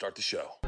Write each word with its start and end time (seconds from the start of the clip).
Start 0.00 0.14
the 0.14 0.22
show. 0.22 0.60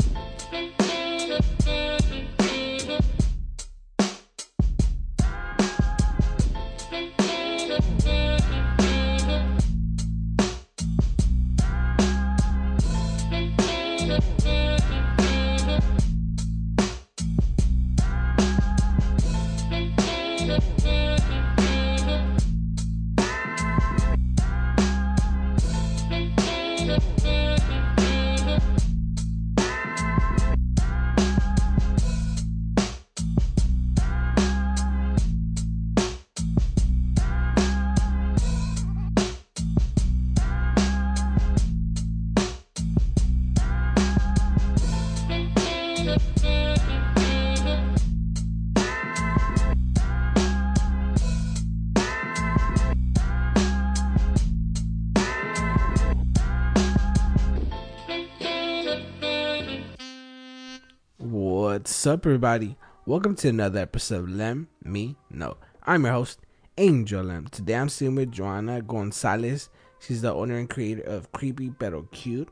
What's 62.02 62.14
up, 62.14 62.26
everybody? 62.26 62.76
Welcome 63.06 63.36
to 63.36 63.48
another 63.48 63.78
episode 63.78 64.24
of 64.24 64.28
Lem 64.28 64.66
Me 64.82 65.14
Know. 65.30 65.56
I'm 65.84 66.02
your 66.02 66.14
host, 66.14 66.40
Angel 66.76 67.22
Lem. 67.22 67.46
Today 67.46 67.76
I'm 67.76 67.88
sitting 67.88 68.16
with 68.16 68.32
Joanna 68.32 68.82
Gonzalez. 68.82 69.70
She's 70.00 70.20
the 70.20 70.34
owner 70.34 70.58
and 70.58 70.68
creator 70.68 71.02
of 71.02 71.30
Creepy 71.30 71.70
Pero 71.70 72.02
Cute, 72.10 72.48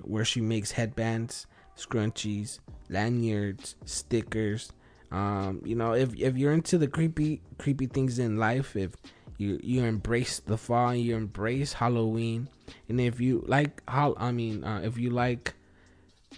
where 0.00 0.24
she 0.24 0.40
makes 0.40 0.70
headbands, 0.70 1.46
scrunchies, 1.76 2.60
lanyards, 2.88 3.76
stickers. 3.84 4.72
Um, 5.12 5.60
you 5.62 5.74
know, 5.74 5.92
if 5.92 6.18
if 6.18 6.38
you're 6.38 6.54
into 6.54 6.78
the 6.78 6.88
creepy 6.88 7.42
creepy 7.58 7.88
things 7.88 8.18
in 8.18 8.38
life, 8.38 8.76
if 8.76 8.96
you 9.36 9.60
you 9.62 9.84
embrace 9.84 10.40
the 10.40 10.56
fall, 10.56 10.94
you 10.94 11.16
embrace 11.16 11.74
Halloween, 11.74 12.48
and 12.88 12.98
if 12.98 13.20
you 13.20 13.44
like 13.46 13.82
I 13.86 14.32
mean, 14.32 14.64
uh, 14.64 14.80
if 14.82 14.96
you 14.96 15.10
like 15.10 15.52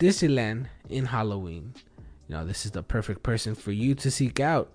Disneyland 0.00 0.66
in 0.88 1.04
Halloween, 1.06 1.74
you 2.28 2.34
know, 2.34 2.44
this 2.44 2.66
is 2.66 2.72
the 2.72 2.82
perfect 2.82 3.22
person 3.22 3.54
for 3.54 3.72
you 3.72 3.94
to 3.96 4.10
seek 4.10 4.38
out. 4.38 4.70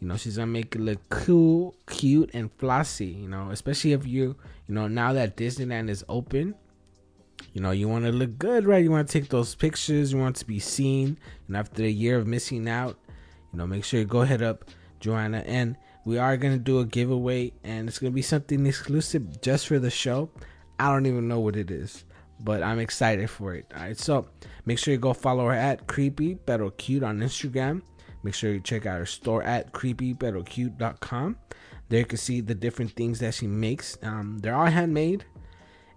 You 0.00 0.08
know, 0.08 0.16
she's 0.16 0.36
gonna 0.36 0.46
make 0.46 0.74
it 0.74 0.80
look 0.80 1.00
cool, 1.10 1.76
cute, 1.86 2.30
and 2.32 2.50
flossy. 2.58 3.06
You 3.06 3.28
know, 3.28 3.50
especially 3.50 3.92
if 3.92 4.06
you, 4.06 4.36
you 4.66 4.74
know, 4.74 4.88
now 4.88 5.12
that 5.12 5.36
Disneyland 5.36 5.90
is 5.90 6.04
open, 6.08 6.54
you 7.52 7.60
know, 7.60 7.72
you 7.72 7.88
want 7.88 8.04
to 8.04 8.12
look 8.12 8.38
good, 8.38 8.64
right? 8.66 8.82
You 8.82 8.90
want 8.90 9.08
to 9.08 9.12
take 9.12 9.30
those 9.30 9.54
pictures. 9.54 10.12
You 10.12 10.18
want 10.18 10.36
to 10.36 10.46
be 10.46 10.58
seen. 10.58 11.18
And 11.48 11.56
after 11.56 11.82
a 11.82 11.88
year 11.88 12.18
of 12.18 12.26
missing 12.26 12.68
out, 12.68 12.98
you 13.52 13.58
know, 13.58 13.66
make 13.66 13.84
sure 13.84 14.00
you 14.00 14.06
go 14.06 14.22
head 14.22 14.42
up 14.42 14.64
Joanna. 15.00 15.42
And 15.46 15.76
we 16.04 16.18
are 16.18 16.36
gonna 16.36 16.58
do 16.58 16.78
a 16.78 16.84
giveaway, 16.84 17.52
and 17.62 17.88
it's 17.88 17.98
gonna 17.98 18.10
be 18.12 18.22
something 18.22 18.64
exclusive 18.66 19.40
just 19.40 19.66
for 19.66 19.78
the 19.78 19.90
show. 19.90 20.30
I 20.78 20.92
don't 20.92 21.06
even 21.06 21.28
know 21.28 21.40
what 21.40 21.56
it 21.56 21.70
is 21.70 22.04
but 22.40 22.62
I'm 22.62 22.78
excited 22.78 23.30
for 23.30 23.54
it. 23.54 23.66
All 23.74 23.82
right, 23.82 23.98
so 23.98 24.26
make 24.66 24.78
sure 24.78 24.92
you 24.92 24.98
go 24.98 25.12
follow 25.12 25.46
her 25.46 25.52
at 25.52 25.86
creepy 25.86 26.34
pero 26.34 26.70
cute 26.70 27.02
on 27.02 27.20
Instagram. 27.20 27.82
Make 28.22 28.34
sure 28.34 28.52
you 28.52 28.60
check 28.60 28.86
out 28.86 28.98
her 28.98 29.06
store 29.06 29.42
at 29.42 29.72
creepyperocute.com. 29.72 31.36
There 31.88 31.98
you 31.98 32.06
can 32.06 32.18
see 32.18 32.40
the 32.40 32.54
different 32.54 32.92
things 32.92 33.18
that 33.18 33.34
she 33.34 33.46
makes. 33.46 33.98
Um, 34.02 34.38
they're 34.38 34.54
all 34.54 34.66
handmade, 34.66 35.24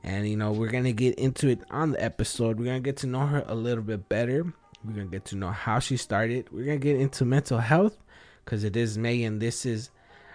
and 0.03 0.27
you 0.27 0.35
know 0.35 0.51
we're 0.51 0.71
gonna 0.71 0.91
get 0.91 1.15
into 1.15 1.47
it 1.47 1.61
on 1.71 1.91
the 1.91 2.03
episode. 2.03 2.59
We're 2.59 2.65
gonna 2.65 2.79
get 2.79 2.97
to 2.97 3.07
know 3.07 3.25
her 3.27 3.43
a 3.47 3.55
little 3.55 3.83
bit 3.83 4.09
better. 4.09 4.43
We're 4.83 4.93
gonna 4.93 5.05
get 5.05 5.25
to 5.25 5.35
know 5.35 5.51
how 5.51 5.79
she 5.79 5.97
started. 5.97 6.51
We're 6.51 6.65
gonna 6.65 6.77
get 6.77 6.99
into 6.99 7.25
mental 7.25 7.59
health 7.59 7.97
because 8.43 8.63
it 8.63 8.75
is 8.75 8.97
May 8.97 9.23
and 9.23 9.41
this 9.41 9.65
is 9.65 9.89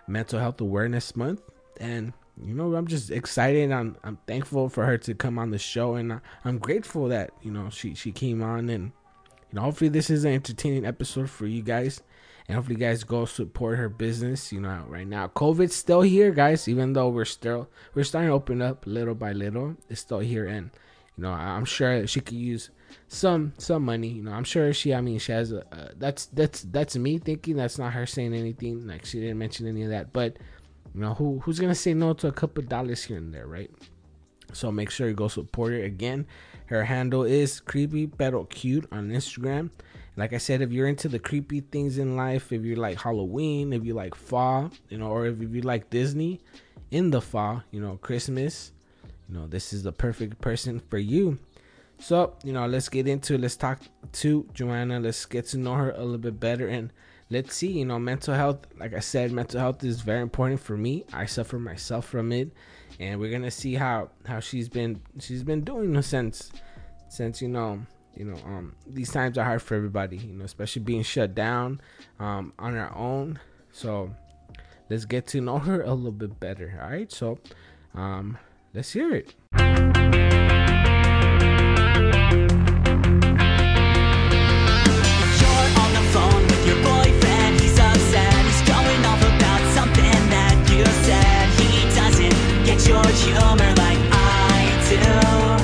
Mental 0.08 0.40
Health 0.40 0.60
Awareness 0.60 1.14
Month, 1.14 1.42
and 1.78 2.12
you 2.44 2.54
know, 2.54 2.74
I'm 2.74 2.86
just 2.86 3.10
excited. 3.10 3.70
I'm 3.72 3.96
I'm 4.02 4.18
thankful 4.26 4.68
for 4.68 4.86
her 4.86 4.98
to 4.98 5.14
come 5.14 5.38
on 5.38 5.50
the 5.50 5.58
show, 5.58 5.94
and 5.94 6.20
I'm 6.44 6.58
grateful 6.58 7.08
that 7.08 7.30
you 7.42 7.50
know 7.50 7.70
she 7.70 7.94
she 7.94 8.12
came 8.12 8.42
on, 8.42 8.68
and 8.68 8.92
you 9.50 9.54
know, 9.56 9.62
hopefully 9.62 9.90
this 9.90 10.10
is 10.10 10.24
an 10.24 10.32
entertaining 10.32 10.84
episode 10.84 11.28
for 11.28 11.46
you 11.46 11.62
guys, 11.62 12.02
and 12.46 12.54
hopefully 12.54 12.76
you 12.76 12.80
guys 12.80 13.04
go 13.04 13.24
support 13.24 13.78
her 13.78 13.88
business. 13.88 14.52
You 14.52 14.60
know, 14.60 14.84
right 14.88 15.06
now 15.06 15.28
COVID's 15.28 15.74
still 15.74 16.02
here, 16.02 16.30
guys. 16.30 16.68
Even 16.68 16.92
though 16.92 17.08
we're 17.08 17.24
still 17.24 17.68
we're 17.94 18.04
starting 18.04 18.30
to 18.30 18.34
open 18.34 18.62
up 18.62 18.86
little 18.86 19.14
by 19.14 19.32
little, 19.32 19.76
it's 19.88 20.00
still 20.00 20.20
here, 20.20 20.46
and 20.46 20.70
you 21.16 21.24
know, 21.24 21.32
I'm 21.32 21.64
sure 21.66 22.06
she 22.06 22.20
could 22.20 22.36
use 22.36 22.70
some 23.08 23.52
some 23.58 23.84
money. 23.84 24.08
You 24.08 24.22
know, 24.22 24.32
I'm 24.32 24.44
sure 24.44 24.72
she. 24.72 24.94
I 24.94 25.00
mean, 25.00 25.18
she 25.18 25.32
has 25.32 25.52
a. 25.52 25.60
Uh, 25.74 25.88
that's 25.98 26.26
that's 26.26 26.62
that's 26.62 26.96
me 26.96 27.18
thinking. 27.18 27.56
That's 27.56 27.78
not 27.78 27.92
her 27.92 28.06
saying 28.06 28.34
anything. 28.34 28.86
Like 28.86 29.04
she 29.04 29.20
didn't 29.20 29.38
mention 29.38 29.66
any 29.66 29.82
of 29.82 29.90
that, 29.90 30.12
but 30.12 30.36
you 30.94 31.00
know, 31.00 31.14
who 31.14 31.40
who's 31.40 31.58
gonna 31.58 31.74
say 31.74 31.94
no 31.94 32.12
to 32.14 32.28
a 32.28 32.32
couple 32.32 32.62
dollars 32.62 33.04
here 33.04 33.16
and 33.16 33.32
there, 33.32 33.46
right? 33.46 33.70
So 34.52 34.72
make 34.72 34.90
sure 34.90 35.08
you 35.08 35.14
go 35.14 35.28
support 35.28 35.72
her. 35.72 35.82
Again, 35.82 36.26
her 36.66 36.84
handle 36.84 37.24
is 37.24 37.60
creepy 37.60 38.06
pero 38.06 38.44
cute 38.44 38.86
on 38.90 39.10
Instagram. 39.10 39.70
Like 40.16 40.32
I 40.32 40.38
said, 40.38 40.60
if 40.60 40.72
you're 40.72 40.88
into 40.88 41.08
the 41.08 41.18
creepy 41.18 41.60
things 41.60 41.98
in 41.98 42.16
life, 42.16 42.52
if 42.52 42.64
you 42.64 42.76
like 42.76 43.00
Halloween, 43.00 43.72
if 43.72 43.84
you 43.84 43.94
like 43.94 44.14
fall, 44.14 44.70
you 44.88 44.98
know, 44.98 45.06
or 45.06 45.26
if 45.26 45.40
you 45.40 45.62
like 45.62 45.88
Disney 45.90 46.40
in 46.90 47.10
the 47.10 47.20
fall, 47.20 47.62
you 47.70 47.80
know, 47.80 47.96
Christmas, 48.02 48.72
you 49.28 49.36
know, 49.36 49.46
this 49.46 49.72
is 49.72 49.82
the 49.82 49.92
perfect 49.92 50.40
person 50.40 50.80
for 50.90 50.98
you. 50.98 51.38
So, 51.98 52.34
you 52.42 52.52
know, 52.52 52.66
let's 52.66 52.88
get 52.88 53.06
into 53.06 53.34
it. 53.34 53.40
Let's 53.40 53.56
talk 53.56 53.80
to 54.12 54.46
Joanna. 54.52 55.00
Let's 55.00 55.26
get 55.26 55.46
to 55.48 55.58
know 55.58 55.74
her 55.74 55.92
a 55.92 56.00
little 56.00 56.18
bit 56.18 56.40
better 56.40 56.66
and 56.66 56.92
let's 57.30 57.54
see 57.54 57.70
you 57.70 57.84
know 57.84 57.98
mental 57.98 58.34
health 58.34 58.66
like 58.78 58.92
i 58.92 58.98
said 58.98 59.30
mental 59.30 59.60
health 59.60 59.84
is 59.84 60.00
very 60.00 60.20
important 60.20 60.60
for 60.60 60.76
me. 60.76 61.04
I 61.12 61.26
suffer 61.26 61.58
myself 61.58 62.06
from 62.06 62.32
it 62.32 62.50
and 62.98 63.20
we're 63.20 63.30
gonna 63.30 63.50
see 63.50 63.74
how 63.74 64.10
how 64.26 64.40
she's 64.40 64.68
been 64.68 65.00
she's 65.20 65.44
been 65.44 65.62
doing 65.62 66.00
since 66.02 66.50
since 67.08 67.40
you 67.40 67.48
know 67.48 67.80
you 68.16 68.24
know 68.24 68.36
um 68.44 68.74
these 68.86 69.12
times 69.12 69.38
are 69.38 69.44
hard 69.44 69.62
for 69.62 69.76
everybody 69.76 70.16
you 70.16 70.32
know 70.34 70.44
especially 70.44 70.82
being 70.82 71.02
shut 71.02 71.34
down 71.34 71.80
um 72.18 72.52
on 72.58 72.76
our 72.76 72.94
own. 72.96 73.38
So 73.72 74.12
let's 74.90 75.04
get 75.04 75.28
to 75.28 75.40
know 75.40 75.58
her 75.68 75.82
a 75.82 75.94
little 75.94 76.10
bit 76.12 76.40
better 76.40 76.78
all 76.82 76.90
right 76.90 77.12
so 77.12 77.38
um 77.94 78.38
let's 78.74 78.92
hear 78.92 79.14
it 79.14 79.34
get 92.70 92.86
your 92.86 93.04
humor 93.04 93.74
like 93.76 93.98
I 94.12 95.56
do. 95.56 95.59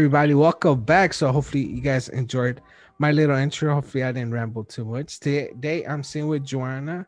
Everybody? 0.00 0.32
Welcome 0.32 0.80
back. 0.80 1.12
So, 1.12 1.30
hopefully, 1.30 1.62
you 1.62 1.82
guys 1.82 2.08
enjoyed 2.08 2.62
my 2.98 3.12
little 3.12 3.36
intro. 3.36 3.74
Hopefully, 3.74 4.02
I 4.02 4.12
didn't 4.12 4.32
ramble 4.32 4.64
too 4.64 4.86
much. 4.86 5.20
Today, 5.20 5.84
I'm 5.84 6.02
sitting 6.02 6.26
with 6.26 6.42
Joanna. 6.42 7.06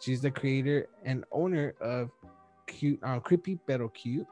She's 0.00 0.22
the 0.22 0.30
creator 0.30 0.86
and 1.04 1.22
owner 1.32 1.74
of 1.82 2.08
Cute, 2.66 2.98
uh, 3.02 3.20
Creepy 3.20 3.58
Pero 3.66 3.90
Cute. 3.90 4.26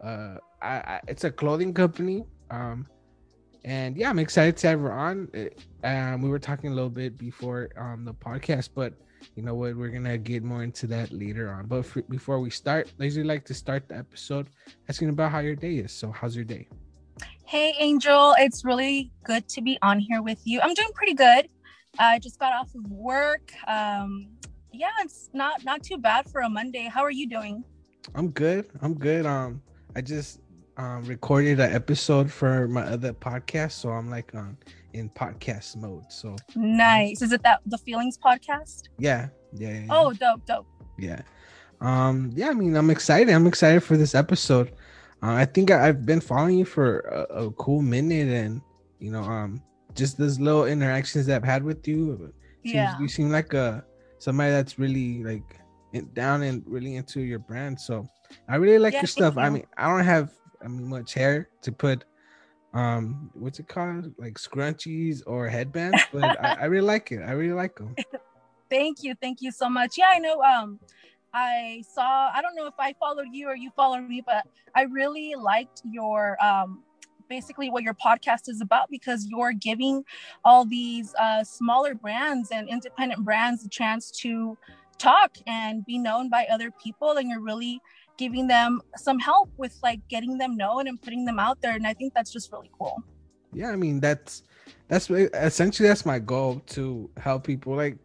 Uh, 0.00 0.36
I, 0.62 0.68
I, 0.68 1.00
it's 1.08 1.24
a 1.24 1.32
clothing 1.32 1.74
company. 1.74 2.26
Um, 2.48 2.86
and 3.64 3.96
yeah, 3.96 4.08
I'm 4.08 4.20
excited 4.20 4.56
to 4.58 4.68
have 4.68 4.80
her 4.80 4.92
on. 4.92 5.26
Uh, 5.34 5.48
Um, 5.84 6.22
we 6.22 6.30
were 6.30 6.38
talking 6.38 6.70
a 6.70 6.74
little 6.74 6.90
bit 6.90 7.18
before 7.18 7.70
um 7.76 8.04
the 8.04 8.14
podcast, 8.14 8.68
but 8.72 8.94
you 9.34 9.42
know 9.42 9.56
what? 9.56 9.76
We're 9.76 9.90
gonna 9.90 10.16
get 10.16 10.44
more 10.44 10.62
into 10.62 10.86
that 10.94 11.10
later 11.10 11.50
on. 11.50 11.66
But 11.66 11.86
for, 11.86 12.02
before 12.02 12.38
we 12.38 12.50
start, 12.50 12.92
I 13.00 13.02
usually 13.02 13.26
like 13.26 13.44
to 13.46 13.54
start 13.54 13.88
the 13.88 13.96
episode 13.96 14.46
asking 14.88 15.08
about 15.08 15.32
how 15.32 15.40
your 15.40 15.56
day 15.56 15.78
is. 15.78 15.90
So, 15.90 16.12
how's 16.12 16.36
your 16.36 16.44
day? 16.44 16.68
Hey, 17.48 17.74
Angel. 17.78 18.34
It's 18.38 18.62
really 18.62 19.10
good 19.24 19.48
to 19.48 19.62
be 19.62 19.78
on 19.80 19.98
here 19.98 20.20
with 20.20 20.38
you. 20.44 20.60
I'm 20.60 20.74
doing 20.74 20.90
pretty 20.92 21.14
good. 21.14 21.48
I 21.98 22.18
just 22.18 22.38
got 22.38 22.52
off 22.52 22.74
of 22.74 22.84
work. 22.90 23.54
Um, 23.66 24.28
yeah, 24.70 24.90
it's 25.00 25.30
not 25.32 25.64
not 25.64 25.82
too 25.82 25.96
bad 25.96 26.28
for 26.28 26.42
a 26.42 26.50
Monday. 26.50 26.90
How 26.92 27.00
are 27.00 27.10
you 27.10 27.26
doing? 27.26 27.64
I'm 28.14 28.28
good. 28.28 28.66
I'm 28.82 28.92
good. 28.92 29.24
Um, 29.24 29.62
I 29.96 30.02
just 30.02 30.40
um 30.76 31.06
recorded 31.06 31.58
an 31.58 31.72
episode 31.72 32.30
for 32.30 32.68
my 32.68 32.82
other 32.82 33.14
podcast, 33.14 33.72
so 33.72 33.88
I'm 33.92 34.10
like 34.10 34.34
um 34.34 34.58
in 34.92 35.08
podcast 35.08 35.74
mode. 35.78 36.12
So 36.12 36.36
Nice. 36.54 37.22
Is 37.22 37.32
it 37.32 37.42
that 37.44 37.62
the 37.64 37.78
Feelings 37.78 38.18
podcast? 38.18 38.90
yeah, 38.98 39.28
yeah, 39.54 39.68
yeah, 39.70 39.78
yeah. 39.78 39.86
Oh, 39.88 40.12
dope, 40.12 40.44
dope. 40.44 40.66
yeah. 40.98 41.22
Um, 41.80 42.30
yeah. 42.34 42.50
I 42.50 42.52
mean, 42.52 42.76
I'm 42.76 42.90
excited. 42.90 43.32
I'm 43.32 43.46
excited 43.46 43.82
for 43.82 43.96
this 43.96 44.14
episode. 44.14 44.70
Uh, 45.22 45.32
I 45.32 45.44
think 45.44 45.70
I, 45.70 45.88
I've 45.88 46.06
been 46.06 46.20
following 46.20 46.58
you 46.58 46.64
for 46.64 47.00
a, 47.00 47.46
a 47.46 47.50
cool 47.52 47.82
minute, 47.82 48.28
and 48.28 48.60
you 48.98 49.10
know, 49.10 49.22
um, 49.22 49.62
just 49.94 50.18
those 50.18 50.38
little 50.38 50.66
interactions 50.66 51.26
that 51.26 51.36
I've 51.36 51.44
had 51.44 51.62
with 51.62 51.86
you. 51.88 52.32
Seems, 52.64 52.74
Yeah. 52.74 52.98
You 53.00 53.08
seem 53.08 53.30
like 53.30 53.52
a 53.54 53.84
somebody 54.18 54.50
that's 54.50 54.78
really 54.78 55.24
like 55.24 55.60
in, 55.92 56.12
down 56.14 56.42
and 56.42 56.62
really 56.66 56.96
into 56.96 57.20
your 57.20 57.38
brand. 57.38 57.80
So 57.80 58.06
I 58.48 58.56
really 58.56 58.78
like 58.78 58.94
Yeah, 58.94 59.02
your 59.02 59.08
stuff. 59.08 59.36
I 59.36 59.50
mean, 59.50 59.64
I 59.76 59.88
don't 59.88 60.04
have 60.04 60.30
I 60.64 60.68
mean 60.68 60.88
much 60.88 61.14
hair 61.14 61.48
to 61.62 61.72
put 61.72 62.04
um 62.74 63.30
what's 63.32 63.58
it 63.58 63.66
called 63.66 64.12
like 64.18 64.34
scrunchies 64.34 65.22
or 65.26 65.48
headbands 65.48 66.02
but 66.12 66.38
I, 66.38 66.52
I 66.60 66.64
really 66.66 66.86
like 66.86 67.10
it 67.12 67.22
i 67.22 67.30
really 67.30 67.54
like 67.54 67.74
them 67.76 67.96
Thank 68.70 69.02
you. 69.02 69.14
Thank 69.20 69.40
you 69.40 69.50
so 69.50 69.68
much. 69.68 69.96
Yeah, 69.96 70.12
I 70.14 70.18
know. 70.18 70.42
Um, 70.42 70.78
I 71.38 71.84
saw. 71.88 72.30
I 72.34 72.42
don't 72.42 72.56
know 72.56 72.66
if 72.66 72.74
I 72.78 72.94
followed 72.94 73.28
you 73.32 73.46
or 73.48 73.56
you 73.56 73.70
followed 73.76 74.08
me, 74.08 74.22
but 74.24 74.46
I 74.74 74.82
really 74.82 75.34
liked 75.36 75.82
your 75.84 76.36
um 76.42 76.82
basically 77.28 77.70
what 77.70 77.82
your 77.82 77.94
podcast 77.94 78.48
is 78.48 78.60
about 78.60 78.90
because 78.90 79.26
you're 79.28 79.52
giving 79.52 80.02
all 80.44 80.64
these 80.64 81.14
uh, 81.18 81.44
smaller 81.44 81.94
brands 81.94 82.50
and 82.50 82.68
independent 82.70 83.22
brands 83.22 83.64
a 83.66 83.68
chance 83.68 84.10
to 84.10 84.56
talk 84.96 85.36
and 85.46 85.84
be 85.84 85.98
known 85.98 86.30
by 86.30 86.46
other 86.50 86.70
people 86.82 87.12
and 87.18 87.28
you're 87.28 87.42
really 87.42 87.80
giving 88.16 88.48
them 88.48 88.80
some 88.96 89.18
help 89.18 89.50
with 89.58 89.78
like 89.82 90.00
getting 90.08 90.38
them 90.38 90.56
known 90.56 90.88
and 90.88 91.00
putting 91.02 91.24
them 91.24 91.38
out 91.38 91.60
there 91.60 91.76
and 91.76 91.86
i 91.86 91.94
think 91.94 92.12
that's 92.14 92.32
just 92.32 92.50
really 92.50 92.70
cool 92.76 93.00
yeah 93.52 93.70
i 93.70 93.76
mean 93.76 94.00
that's 94.00 94.42
that's 94.88 95.08
essentially 95.08 95.88
that's 95.88 96.04
my 96.04 96.18
goal 96.18 96.60
to 96.66 97.08
help 97.16 97.46
people 97.46 97.76
like 97.76 97.96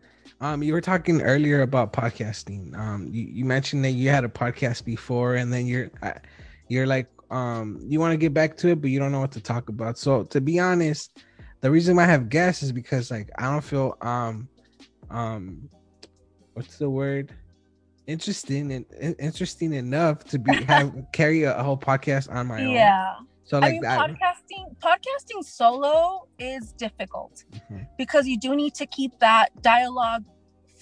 um 0.43 0.61
you 0.61 0.73
were 0.73 0.81
talking 0.81 1.21
earlier 1.21 1.61
about 1.61 1.93
podcasting. 1.93 2.77
Um 2.77 3.07
you, 3.15 3.23
you 3.37 3.45
mentioned 3.45 3.83
that 3.85 3.91
you 3.91 4.09
had 4.09 4.23
a 4.25 4.29
podcast 4.29 4.83
before 4.85 5.35
and 5.35 5.51
then 5.53 5.65
you're 5.65 5.89
you're 6.67 6.85
like 6.95 7.07
um 7.31 7.79
you 7.91 7.99
want 7.99 8.11
to 8.11 8.17
get 8.17 8.33
back 8.33 8.57
to 8.57 8.67
it 8.69 8.81
but 8.81 8.89
you 8.91 8.99
don't 8.99 9.11
know 9.11 9.21
what 9.21 9.31
to 9.31 9.41
talk 9.41 9.69
about. 9.69 9.97
So 9.97 10.23
to 10.33 10.39
be 10.41 10.59
honest 10.59 11.05
the 11.61 11.71
reason 11.71 11.95
why 11.95 12.03
i 12.03 12.07
have 12.07 12.27
guests 12.27 12.61
is 12.61 12.73
because 12.73 13.09
like 13.09 13.29
i 13.39 13.43
don't 13.49 13.63
feel 13.63 13.97
um 14.01 14.49
um 15.09 15.69
what's 16.53 16.77
the 16.77 16.89
word? 16.89 17.33
Interesting 18.05 18.73
and 18.73 18.85
in- 18.99 19.15
interesting 19.15 19.73
enough 19.73 20.25
to 20.25 20.37
be 20.39 20.51
have 20.73 20.93
carry 21.13 21.43
a, 21.43 21.57
a 21.57 21.63
whole 21.63 21.77
podcast 21.77 22.29
on 22.31 22.47
my 22.47 22.61
own. 22.65 22.71
Yeah. 22.71 23.13
So 23.45 23.57
I 23.57 23.61
like 23.61 23.71
mean, 23.73 23.81
that 23.83 23.99
podcasting 23.99 24.75
podcasting 24.83 25.43
solo 25.43 26.27
is 26.37 26.73
difficult 26.73 27.45
Mhm. 27.71 27.87
because 27.97 28.27
you 28.27 28.37
do 28.37 28.55
need 28.55 28.73
to 28.75 28.85
keep 28.85 29.17
that 29.19 29.49
dialogue 29.61 30.25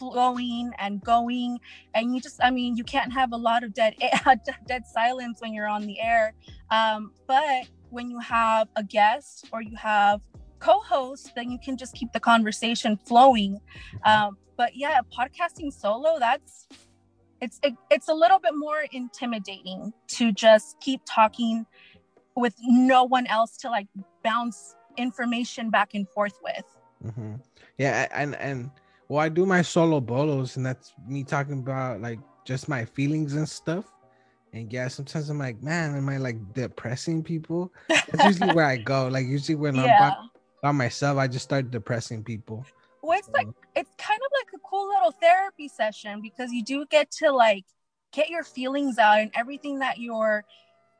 flowing 0.02 0.72
and 0.80 1.00
going, 1.04 1.60
and 1.94 2.16
you 2.16 2.20
just, 2.20 2.40
I 2.44 2.50
mean, 2.50 2.76
you 2.76 2.84
can't 2.84 3.14
have 3.14 3.34
a 3.34 3.38
lot 3.38 3.64
of 3.64 3.72
dead 3.74 3.94
dead 4.68 4.88
silence 4.88 5.40
when 5.42 5.54
you're 5.54 5.68
on 5.68 5.86
the 5.86 6.02
air. 6.02 6.34
Um, 6.72 7.12
but 7.28 7.68
when 7.92 8.10
you 8.10 8.18
have 8.20 8.68
a 8.76 8.84
guest 8.84 9.48
or 9.54 9.62
you 9.62 9.76
have 9.76 10.22
co-host, 10.58 11.34
then 11.36 11.52
you 11.52 11.60
can 11.64 11.78
just 11.78 11.94
keep 11.94 12.12
the 12.14 12.20
conversation 12.20 12.98
flowing. 13.06 13.60
Um, 14.06 14.38
but 14.58 14.76
yeah, 14.76 15.02
podcasting 15.16 15.72
solo, 15.72 16.18
that's 16.18 16.68
it's 17.42 17.60
it, 17.62 17.76
it's 17.92 18.08
a 18.08 18.14
little 18.14 18.40
bit 18.40 18.54
more 18.56 18.86
intimidating 18.92 19.94
to 20.08 20.32
just 20.32 20.80
keep 20.80 21.02
talking 21.06 21.66
with 22.36 22.56
no 22.64 23.04
one 23.04 23.28
else 23.28 23.58
to 23.58 23.70
like 23.70 23.88
bounce 24.24 24.76
information 24.98 25.70
back 25.70 25.94
and 25.94 26.08
forth 26.10 26.38
with. 26.44 26.66
mm-hmm. 27.06 27.36
Yeah, 27.78 28.08
and 28.14 28.36
and 28.36 28.72
well, 29.12 29.20
I 29.20 29.28
do 29.28 29.46
my 29.46 29.62
solo 29.62 30.00
bolos, 30.00 30.56
and 30.56 30.66
that's 30.66 30.94
me 31.06 31.26
talking 31.26 31.60
about 31.60 32.00
like 32.00 32.18
just 32.46 32.70
my 32.70 32.86
feelings 32.86 33.36
and 33.36 33.48
stuff. 33.48 33.84
And 34.54 34.72
yeah, 34.72 34.88
sometimes 34.88 35.30
I'm 35.30 35.38
like, 35.38 35.62
man, 35.62 35.98
am 35.98 36.08
I 36.08 36.16
like 36.16 36.54
depressing 36.54 37.22
people? 37.22 37.74
That's 37.90 38.24
usually 38.24 38.56
where 38.56 38.66
I 38.66 38.78
go. 38.78 39.10
Like 39.10 39.26
usually 39.26 39.56
when 39.56 39.78
I'm 39.78 39.90
by, 40.00 40.16
by 40.64 40.72
myself, 40.72 41.18
I 41.18 41.28
just 41.28 41.44
start 41.44 41.72
depressing 41.72 42.24
people. 42.24 42.66
Well, 43.02 43.20
it's 43.20 43.28
like 43.32 43.48
it's 43.76 43.94
kind 43.98 44.22
of 44.26 44.32
like 44.40 44.54
a 44.56 44.60
cool 44.66 44.88
little 44.88 45.12
therapy 45.12 45.68
session 45.68 46.22
because 46.22 46.54
you 46.54 46.64
do 46.64 46.86
get 46.86 47.12
to 47.20 47.34
like 47.34 47.66
get 48.14 48.30
your 48.30 48.46
feelings 48.46 48.98
out 48.98 49.20
and 49.20 49.30
everything 49.36 49.80
that 49.80 49.98
you're 49.98 50.46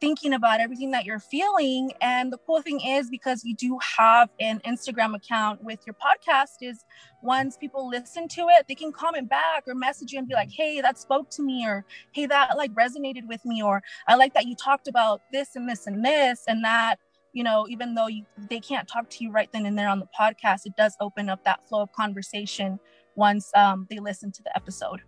thinking 0.02 0.34
about, 0.34 0.60
everything 0.60 0.92
that 0.92 1.06
you're 1.06 1.20
feeling. 1.20 1.92
And 2.02 2.34
the 2.34 2.38
cool 2.40 2.62
thing 2.62 2.82
is 2.82 3.10
because 3.10 3.44
you 3.46 3.56
do 3.56 3.78
have 3.98 4.30
an 4.40 4.60
Instagram 4.66 5.16
account 5.16 5.64
with 5.64 5.80
your 5.86 5.96
podcast, 5.96 6.62
is 6.62 6.84
once 7.22 7.56
people 7.56 7.88
listen 7.88 8.28
to 8.30 8.48
it, 8.50 8.66
they 8.68 8.76
can 8.76 8.92
comment 8.92 9.30
back 9.30 9.64
or 9.68 9.76
message 9.76 10.12
you 10.12 10.20
and 10.20 10.28
be 10.28 10.34
like, 10.34 10.52
hey, 10.52 10.82
that 10.82 10.98
spoke 10.98 11.30
to 11.32 11.44
me, 11.44 11.66
or 11.66 11.86
hey, 12.12 12.26
that 12.26 12.58
like 12.58 12.74
resonated 12.74 13.28
with 13.28 13.46
me, 13.46 13.62
or 13.64 13.82
I 14.08 14.16
like 14.16 14.34
that 14.34 14.48
you 14.48 14.56
talked 14.56 14.88
about 14.88 15.22
this 15.32 15.56
and 15.56 15.70
this 15.70 15.88
and 15.88 16.04
this 16.04 16.44
and 16.48 16.64
that 16.66 16.96
you 17.34 17.44
know 17.44 17.66
even 17.70 17.96
though 17.96 18.08
you 18.08 18.26
they 18.50 18.60
can't 18.60 18.90
talk 18.90 19.10
to 19.10 19.24
you 19.24 19.32
right 19.32 19.50
then 19.54 19.66
and 19.66 19.80
there 19.80 19.88
on 19.88 20.00
the 20.00 20.08
podcast 20.20 20.66
it 20.66 20.74
does 20.76 20.98
open 21.00 21.30
up 21.30 21.42
that 21.46 21.66
flow 21.66 21.82
of 21.82 21.90
conversation 21.94 22.78
once 23.16 23.50
um, 23.56 23.88
they 23.90 24.00
listen 24.00 24.34
to 24.34 24.44
the 24.44 24.54
episode 24.54 25.02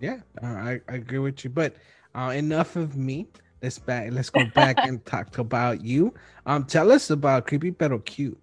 Yeah, 0.00 0.20
I, 0.42 0.80
I 0.88 0.94
agree 0.94 1.18
with 1.18 1.44
you. 1.44 1.50
But 1.50 1.76
uh, 2.14 2.32
enough 2.34 2.76
of 2.76 2.96
me. 2.96 3.28
Let's 3.62 3.78
back. 3.78 4.12
Let's 4.12 4.30
go 4.30 4.44
back 4.54 4.78
and 4.78 5.04
talk 5.12 5.38
about 5.38 5.84
you. 5.84 6.14
Um, 6.46 6.64
tell 6.64 6.90
us 6.92 7.10
about 7.10 7.46
creepy 7.46 7.72
pero 7.72 7.98
cute. 7.98 8.38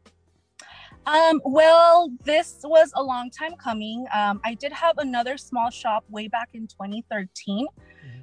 um, 1.08 1.42
well 1.46 2.12
this 2.26 2.60
was 2.64 2.92
a 2.96 3.02
long 3.02 3.32
time 3.32 3.56
coming 3.56 4.06
um, 4.14 4.42
i 4.44 4.54
did 4.54 4.74
have 4.74 4.98
another 4.98 5.38
small 5.38 5.70
shop 5.70 6.04
way 6.10 6.28
back 6.28 6.50
in 6.54 6.68
2013 6.68 7.66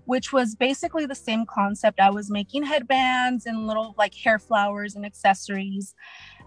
which 0.05 0.35
was 0.35 0.55
basically 0.55 1.07
the 1.07 1.15
same 1.15 1.47
concept 1.47 1.99
i 1.99 2.11
was 2.11 2.31
making 2.31 2.63
headbands 2.63 3.47
and 3.47 3.67
little 3.67 3.95
like 3.97 4.15
hair 4.15 4.39
flowers 4.39 4.97
and 4.97 5.07
accessories 5.07 5.95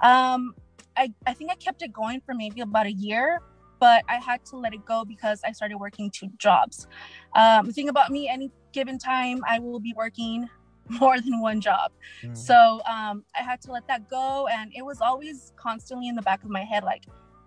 um, 0.01 0.53
I, 0.97 1.13
I 1.25 1.33
think 1.33 1.51
I 1.51 1.55
kept 1.55 1.81
it 1.81 1.93
going 1.93 2.21
for 2.21 2.33
maybe 2.33 2.61
about 2.61 2.87
a 2.87 2.91
year, 2.91 3.41
but 3.79 4.03
I 4.09 4.15
had 4.15 4.45
to 4.47 4.57
let 4.57 4.73
it 4.73 4.85
go 4.85 5.05
because 5.05 5.41
I 5.43 5.51
started 5.51 5.77
working 5.77 6.09
two 6.11 6.29
jobs. 6.37 6.87
Um, 7.35 7.67
the 7.67 7.73
thing 7.73 7.89
about 7.89 8.11
me, 8.11 8.27
any 8.27 8.51
given 8.73 8.97
time, 8.97 9.41
I 9.47 9.59
will 9.59 9.79
be 9.79 9.93
working 9.95 10.49
more 10.89 11.19
than 11.19 11.39
one 11.39 11.61
job. 11.61 11.91
Mm. 12.23 12.37
So 12.37 12.81
um, 12.89 13.23
I 13.35 13.43
had 13.43 13.61
to 13.61 13.71
let 13.71 13.87
that 13.87 14.09
go. 14.09 14.47
And 14.47 14.71
it 14.75 14.83
was 14.83 15.01
always 15.01 15.53
constantly 15.55 16.07
in 16.07 16.15
the 16.15 16.21
back 16.21 16.43
of 16.43 16.49
my 16.49 16.63
head 16.63 16.83
like, 16.83 17.05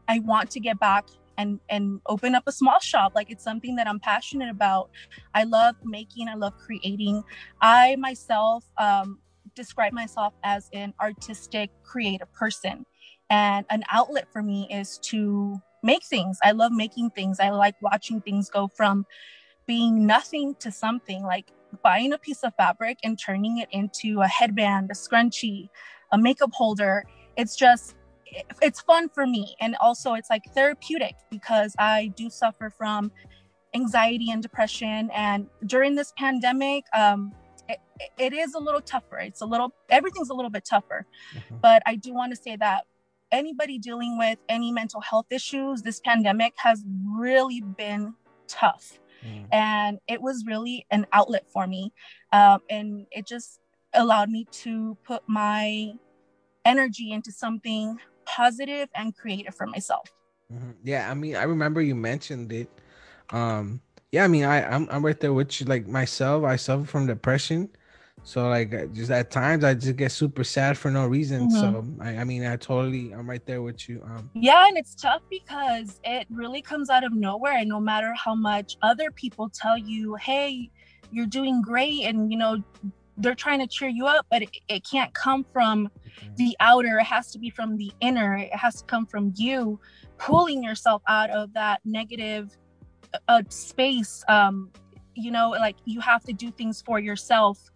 I 0.09 0.19
want 0.21 0.51
to 0.53 0.61
get 0.61 0.79
back 0.79 1.07
and, 1.39 1.61
and 1.69 2.01
open 2.07 2.35
up 2.35 2.45
a 2.47 2.53
small 2.53 2.81
shop. 2.81 3.13
Like 3.15 3.31
it's 3.31 3.45
something 3.45 3.77
that 3.77 3.87
I'm 3.87 4.01
passionate 4.01 4.51
about. 4.51 4.91
I 5.35 5.45
love 5.45 5.77
making, 5.85 6.29
I 6.29 6.35
love 6.35 6.55
creating. 6.59 7.23
I 7.61 7.97
myself 7.97 8.65
um, 8.77 9.21
describe 9.55 9.93
myself 9.93 10.35
as 10.43 10.69
an 10.73 10.93
artistic, 11.01 11.71
creative 11.83 12.33
person. 12.33 12.85
And 13.31 13.65
an 13.71 13.85
outlet 13.91 14.27
for 14.33 14.43
me 14.43 14.67
is 14.71 14.99
to 15.05 15.61
make 15.83 16.05
things. 16.05 16.39
I 16.43 16.53
love 16.53 16.73
making 16.73 17.11
things. 17.11 17.41
I 17.41 17.51
like 17.51 17.75
watching 17.81 18.21
things 18.21 18.51
go 18.51 18.69
from 18.69 19.07
being 19.67 20.07
nothing 20.07 20.55
to 20.61 20.71
something 20.71 21.23
like 21.23 21.53
buying 21.83 22.13
a 22.13 22.19
piece 22.19 22.43
of 22.43 22.55
fabric 22.57 22.99
and 23.05 23.19
turning 23.19 23.59
it 23.59 23.69
into 23.71 24.21
a 24.21 24.27
headband, 24.27 24.91
a 24.91 24.95
scrunchie, 24.95 25.69
a 26.13 26.19
makeup 26.19 26.51
holder. 26.53 27.05
It's 27.37 27.55
just, 27.57 27.95
it's 28.61 28.81
fun 28.81 29.09
for 29.09 29.27
me. 29.27 29.55
And 29.61 29.77
also, 29.81 30.15
it's 30.15 30.31
like 30.31 30.43
therapeutic 30.55 31.15
because 31.31 31.75
I 31.79 32.13
do 32.17 32.29
suffer 32.31 32.71
from 32.71 33.13
anxiety 33.75 34.31
and 34.31 34.43
depression. 34.43 35.11
And 35.15 35.47
during 35.67 35.95
this 35.95 36.13
pandemic, 36.17 36.85
um, 36.93 37.33
it, 37.69 37.79
it 38.19 38.33
is 38.33 38.55
a 38.55 38.59
little 38.59 38.81
tougher. 38.81 39.19
It's 39.19 39.41
a 39.41 39.47
little, 39.47 39.73
everything's 39.89 40.31
a 40.31 40.35
little 40.35 40.51
bit 40.51 40.65
tougher. 40.65 41.07
Mhm. 41.35 41.61
But 41.61 41.83
I 41.87 41.95
do 41.95 42.13
want 42.13 42.35
to 42.35 42.37
say 42.37 42.57
that 42.57 42.87
anybody 43.33 43.79
dealing 43.79 44.19
with 44.19 44.39
any 44.49 44.73
mental 44.73 45.01
health 45.01 45.27
issues, 45.31 45.83
this 45.83 46.01
pandemic 46.01 46.55
has 46.57 46.85
really 47.07 47.61
been 47.61 48.15
tough 48.49 48.99
Mm. 49.25 49.47
and 49.53 49.99
it 50.09 50.23
was 50.23 50.45
really 50.47 50.87
an 50.91 51.07
outlet 51.13 51.45
for 51.53 51.67
me 51.67 51.93
um, 52.33 52.61
and 52.71 53.07
it 53.11 53.27
just 53.27 53.61
allowed 53.93 54.31
me 54.31 54.47
to 54.51 54.97
put 55.05 55.23
my 55.27 55.93
energy 56.65 57.13
into 57.13 57.31
something 57.31 57.99
positive 58.25 58.89
and 58.95 59.15
creative 59.15 59.55
for 59.55 59.67
myself 59.67 60.09
Mhm. 60.53 60.75
Yeah, 60.83 61.11
I 61.11 61.15
mean, 61.15 61.37
I 61.37 61.45
remember 61.45 61.81
you 61.81 61.95
mentioned 61.95 62.51
it. 62.53 62.69
Um, 63.31 63.81
yeah, 64.11 64.25
I 64.25 64.29
mean, 64.29 64.45
I 64.45 64.65
I'm 64.65 64.89
I'm 64.91 65.05
right 65.05 65.19
there 65.21 65.33
with 65.33 65.61
you. 65.61 65.67
Like 65.67 65.87
myself, 65.87 66.43
I 66.45 66.57
suffer 66.57 66.85
from 66.87 67.07
depression, 67.07 67.69
so 68.23 68.49
like 68.49 68.93
just 68.93 69.11
at 69.11 69.31
times 69.31 69.65
I 69.65 69.75
just 69.75 69.97
get 69.97 70.13
super 70.13 70.45
sad 70.45 70.77
for 70.77 70.91
no 70.91 71.07
reason. 71.07 71.51
So 71.51 71.85
I, 72.01 72.19
I 72.19 72.25
mean, 72.25 72.45
I 72.45 72.57
totally 72.57 73.13
I'm 73.13 73.29
right 73.29 73.45
there 73.45 73.63
with 73.63 73.89
you. 73.89 74.03
Um, 74.05 74.31
yeah 74.35 74.67
and 74.67 74.77
it's 74.77 74.95
tough 74.95 75.23
because 75.31 76.01
it 76.05 76.27
really 76.31 76.63
comes 76.63 76.91
out 76.91 77.05
of 77.05 77.13
nowhere 77.13 77.59
and 77.59 77.69
no 77.69 77.81
matter 77.81 78.15
how 78.15 78.35
much 78.35 78.77
other 78.83 79.11
people 79.11 79.49
tell 79.49 79.77
you 79.77 80.15
hey 80.15 80.71
you're 81.11 81.27
doing 81.27 81.61
great 81.63 82.05
and 82.05 82.31
you 82.31 82.39
know 82.39 82.63
they're 83.19 83.35
trying 83.35 83.59
to 83.59 83.67
cheer 83.67 83.89
you 83.89 84.07
up 84.07 84.27
but 84.31 84.43
it, 84.43 84.51
it 84.69 84.87
can't 84.89 85.13
come 85.15 85.45
from 85.53 85.91
the 86.37 86.57
outer 86.61 86.99
it 86.99 87.05
has 87.05 87.31
to 87.31 87.39
be 87.39 87.51
from 87.51 87.77
the 87.77 87.93
inner 88.01 88.37
it 88.37 88.55
has 88.55 88.81
to 88.81 88.85
come 88.85 89.05
from 89.07 89.33
you 89.37 89.79
pulling 90.19 90.63
yourself 90.63 91.03
out 91.09 91.31
of 91.31 91.53
that 91.53 91.81
negative 91.85 92.57
uh, 93.29 93.43
space 93.49 94.25
um 94.29 94.71
you 95.15 95.31
know 95.31 95.51
like 95.51 95.77
you 95.85 96.01
have 96.01 96.23
to 96.25 96.33
do 96.33 96.51
things 96.51 96.81
for 96.81 96.99
yourself 96.99 97.71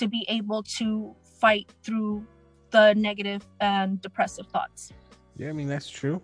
to 0.00 0.08
be 0.08 0.24
able 0.28 0.62
to 0.62 1.14
fight 1.40 1.72
through 1.84 2.26
the 2.70 2.94
negative 2.94 3.46
and 3.60 4.00
depressive 4.02 4.46
thoughts 4.48 4.92
yeah, 5.36 5.48
I 5.48 5.52
mean 5.52 5.68
that's 5.68 5.88
true. 5.88 6.20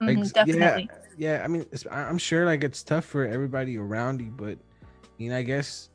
Mhm, 0.00 0.18
Ex- 0.18 0.32
definitely 0.32 0.88
Yeah, 1.16 1.40
I 1.42 1.48
mean, 1.48 1.64
I'm 1.90 2.18
sure 2.18 2.44
like 2.46 2.62
it's 2.62 2.82
tough 2.82 3.04
for 3.04 3.24
everybody 3.26 3.76
around 3.78 4.20
you, 4.20 4.30
but 4.30 4.58
I 4.84 5.08
mean, 5.18 5.32
I 5.32 5.42
guess, 5.42 5.88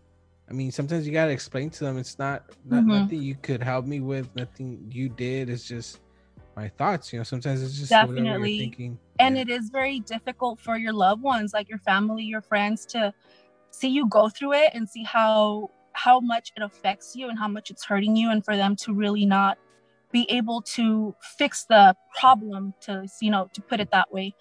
I 0.49 0.53
mean, 0.53 0.71
sometimes 0.71 1.05
you 1.05 1.13
gotta 1.13 1.31
explain 1.31 1.69
to 1.69 1.83
them 1.85 1.97
it's 1.97 2.17
not, 2.19 2.43
not 2.65 2.83
Mhm. 2.83 3.03
nothing 3.03 3.21
you 3.21 3.35
could 3.35 3.61
help 3.63 3.85
me 3.85 3.99
with, 4.01 4.27
nothing 4.35 4.89
you 4.91 5.07
did. 5.07 5.49
It's 5.49 5.65
just 5.67 6.01
my 6.55 6.67
thoughts. 6.67 7.13
You 7.13 7.19
know, 7.19 7.23
sometimes 7.23 7.61
it's 7.63 7.77
just 7.77 7.89
Definitely. 7.91 8.25
you're 8.25 8.47
thinking. 8.65 8.99
and 9.19 9.35
Yeah. 9.35 9.43
it 9.43 9.49
is 9.49 9.69
very 9.69 9.99
difficult 10.01 10.59
for 10.59 10.77
your 10.77 10.93
loved 10.93 11.21
ones 11.21 11.53
like 11.53 11.69
your 11.69 11.79
family 11.79 12.23
your 12.23 12.41
friends 12.41 12.85
to 12.87 13.13
see 13.69 13.87
you 13.87 14.07
go 14.09 14.27
through 14.27 14.53
it 14.53 14.71
and 14.73 14.89
see 14.89 15.03
how 15.03 15.69
how 15.93 16.19
much 16.19 16.51
it 16.55 16.63
affects 16.63 17.15
you 17.15 17.29
and 17.29 17.37
how 17.37 17.47
much 17.47 17.69
it's 17.69 17.83
hurting 17.85 18.15
you 18.15 18.31
and 18.31 18.43
for 18.43 18.55
them 18.55 18.75
to 18.75 18.93
really 18.93 19.25
not 19.25 19.57
be 20.11 20.29
able 20.29 20.61
to 20.61 21.15
fix 21.37 21.65
the 21.65 21.95
problem 22.19 22.73
to 22.81 23.07
you 23.21 23.31
know 23.31 23.49
to 23.53 23.61
put 23.61 23.79
it 23.79 23.89
that 23.91 24.11
way. 24.11 24.35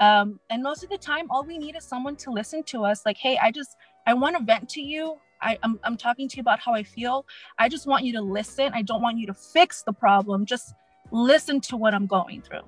Um, 0.00 0.40
and 0.50 0.62
most 0.62 0.82
of 0.82 0.90
the 0.90 0.98
time 0.98 1.30
all 1.30 1.44
we 1.44 1.58
need 1.58 1.76
is 1.76 1.84
someone 1.84 2.16
to 2.16 2.30
listen 2.30 2.64
to 2.64 2.84
us 2.84 3.02
like 3.06 3.18
hey 3.18 3.38
i 3.40 3.52
just 3.52 3.76
i 4.06 4.14
want 4.14 4.36
to 4.36 4.42
vent 4.42 4.68
to 4.70 4.80
you. 4.80 5.16
I, 5.40 5.58
I'm, 5.64 5.80
I'm 5.82 5.96
talking 5.96 6.28
to 6.28 6.36
you 6.36 6.40
about 6.40 6.60
how 6.60 6.72
i 6.72 6.84
feel. 6.84 7.26
I 7.58 7.68
just 7.68 7.86
want 7.86 8.04
you 8.04 8.12
to 8.12 8.20
listen. 8.20 8.70
I 8.74 8.82
don't 8.82 9.02
want 9.02 9.18
you 9.18 9.26
to 9.26 9.34
fix 9.34 9.82
the 9.82 9.92
problem. 9.92 10.46
Just 10.46 10.74
listen 11.10 11.60
to 11.60 11.76
what 11.76 11.94
i'm 11.94 12.06
going 12.06 12.42
through. 12.42 12.62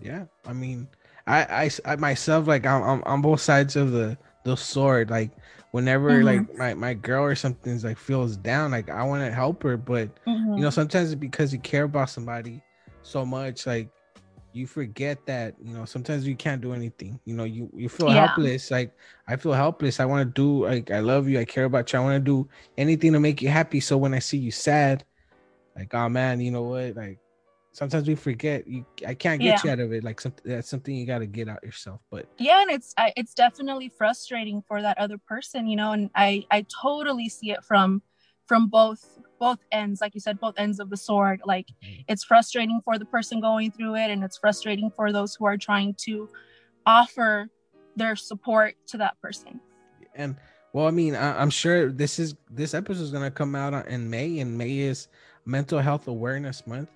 Yeah, 0.00 0.24
I 0.46 0.52
mean, 0.52 0.88
I, 1.26 1.70
I, 1.86 1.92
I 1.92 1.96
myself 1.96 2.46
like 2.46 2.66
I'm, 2.66 2.82
I'm 2.82 3.02
on 3.04 3.22
both 3.22 3.40
sides 3.40 3.76
of 3.76 3.92
the 3.92 4.18
the 4.44 4.56
sword. 4.56 5.10
Like 5.10 5.30
whenever 5.74 6.22
Mhm. 6.22 6.24
like 6.24 6.56
my 6.56 6.72
my 6.74 6.94
girl 6.94 7.24
or 7.24 7.34
something's 7.34 7.82
like 7.82 7.98
feels 7.98 8.36
down, 8.36 8.70
like 8.70 8.88
I 8.88 9.02
want 9.02 9.24
to 9.28 9.32
help 9.34 9.64
her, 9.64 9.76
but 9.76 10.08
Mhm. 10.24 10.56
you 10.56 10.62
know 10.62 10.70
sometimes 10.70 11.10
it's 11.10 11.18
because 11.20 11.52
you 11.52 11.58
care 11.58 11.82
about 11.82 12.10
somebody 12.10 12.62
so 13.02 13.26
much, 13.26 13.66
like 13.66 13.88
you 14.52 14.68
forget 14.68 15.18
that 15.26 15.56
you 15.60 15.74
know 15.74 15.84
sometimes 15.84 16.28
you 16.28 16.36
can't 16.36 16.62
do 16.62 16.74
anything. 16.74 17.18
You 17.24 17.34
know 17.34 17.42
you 17.42 17.68
you 17.74 17.88
feel 17.88 18.08
Yeah. 18.08 18.26
helpless. 18.28 18.70
Like 18.70 18.92
I 19.26 19.34
feel 19.34 19.52
helpless. 19.52 19.98
I 19.98 20.04
want 20.04 20.28
to 20.28 20.32
do 20.32 20.64
like 20.64 20.92
I 20.92 21.00
love 21.00 21.28
you. 21.28 21.40
I 21.40 21.44
care 21.44 21.64
about 21.64 21.92
you. 21.92 21.98
I 21.98 22.02
want 22.02 22.24
to 22.24 22.24
do 22.24 22.48
anything 22.78 23.12
to 23.14 23.18
make 23.18 23.42
you 23.42 23.48
happy. 23.48 23.80
So 23.80 23.98
when 23.98 24.14
I 24.14 24.20
see 24.20 24.38
you 24.38 24.52
sad, 24.52 25.04
like 25.74 25.92
oh 25.92 26.08
man, 26.08 26.40
you 26.40 26.52
know 26.52 26.62
what, 26.62 26.94
like 26.94 27.18
sometimes 27.74 28.06
we 28.06 28.14
forget 28.14 28.66
you 28.68 28.84
i 29.06 29.12
can't 29.12 29.42
get 29.42 29.62
you 29.64 29.70
out 29.70 29.80
of 29.80 29.92
it 29.92 30.04
like 30.04 30.20
something 30.20 30.50
that's 30.50 30.68
something 30.68 30.94
you 30.94 31.04
got 31.04 31.18
to 31.18 31.26
get 31.26 31.48
out 31.48 31.62
yourself 31.62 32.00
but 32.10 32.26
yeah 32.38 32.62
and 32.62 32.70
it's 32.70 32.94
I, 32.96 33.12
it's 33.16 33.34
definitely 33.34 33.92
frustrating 33.98 34.62
for 34.66 34.80
that 34.80 34.96
other 34.96 35.18
person 35.18 35.66
you 35.66 35.76
know 35.76 35.92
and 35.92 36.08
i 36.14 36.44
i 36.50 36.64
totally 36.82 37.28
see 37.28 37.50
it 37.50 37.64
from 37.64 38.00
from 38.46 38.68
both 38.68 39.00
both 39.40 39.58
ends 39.72 40.00
like 40.00 40.14
you 40.14 40.20
said 40.20 40.38
both 40.38 40.54
ends 40.56 40.78
of 40.78 40.88
the 40.88 40.96
sword 40.96 41.40
like 41.44 41.66
Mhm. 41.84 42.04
it's 42.08 42.24
frustrating 42.24 42.80
for 42.84 42.98
the 42.98 43.06
person 43.06 43.40
going 43.40 43.72
through 43.72 43.96
it 43.96 44.10
and 44.10 44.22
it's 44.22 44.38
frustrating 44.38 44.90
for 44.94 45.12
those 45.12 45.34
who 45.34 45.44
are 45.44 45.58
trying 45.58 45.94
to 46.04 46.28
offer 46.86 47.48
their 47.96 48.16
support 48.16 48.74
to 48.88 48.98
that 48.98 49.20
person. 49.20 49.60
And 50.14 50.36
well 50.72 50.86
i 50.86 50.90
mean 50.90 51.14
I, 51.14 51.40
i'm 51.40 51.50
sure 51.50 51.90
this 51.90 52.18
is 52.18 52.34
this 52.50 52.74
episode 52.74 53.02
is 53.02 53.10
going 53.10 53.24
to 53.24 53.30
come 53.30 53.54
out 53.54 53.88
in 53.88 54.08
may 54.08 54.38
and 54.38 54.56
may 54.56 54.78
is 54.78 55.08
mental 55.44 55.80
health 55.80 56.06
awareness 56.08 56.66
month 56.66 56.88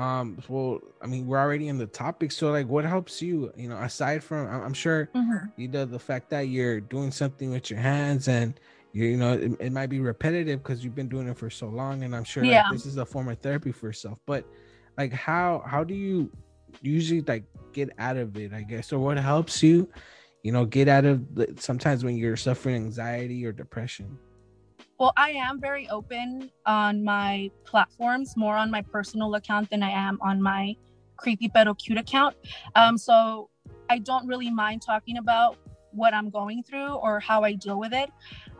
um 0.00 0.38
well 0.48 0.80
i 1.02 1.06
mean 1.06 1.26
we're 1.26 1.38
already 1.38 1.68
in 1.68 1.76
the 1.76 1.86
topic 1.86 2.32
so 2.32 2.50
like 2.50 2.66
what 2.66 2.84
helps 2.84 3.20
you 3.20 3.52
you 3.54 3.68
know 3.68 3.76
aside 3.76 4.24
from 4.24 4.46
i'm, 4.48 4.72
sure 4.72 5.10
Mhm. 5.14 5.52
you 5.56 5.68
know 5.68 5.84
the 5.84 5.98
fact 5.98 6.30
that 6.30 6.48
you're 6.48 6.80
doing 6.80 7.10
something 7.10 7.50
with 7.50 7.70
your 7.70 7.78
hands 7.78 8.26
and 8.28 8.58
you 8.92 9.04
you 9.04 9.16
know 9.18 9.34
it, 9.34 9.52
it 9.60 9.72
might 9.72 9.88
be 9.90 10.00
repetitive 10.00 10.62
because 10.62 10.82
you've 10.82 10.94
been 10.94 11.08
doing 11.08 11.28
it 11.28 11.36
for 11.36 11.50
so 11.50 11.66
long 11.66 12.02
and 12.02 12.16
i'm 12.16 12.24
sure 12.24 12.44
like, 12.44 12.64
this 12.72 12.86
is 12.86 12.96
a 12.96 13.04
form 13.04 13.28
of 13.28 13.38
therapy 13.40 13.72
for 13.72 13.86
yourself 13.86 14.18
but 14.26 14.44
like 14.96 15.12
how 15.12 15.62
how 15.66 15.84
do 15.84 15.94
you 15.94 16.30
usually 16.80 17.20
like 17.22 17.44
get 17.74 17.90
out 17.98 18.16
of 18.16 18.36
it 18.36 18.52
i 18.54 18.62
guess? 18.62 18.92
Or 18.92 18.98
what 18.98 19.18
helps 19.18 19.62
you 19.62 19.88
you 20.42 20.52
know 20.52 20.64
get 20.64 20.88
out 20.88 21.04
of 21.04 21.34
the, 21.34 21.54
sometimes 21.58 22.04
when 22.04 22.16
you're 22.16 22.36
suffering 22.36 22.76
anxiety 22.76 23.44
or 23.44 23.52
depression 23.52 24.18
Well, 25.00 25.14
I 25.16 25.30
am 25.30 25.58
very 25.58 25.88
open 25.88 26.50
on 26.66 27.02
my 27.02 27.50
platforms, 27.64 28.34
more 28.36 28.54
on 28.54 28.70
my 28.70 28.82
personal 28.82 29.34
account 29.34 29.70
than 29.70 29.82
I 29.82 29.88
am 29.88 30.18
on 30.20 30.42
my 30.42 30.76
creepy 31.16 31.48
pero 31.48 31.72
cute 31.72 31.96
account. 31.96 32.36
Um, 32.74 32.98
so 32.98 33.48
I 33.88 33.96
don't 33.96 34.26
really 34.26 34.50
mind 34.50 34.82
talking 34.82 35.16
about 35.16 35.56
what 35.92 36.12
I'm 36.12 36.28
going 36.28 36.62
through 36.64 36.96
or 36.96 37.18
how 37.18 37.44
I 37.44 37.54
deal 37.54 37.80
with 37.80 37.94
it. 37.94 38.10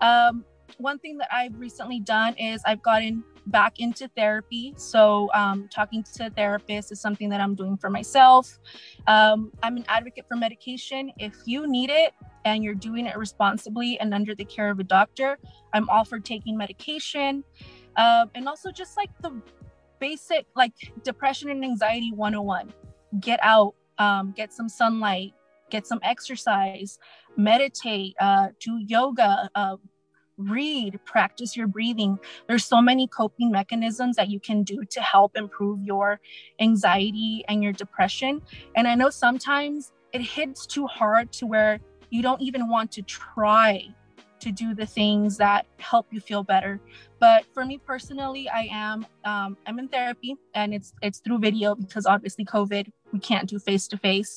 Um, 0.01 0.47
one 0.79 0.99
thing 0.99 1.19
that 1.19 1.29
I've 1.31 1.61
recently 1.61 2.01
done 2.01 2.35
is 2.39 2.63
I've 2.65 2.81
gotten 2.81 3.23
back 3.47 3.79
into 3.79 4.09
therapy. 4.09 4.75
So 4.77 5.31
um, 5.35 5.69
talking 5.73 6.05
to 6.15 6.27
a 6.27 6.31
therapist 6.31 6.93
is 6.93 7.01
something 7.01 7.29
that 7.31 7.41
I'm 7.41 7.55
doing 7.55 7.77
for 7.77 7.91
myself. 7.91 8.59
Um, 9.07 9.53
I'm 9.63 9.77
an 9.77 9.85
advocate 9.89 10.27
for 10.29 10.37
medication. 10.37 11.13
If 11.19 11.35
you 11.47 11.67
need 11.67 11.91
it 11.91 12.13
and 12.45 12.63
you're 12.63 12.75
doing 12.75 13.07
it 13.07 13.17
responsibly 13.17 13.99
and 14.01 14.15
under 14.15 14.35
the 14.35 14.45
care 14.45 14.71
of 14.71 14.79
a 14.79 14.85
doctor, 14.85 15.39
I'm 15.73 15.89
all 15.89 16.05
for 16.05 16.19
taking 16.19 16.57
medication. 16.57 17.45
Um, 17.97 18.31
and 18.35 18.49
also 18.49 18.71
just 18.71 18.97
like 18.97 19.11
the 19.21 19.41
basic 19.99 20.47
like 20.57 20.73
depression 21.05 21.51
and 21.51 21.65
anxiety 21.65 22.13
101. 22.13 22.73
Get 23.21 23.41
out, 23.43 23.75
um, 23.99 24.33
get 24.37 24.53
some 24.53 24.69
sunlight, 24.69 25.35
get 25.71 25.87
some 25.87 26.01
exercise, 26.03 26.99
meditate, 27.37 28.15
uh, 28.21 28.49
do 28.61 28.79
yoga, 28.87 29.51
uh, 29.55 29.77
read, 30.41 30.99
practice 31.05 31.57
your 31.57 31.67
breathing. 31.67 32.19
There's 32.47 32.65
so 32.65 32.81
many 32.81 33.07
coping 33.07 33.51
mechanisms 33.51 34.17
that 34.17 34.29
you 34.31 34.41
can 34.41 34.63
do 34.63 34.85
to 34.85 35.01
help 35.01 35.37
improve 35.37 35.83
your 35.83 36.21
anxiety 36.61 37.45
and 37.49 37.63
your 37.63 37.73
depression. 37.73 38.43
And 38.77 38.89
I 38.89 38.95
know 38.95 39.11
sometimes 39.11 39.93
it 40.13 40.23
hits 40.23 40.67
too 40.67 40.87
hard 40.87 41.33
to 41.35 41.47
where 41.47 41.81
you 42.11 42.23
don't 42.23 42.43
even 42.43 42.69
want 42.69 42.91
to 42.93 43.03
try 43.03 43.87
to 44.41 44.51
do 44.51 44.75
the 44.75 44.87
things 44.87 45.37
that 45.37 45.67
help 45.79 46.07
you 46.11 46.21
feel 46.21 46.43
better. 46.43 46.81
But 47.19 47.45
for 47.53 47.65
me 47.65 47.79
personally, 47.79 48.49
I 48.49 48.69
am 48.71 49.07
um, 49.25 49.57
I'm 49.67 49.79
in 49.79 49.89
therapy, 49.89 50.37
and 50.55 50.73
it's 50.73 50.95
it's 51.03 51.19
through 51.21 51.39
video 51.39 51.75
because 51.75 52.07
obviously 52.07 52.45
COVID 52.47 52.91
we 53.13 53.19
can't 53.19 53.49
do 53.49 53.59
face 53.59 53.87
to 53.89 53.99
face. 53.99 54.37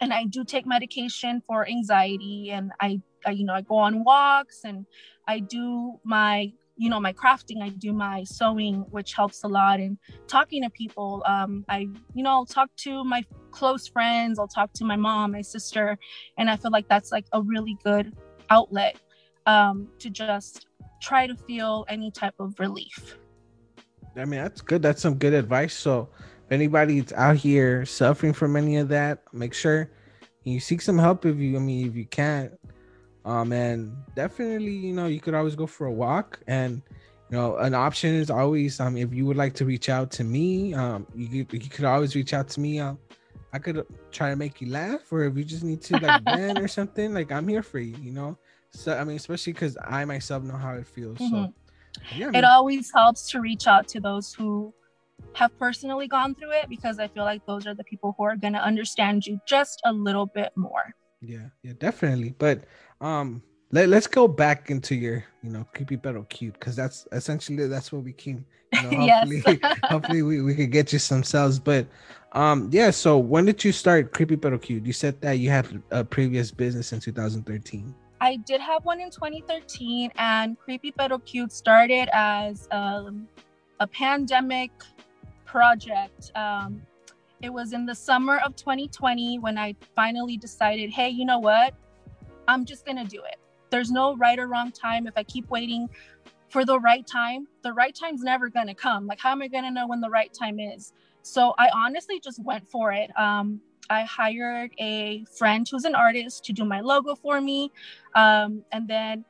And 0.00 0.12
I 0.12 0.24
do 0.24 0.44
take 0.44 0.66
medication 0.66 1.42
for 1.46 1.66
anxiety, 1.66 2.50
and 2.50 2.70
I, 2.80 3.00
I 3.26 3.30
you 3.30 3.44
know 3.44 3.54
I 3.54 3.62
go 3.62 3.76
on 3.76 4.04
walks 4.04 4.60
and 4.64 4.86
I 5.26 5.40
do 5.40 5.98
my 6.04 6.52
you 6.78 6.90
know 6.90 7.00
my 7.00 7.12
crafting 7.12 7.62
i 7.62 7.70
do 7.70 7.92
my 7.92 8.22
sewing 8.24 8.84
which 8.90 9.14
helps 9.14 9.42
a 9.44 9.48
lot 9.48 9.80
and 9.80 9.96
talking 10.28 10.62
to 10.62 10.70
people 10.70 11.22
um, 11.26 11.64
i 11.68 11.88
you 12.14 12.22
know 12.22 12.30
i'll 12.30 12.46
talk 12.46 12.68
to 12.76 13.02
my 13.02 13.24
close 13.50 13.88
friends 13.88 14.38
i'll 14.38 14.46
talk 14.46 14.70
to 14.74 14.84
my 14.84 14.96
mom 14.96 15.32
my 15.32 15.40
sister 15.40 15.98
and 16.36 16.50
i 16.50 16.56
feel 16.56 16.70
like 16.70 16.86
that's 16.88 17.10
like 17.10 17.24
a 17.32 17.40
really 17.40 17.78
good 17.82 18.14
outlet 18.50 18.96
um, 19.46 19.88
to 19.98 20.10
just 20.10 20.66
try 21.00 21.26
to 21.26 21.34
feel 21.34 21.86
any 21.88 22.10
type 22.10 22.34
of 22.38 22.58
relief 22.60 23.16
I 24.18 24.24
mean, 24.24 24.40
that's 24.40 24.62
good. 24.62 24.80
That's 24.82 25.02
some 25.02 25.16
good 25.16 25.34
advice. 25.34 25.74
So, 25.74 26.08
if 26.46 26.52
anybody's 26.52 27.12
out 27.12 27.36
here 27.36 27.84
suffering 27.84 28.32
from 28.32 28.56
any 28.56 28.76
of 28.78 28.88
that, 28.88 29.22
make 29.32 29.52
sure 29.52 29.90
you 30.44 30.58
seek 30.60 30.80
some 30.80 30.98
help 30.98 31.26
if 31.26 31.36
you, 31.36 31.56
I 31.56 31.58
mean, 31.58 31.86
if 31.86 31.96
you 31.96 32.06
can't. 32.06 32.52
Um, 33.26 33.52
and 33.52 33.92
definitely, 34.14 34.72
you 34.72 34.92
know, 34.92 35.06
you 35.06 35.20
could 35.20 35.34
always 35.34 35.56
go 35.56 35.66
for 35.66 35.86
a 35.86 35.92
walk. 35.92 36.40
And, 36.46 36.80
you 37.30 37.36
know, 37.36 37.56
an 37.56 37.74
option 37.74 38.14
is 38.14 38.30
always, 38.30 38.78
um, 38.80 38.96
if 38.96 39.12
you 39.12 39.26
would 39.26 39.36
like 39.36 39.54
to 39.54 39.64
reach 39.64 39.88
out 39.88 40.10
to 40.12 40.24
me, 40.24 40.74
um, 40.74 41.06
you 41.14 41.44
could, 41.44 41.62
you 41.64 41.68
could 41.70 41.84
always 41.84 42.14
reach 42.14 42.32
out 42.32 42.48
to 42.50 42.60
me. 42.60 42.78
Um, 42.78 42.98
I 43.52 43.58
could 43.58 43.84
try 44.12 44.30
to 44.30 44.36
make 44.36 44.60
you 44.60 44.70
laugh, 44.70 45.12
or 45.12 45.24
if 45.24 45.36
you 45.36 45.44
just 45.44 45.64
need 45.64 45.82
to 45.82 45.98
like 45.98 46.20
vent 46.22 46.60
or 46.60 46.68
something, 46.68 47.12
like 47.12 47.32
I'm 47.32 47.48
here 47.48 47.62
for 47.62 47.80
you, 47.80 47.96
you 47.96 48.12
know. 48.12 48.38
So, 48.70 48.96
I 48.96 49.04
mean, 49.04 49.16
especially 49.16 49.54
because 49.54 49.76
I 49.82 50.04
myself 50.04 50.44
know 50.44 50.56
how 50.56 50.74
it 50.74 50.86
feels. 50.86 51.18
So, 51.18 51.26
Mhm. 51.26 51.52
yeah, 52.16 52.30
it 52.32 52.44
always 52.44 52.92
helps 52.94 53.30
to 53.30 53.40
reach 53.40 53.66
out 53.66 53.88
to 53.88 54.00
those 54.00 54.34
who 54.34 54.72
have 55.34 55.50
personally 55.58 56.08
gone 56.08 56.34
through 56.34 56.52
it 56.52 56.68
because 56.68 56.98
I 56.98 57.08
feel 57.08 57.24
like 57.24 57.44
those 57.46 57.66
are 57.66 57.74
the 57.74 57.84
people 57.84 58.14
who 58.16 58.24
are 58.24 58.36
going 58.36 58.52
to 58.54 58.62
understand 58.62 59.26
you 59.26 59.40
just 59.46 59.80
a 59.84 59.92
little 59.92 60.26
bit 60.26 60.52
more. 60.56 60.94
Yeah, 61.20 61.48
yeah, 61.62 61.72
definitely. 61.78 62.34
But 62.38 62.64
um 63.00 63.42
let, 63.72 63.88
let's 63.88 64.06
go 64.06 64.28
back 64.28 64.70
into 64.70 64.94
your, 64.94 65.24
you 65.42 65.50
know, 65.50 65.66
creepy 65.74 65.96
pero 65.96 66.22
cute 66.28 66.54
because 66.54 66.76
that's 66.76 67.06
essentially 67.12 67.66
that's 67.66 67.90
what 67.92 68.04
we 68.04 68.12
came. 68.12 68.44
You 68.72 68.82
know, 68.82 68.90
Yes. 69.06 69.24
hopefully, 69.24 69.60
hopefully 69.90 70.22
we, 70.22 70.42
we 70.42 70.54
could 70.54 70.70
get 70.70 70.92
you 70.92 70.98
some 70.98 71.24
sales. 71.24 71.58
But 71.58 71.86
um 72.32 72.68
yeah, 72.72 72.90
so 72.90 73.18
when 73.18 73.44
did 73.44 73.64
you 73.64 73.72
start 73.72 74.12
creepy 74.12 74.36
pero 74.36 74.58
cute? 74.58 74.86
You 74.86 74.92
said 74.92 75.20
that 75.20 75.38
you 75.38 75.50
had 75.50 75.82
a 75.90 76.04
previous 76.04 76.50
business 76.50 76.92
in 76.92 77.00
2013. 77.00 77.94
I 78.20 78.36
did 78.36 78.60
have 78.60 78.84
one 78.84 79.00
in 79.00 79.10
2013, 79.10 80.10
and 80.16 80.58
Creepy 80.58 80.90
Pero 80.90 81.18
Cute 81.18 81.52
started 81.52 82.08
as 82.12 82.66
um, 82.70 83.28
a 83.80 83.86
pandemic 83.86 84.70
project. 85.44 86.32
Um, 86.34 86.80
it 87.42 87.52
was 87.52 87.72
in 87.74 87.84
the 87.84 87.94
summer 87.94 88.38
of 88.38 88.56
2020 88.56 89.38
when 89.40 89.58
I 89.58 89.74
finally 89.94 90.38
decided, 90.38 90.90
hey, 90.90 91.10
you 91.10 91.26
know 91.26 91.38
what? 91.38 91.74
I'm 92.48 92.64
just 92.64 92.84
going 92.84 92.98
to 92.98 93.04
do 93.04 93.22
it. 93.24 93.36
There's 93.70 93.90
no 93.90 94.16
right 94.16 94.38
or 94.38 94.46
wrong 94.46 94.72
time. 94.72 95.06
If 95.06 95.14
I 95.16 95.22
keep 95.24 95.50
waiting 95.50 95.88
for 96.48 96.64
the 96.64 96.78
right 96.78 97.06
time, 97.06 97.46
the 97.62 97.72
right 97.72 97.94
time's 97.94 98.22
never 98.22 98.48
going 98.48 98.68
to 98.68 98.74
come. 98.74 99.06
Like, 99.06 99.20
how 99.20 99.32
am 99.32 99.42
I 99.42 99.48
going 99.48 99.64
to 99.64 99.70
know 99.70 99.86
when 99.86 100.00
the 100.00 100.10
right 100.10 100.32
time 100.32 100.60
is? 100.60 100.92
So 101.22 101.54
I 101.58 101.68
honestly 101.74 102.20
just 102.20 102.42
went 102.44 102.68
for 102.68 102.92
it. 102.92 103.10
Um, 103.18 103.60
I 103.90 104.02
hired 104.02 104.72
a 104.78 105.24
friend 105.36 105.66
who's 105.68 105.84
an 105.84 105.94
artist 105.94 106.44
to 106.44 106.52
do 106.52 106.64
my 106.64 106.80
logo 106.80 107.14
for 107.14 107.40
me. 107.40 107.70
Um, 108.14 108.64
and 108.72 108.86
then, 108.88 109.24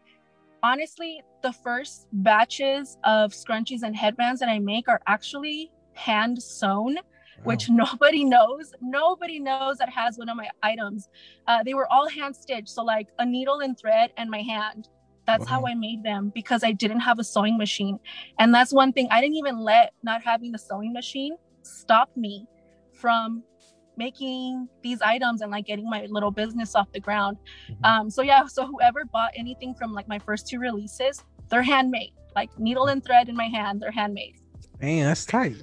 honestly, 0.62 1.22
the 1.42 1.52
first 1.52 2.07
batches 2.12 2.98
of 3.05 3.33
scrunchies 3.33 3.83
and 3.83 3.96
headbands 3.96 4.40
that 4.40 4.48
I 4.48 4.59
make 4.59 4.88
are 4.88 5.00
actually 5.07 5.70
hand 5.94 6.42
sewn, 6.42 6.98
which 7.44 7.68
nobody 7.85 8.25
knows. 8.25 8.72
Nobody 8.81 9.38
knows 9.38 9.79
that 9.79 9.88
has 9.90 10.18
one 10.18 10.29
of 10.29 10.37
my 10.37 10.49
items. 10.62 11.09
Uh, 11.46 11.62
they 11.62 11.75
were 11.75 11.90
all 11.92 12.09
hand 12.09 12.35
stitched. 12.37 12.68
So, 12.68 12.83
like 12.83 13.09
a 13.18 13.27
needle 13.27 13.61
and 13.61 13.79
thread 13.79 14.12
and 14.16 14.31
my 14.31 14.42
hand. 14.42 14.88
That's 15.27 15.49
how 15.49 15.66
I 15.66 15.75
made 15.75 16.05
them 16.05 16.31
because 16.33 16.62
I 16.62 16.70
didn't 16.70 17.01
have 17.01 17.18
a 17.18 17.25
sewing 17.25 17.59
machine. 17.59 17.99
And 18.38 18.55
that's 18.55 18.72
one 18.72 18.92
thing 18.92 19.09
I 19.11 19.20
didn't 19.20 19.35
even 19.35 19.59
let 19.59 19.92
not 20.05 20.22
having 20.22 20.55
a 20.55 20.59
sewing 20.59 20.92
machine 20.92 21.37
stop 21.62 22.16
me 22.16 22.46
from 22.92 23.42
making 23.96 24.68
these 24.83 25.01
items 25.03 25.40
and 25.40 25.51
like 25.51 25.66
getting 25.66 25.88
my 25.88 26.07
little 26.09 26.31
business 26.31 26.77
off 26.77 26.92
the 26.92 27.01
ground. 27.01 27.38
Mhm. 27.68 27.85
Um, 27.85 28.11
so 28.11 28.22
yeah, 28.22 28.46
so 28.46 28.66
whoever 28.66 29.05
bought 29.05 29.33
anything 29.35 29.75
from 29.75 29.92
like 29.92 30.07
my 30.07 30.18
first 30.18 30.46
two 30.46 30.61
releases, 30.61 31.25
they're 31.49 31.62
handmade. 31.62 32.12
Like 32.35 32.57
needle 32.59 32.87
and 32.87 33.03
thread 33.05 33.29
in 33.29 33.35
my 33.37 33.46
hand, 33.46 33.81
they're 33.81 33.90
handmade. 33.90 34.37
Man, 34.81 35.07
that's 35.07 35.25
tight. 35.25 35.57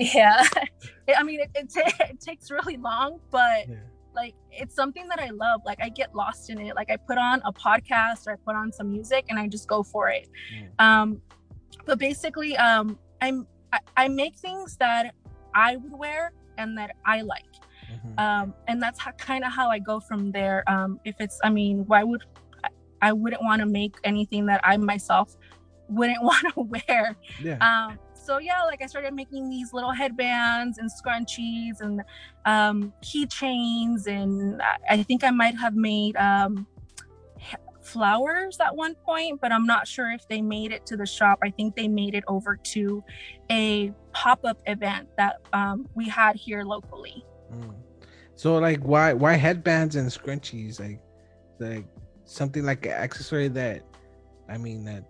Yeah, 0.00 0.42
I 1.16 1.22
mean 1.22 1.40
it, 1.40 1.50
it, 1.54 1.72
ta- 1.72 2.04
it 2.10 2.20
takes 2.20 2.50
really 2.50 2.76
long, 2.76 3.20
but 3.30 3.68
Yeah. 3.68 3.76
like 4.14 4.34
it's 4.50 4.74
something 4.74 5.06
that 5.08 5.20
I 5.20 5.30
love. 5.30 5.60
Like 5.66 5.78
I 5.80 5.88
get 5.90 6.14
lost 6.14 6.50
in 6.50 6.58
it. 6.60 6.74
Like 6.74 6.90
I 6.90 6.96
put 6.96 7.18
on 7.18 7.42
a 7.44 7.52
podcast 7.52 8.26
or 8.26 8.32
I 8.32 8.36
put 8.36 8.54
on 8.56 8.72
some 8.72 8.90
music 8.92 9.26
and 9.28 9.38
I 9.38 9.46
just 9.46 9.68
go 9.68 9.82
for 9.82 10.08
it. 10.08 10.28
Um, 10.78 11.20
but 11.86 11.98
basically, 11.98 12.56
um, 12.56 12.98
I'm 13.20 13.46
I, 13.72 13.78
I 13.96 14.08
make 14.08 14.36
things 14.38 14.76
that 14.78 15.14
I 15.54 15.76
would 15.76 15.92
wear 15.92 16.32
and 16.58 16.76
that 16.78 16.96
I 17.04 17.20
like. 17.22 17.44
Mhm. 17.90 18.18
um, 18.20 18.54
and 18.68 18.80
that's 18.80 19.00
how, 19.00 19.10
kind 19.12 19.42
of 19.44 19.52
how 19.52 19.68
I 19.68 19.78
go 19.80 19.98
from 19.98 20.30
there. 20.30 20.62
Um, 20.68 21.00
if 21.04 21.16
it's, 21.18 21.40
I 21.42 21.50
mean, 21.50 21.84
why 21.86 22.04
would 22.04 22.22
I, 22.64 22.68
I 23.02 23.12
wouldn't 23.12 23.42
want 23.42 23.60
to 23.60 23.66
make 23.66 23.96
anything 24.04 24.46
that 24.46 24.60
I 24.62 24.76
myself 24.76 25.36
wouldn't 25.88 26.22
want 26.30 26.46
to 26.54 26.60
wear. 26.60 27.16
yeah. 27.42 27.58
Um, 27.58 27.98
so 28.30 28.38
yeah, 28.38 28.62
like 28.62 28.80
I 28.80 28.86
started 28.86 29.12
making 29.12 29.50
these 29.50 29.72
little 29.72 29.90
headbands 29.90 30.78
and 30.78 30.88
scrunchies 30.88 31.80
and 31.80 32.00
um, 32.44 32.92
keychains, 33.02 34.06
and 34.06 34.62
I, 34.88 35.02
think 35.02 35.24
I 35.24 35.32
might 35.32 35.58
have 35.58 35.74
made 35.74 36.14
um, 36.14 36.64
flowers 37.82 38.58
at 38.60 38.76
one 38.76 38.94
point, 38.94 39.40
but 39.40 39.50
I'm 39.50 39.66
not 39.66 39.88
sure 39.88 40.12
if 40.12 40.28
they 40.28 40.40
made 40.40 40.70
it 40.70 40.86
to 40.86 40.96
the 40.96 41.06
shop. 41.06 41.40
I 41.42 41.50
think 41.50 41.74
they 41.74 41.88
made 41.88 42.14
it 42.14 42.22
over 42.28 42.54
to 42.54 43.02
a 43.50 43.92
pop-up 44.12 44.60
event 44.66 45.08
that 45.16 45.38
um, 45.52 45.88
we 45.96 46.08
had 46.08 46.36
here 46.36 46.62
locally. 46.62 47.24
Mm. 47.52 47.74
So 48.36 48.58
like 48.58 48.78
why 48.84 49.12
why 49.12 49.32
headbands 49.32 49.96
and 49.96 50.08
scrunchies 50.08 50.78
like 50.78 51.00
like 51.58 51.84
something 52.26 52.64
like 52.64 52.86
an 52.86 52.92
accessory 52.92 53.48
that 53.48 53.82
I 54.48 54.56
mean 54.56 54.84
that 54.84 55.02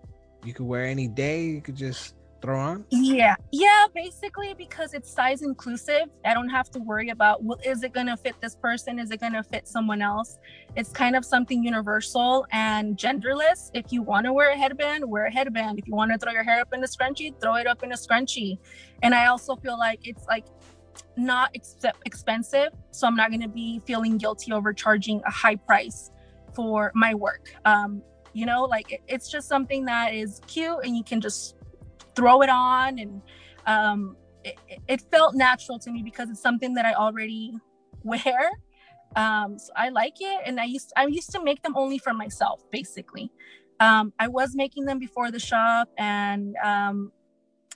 you 0.43 0.55
could 0.55 0.65
wear 0.65 0.85
any 0.85 1.07
day 1.07 1.45
you 1.45 1.61
could 1.61 1.75
just 1.75 2.15
throw 2.41 2.59
on 2.59 2.85
Yeah, 2.89 3.35
yeah, 3.51 3.85
basically 3.93 4.53
because 4.53 4.93
it's 4.93 5.11
size 5.11 5.41
inclusive. 5.41 6.09
I 6.25 6.33
don't 6.33 6.49
have 6.49 6.69
to 6.71 6.79
worry 6.79 7.09
about 7.09 7.43
well, 7.43 7.59
is 7.63 7.83
it 7.83 7.93
gonna 7.93 8.17
fit 8.17 8.35
this 8.41 8.55
person? 8.55 8.99
Is 8.99 9.11
it 9.11 9.19
gonna 9.19 9.43
fit 9.43 9.67
someone 9.67 10.01
else? 10.01 10.39
It's 10.75 10.91
kind 10.91 11.15
of 11.15 11.23
something 11.23 11.63
universal 11.63 12.45
and 12.51 12.97
genderless. 12.97 13.69
If 13.73 13.91
you 13.93 14.01
want 14.01 14.25
to 14.25 14.33
wear 14.33 14.51
a 14.51 14.57
headband, 14.57 15.05
wear 15.05 15.25
a 15.25 15.31
headband. 15.31 15.79
If 15.79 15.87
you 15.87 15.95
want 15.95 16.11
to 16.11 16.17
throw 16.17 16.31
your 16.31 16.43
hair 16.43 16.61
up 16.61 16.73
in 16.73 16.83
a 16.83 16.87
scrunchie, 16.87 17.39
throw 17.39 17.55
it 17.55 17.67
up 17.67 17.83
in 17.83 17.91
a 17.91 17.95
scrunchie. 17.95 18.57
And 19.03 19.13
I 19.13 19.27
also 19.27 19.55
feel 19.55 19.77
like 19.77 20.07
it's 20.07 20.25
like 20.25 20.45
not 21.15 21.51
ex- 21.55 21.77
expensive, 22.05 22.69
so 22.91 23.07
I'm 23.07 23.15
not 23.15 23.31
gonna 23.31 23.47
be 23.47 23.81
feeling 23.85 24.17
guilty 24.17 24.51
over 24.51 24.73
charging 24.73 25.21
a 25.25 25.31
high 25.31 25.55
price 25.55 26.11
for 26.53 26.91
my 26.95 27.13
work. 27.13 27.53
Um, 27.65 28.01
you 28.33 28.45
know, 28.45 28.63
like 28.63 28.91
it, 28.91 29.01
it's 29.07 29.29
just 29.29 29.47
something 29.47 29.85
that 29.85 30.13
is 30.13 30.41
cute 30.47 30.77
and 30.83 30.95
you 30.95 31.03
can 31.03 31.19
just 31.21 31.55
throw 32.15 32.41
it 32.41 32.49
on 32.49 32.99
and 32.99 33.21
um 33.67 34.15
it, 34.43 34.57
it 34.87 35.01
felt 35.11 35.35
natural 35.35 35.77
to 35.79 35.91
me 35.91 36.01
because 36.03 36.29
it's 36.29 36.41
something 36.41 36.73
that 36.73 36.85
i 36.85 36.93
already 36.93 37.53
wear. 38.03 38.51
Um 39.15 39.59
so 39.59 39.71
i 39.75 39.89
like 39.89 40.15
it 40.19 40.41
and 40.45 40.59
i 40.59 40.65
used 40.65 40.91
i 40.95 41.05
used 41.05 41.31
to 41.31 41.43
make 41.43 41.61
them 41.63 41.75
only 41.75 41.97
for 41.97 42.13
myself 42.13 42.61
basically. 42.71 43.31
Um 43.79 44.13
i 44.19 44.27
was 44.27 44.55
making 44.55 44.85
them 44.85 44.99
before 44.99 45.31
the 45.31 45.39
shop 45.39 45.89
and 45.97 46.55
um 46.63 47.11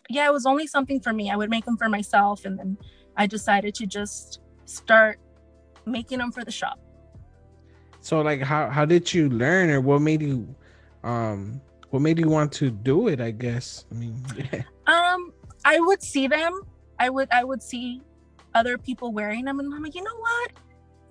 yeah 0.10 0.28
it 0.28 0.34
was 0.34 0.46
only 0.46 0.68
something 0.68 1.00
for 1.00 1.14
me. 1.14 1.30
I 1.30 1.36
would 1.36 1.50
make 1.50 1.66
them 1.66 1.78
for 1.78 1.90
myself 1.90 2.46
and 2.46 2.58
then 2.60 2.78
i 3.18 3.26
decided 3.28 3.74
to 3.76 3.86
just 3.86 4.40
start 4.66 5.20
making 5.86 6.18
them 6.18 6.32
for 6.32 6.44
the 6.44 6.52
shop. 6.52 6.80
So 8.02 8.22
like 8.22 8.42
how 8.42 8.70
how 8.70 8.86
did 8.86 9.14
you 9.14 9.30
learn 9.30 9.70
or 9.70 9.82
what 9.82 10.02
made 10.02 10.22
you 10.22 10.56
um 11.04 11.62
what 11.90 12.02
made 12.02 12.20
you 12.20 12.30
want 12.30 12.52
to 12.52 12.70
do 12.70 13.08
it 13.08 13.22
I 13.22 13.32
guess 13.32 13.86
I 13.92 13.96
mean 13.96 14.22
Um, 14.88 15.34
I 15.64 15.80
would 15.80 16.02
see 16.02 16.28
them. 16.28 16.62
I 17.00 17.10
would 17.10 17.28
I 17.32 17.44
would 17.44 17.62
see 17.62 18.02
other 18.54 18.78
people 18.78 19.12
wearing 19.12 19.46
them, 19.46 19.60
and 19.60 19.74
I'm 19.74 19.84
like, 19.84 19.96
you 19.96 20.04
know 20.04 20.18
what? 20.18 20.52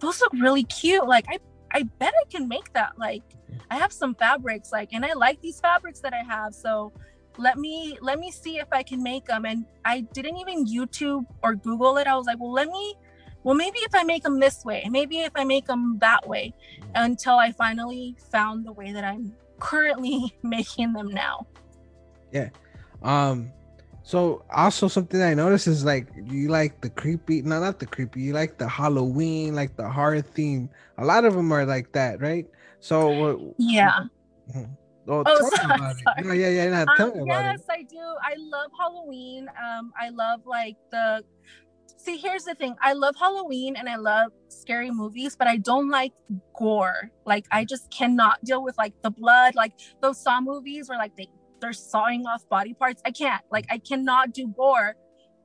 Those 0.00 0.20
look 0.20 0.32
really 0.34 0.64
cute. 0.64 1.06
Like 1.06 1.26
I 1.28 1.38
I 1.72 1.82
bet 1.98 2.14
I 2.18 2.30
can 2.30 2.48
make 2.48 2.72
that. 2.72 2.98
Like 2.98 3.22
I 3.70 3.76
have 3.76 3.92
some 3.92 4.14
fabrics 4.14 4.72
like 4.72 4.92
and 4.92 5.04
I 5.04 5.12
like 5.14 5.40
these 5.40 5.60
fabrics 5.60 6.00
that 6.00 6.14
I 6.14 6.22
have. 6.22 6.54
So 6.54 6.92
let 7.36 7.58
me 7.58 7.98
let 8.00 8.18
me 8.18 8.30
see 8.30 8.58
if 8.58 8.68
I 8.72 8.82
can 8.82 9.02
make 9.02 9.26
them. 9.26 9.44
And 9.44 9.66
I 9.84 10.00
didn't 10.00 10.36
even 10.36 10.66
YouTube 10.66 11.26
or 11.42 11.54
Google 11.54 11.96
it. 11.98 12.06
I 12.06 12.16
was 12.16 12.26
like, 12.26 12.38
well, 12.38 12.52
let 12.52 12.68
me 12.68 12.94
well 13.42 13.54
maybe 13.54 13.80
if 13.80 13.94
I 13.94 14.04
make 14.04 14.22
them 14.22 14.38
this 14.38 14.64
way, 14.64 14.86
maybe 14.90 15.18
if 15.20 15.32
I 15.34 15.44
make 15.44 15.66
them 15.66 15.98
that 15.98 16.26
way 16.28 16.54
until 16.94 17.34
I 17.34 17.50
finally 17.50 18.16
found 18.30 18.64
the 18.64 18.72
way 18.72 18.92
that 18.92 19.04
I'm 19.04 19.34
currently 19.58 20.34
making 20.42 20.92
them 20.92 21.08
now. 21.08 21.46
Yeah. 22.32 22.50
Um 23.02 23.52
so 24.02 24.44
also 24.52 24.88
something 24.88 25.22
I 25.22 25.34
noticed 25.34 25.66
is 25.66 25.84
like 25.84 26.08
you 26.26 26.48
like 26.48 26.80
the 26.82 26.90
creepy, 26.90 27.40
no, 27.42 27.60
not 27.60 27.78
the 27.78 27.86
creepy. 27.86 28.20
You 28.20 28.32
like 28.34 28.58
the 28.58 28.68
Halloween, 28.68 29.54
like 29.54 29.76
the 29.76 29.88
horror 29.88 30.20
theme. 30.20 30.68
A 30.98 31.04
lot 31.04 31.24
of 31.24 31.34
them 31.34 31.50
are 31.52 31.64
like 31.64 31.92
that, 31.92 32.20
right? 32.20 32.46
So? 32.80 33.54
Yeah. 33.58 34.04
Mhm. 34.54 34.76
Oh, 35.08 35.24
Oh, 35.26 35.50
sorry, 35.50 35.74
about 35.74 35.96
it. 35.96 36.02
sorry. 36.04 36.22
No, 36.24 36.32
yeah, 36.32 36.48
yeah, 36.48 36.68
no, 36.70 36.84
tell 36.96 37.08
Um, 37.08 37.16
me 37.16 37.22
about 37.22 37.44
yes, 37.44 37.60
it. 37.60 37.60
I 37.70 37.82
do. 37.82 38.00
I 38.22 38.34
love 38.38 38.70
Halloween. 38.78 39.48
Um, 39.56 39.92
I 40.00 40.08
love 40.10 40.40
like 40.46 40.76
the. 40.90 41.24
See, 42.04 42.18
here's 42.18 42.44
the 42.44 42.54
thing. 42.54 42.76
I 42.82 42.92
love 42.92 43.14
Halloween 43.18 43.76
and 43.76 43.88
I 43.88 43.96
love 43.96 44.30
scary 44.48 44.90
movies, 44.90 45.36
but 45.36 45.46
I 45.48 45.56
don't 45.56 45.88
like 45.88 46.12
gore. 46.54 47.10
Like, 47.24 47.46
I 47.50 47.64
just 47.64 47.90
cannot 47.90 48.44
deal 48.44 48.62
with 48.62 48.76
like 48.76 48.92
the 49.02 49.10
blood. 49.10 49.54
Like 49.54 49.72
those 50.02 50.22
Saw 50.22 50.40
movies 50.40 50.88
where 50.88 50.98
like 50.98 51.16
they 51.16 51.28
they're 51.60 51.72
sawing 51.72 52.26
off 52.26 52.46
body 52.50 52.74
parts. 52.74 53.00
I 53.06 53.10
can't. 53.10 53.42
Like, 53.50 53.64
I 53.70 53.78
cannot 53.78 54.34
do 54.34 54.48
gore, 54.48 54.96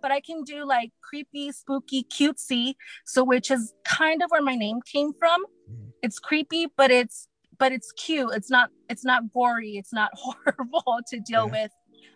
but 0.01 0.11
I 0.11 0.19
can 0.19 0.43
do 0.43 0.65
like 0.65 0.91
creepy, 1.01 1.51
spooky, 1.53 2.03
cutesy. 2.03 2.73
So, 3.05 3.23
which 3.23 3.49
is 3.51 3.73
kind 3.85 4.21
of 4.21 4.29
where 4.29 4.41
my 4.41 4.55
name 4.55 4.79
came 4.91 5.13
from. 5.17 5.45
Mhm. 5.71 5.91
It's 6.01 6.19
creepy, 6.19 6.67
but 6.75 6.91
it's 6.91 7.27
but 7.57 7.71
it's 7.71 7.91
cute. 7.93 8.31
It's 8.33 8.49
not 8.49 8.69
it's 8.89 9.05
not 9.05 9.31
gory. 9.33 9.77
It's 9.77 9.93
not 9.93 10.11
horrible 10.15 10.99
to 11.07 11.19
deal 11.21 11.45
Yeah. 11.45 11.63
with. 11.63 11.71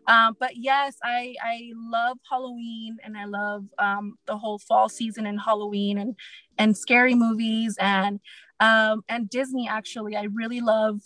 Um, 0.07 0.35
but 0.39 0.57
yes, 0.57 0.97
I 1.03 1.35
I 1.41 1.71
love 1.75 2.17
Halloween 2.29 2.97
and 3.03 3.17
I 3.17 3.25
love 3.25 3.65
um, 3.79 4.15
the 4.25 4.37
whole 4.37 4.59
fall 4.59 4.89
season 4.89 5.25
and 5.25 5.39
Halloween 5.39 5.97
and 5.97 6.15
and 6.57 6.77
scary 6.77 7.15
movies 7.15 7.77
and 7.79 8.19
um, 8.59 9.03
and 9.09 9.29
Disney. 9.29 9.67
Actually, 9.67 10.15
I 10.15 10.23
really 10.23 10.61
love 10.61 11.01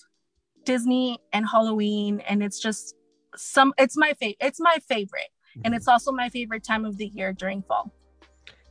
Disney 0.66 1.20
and 1.32 1.48
Halloween, 1.48 2.22
and 2.28 2.44
it's 2.44 2.60
just 2.60 2.96
some. 3.36 3.74
It's 3.78 3.98
my 3.98 4.14
favorite. 4.20 4.38
It's 4.42 4.60
my 4.60 4.78
favorite, 4.88 5.30
and 5.64 5.74
Mhm. 5.74 5.78
it's 5.78 5.88
also 5.88 6.12
my 6.12 6.30
favorite 6.30 6.64
time 6.64 6.86
of 6.86 6.98
the 6.98 7.08
year 7.08 7.34
during 7.34 7.64
fall. 7.64 7.94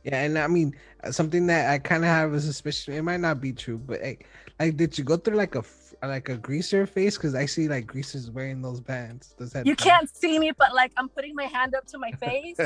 Yeah, 0.03 0.23
and 0.23 0.37
I 0.37 0.47
mean 0.47 0.73
something 1.11 1.47
that 1.47 1.69
I 1.69 1.79
kind 1.79 2.03
of 2.03 2.09
have 2.09 2.33
a 2.33 2.39
suspicion. 2.39 2.93
It 2.93 3.01
might 3.03 3.19
not 3.19 3.41
be 3.41 3.51
true, 3.51 3.77
but 3.77 4.01
hey, 4.01 4.19
like, 4.59 4.77
did 4.77 4.97
you 4.97 5.03
go 5.03 5.17
through 5.17 5.35
like 5.35 5.55
a 5.55 5.63
like 6.03 6.29
a 6.29 6.37
greaser 6.37 6.85
face? 6.85 7.17
Because 7.17 7.33
I 7.33 7.45
see 7.45 7.67
like 7.67 7.87
greasers 7.87 8.29
wearing 8.29 8.61
those 8.61 8.79
bands. 8.79 9.33
Does 9.37 9.51
that 9.53 9.65
You 9.65 9.75
can't 9.75 10.09
see 10.15 10.37
me, 10.37 10.51
but 10.57 10.75
like 10.75 10.91
I'm 10.97 11.09
putting 11.09 11.33
my 11.33 11.45
hand 11.45 11.73
up 11.75 11.85
to 11.87 11.97
my 11.97 12.11
face. 12.21 12.59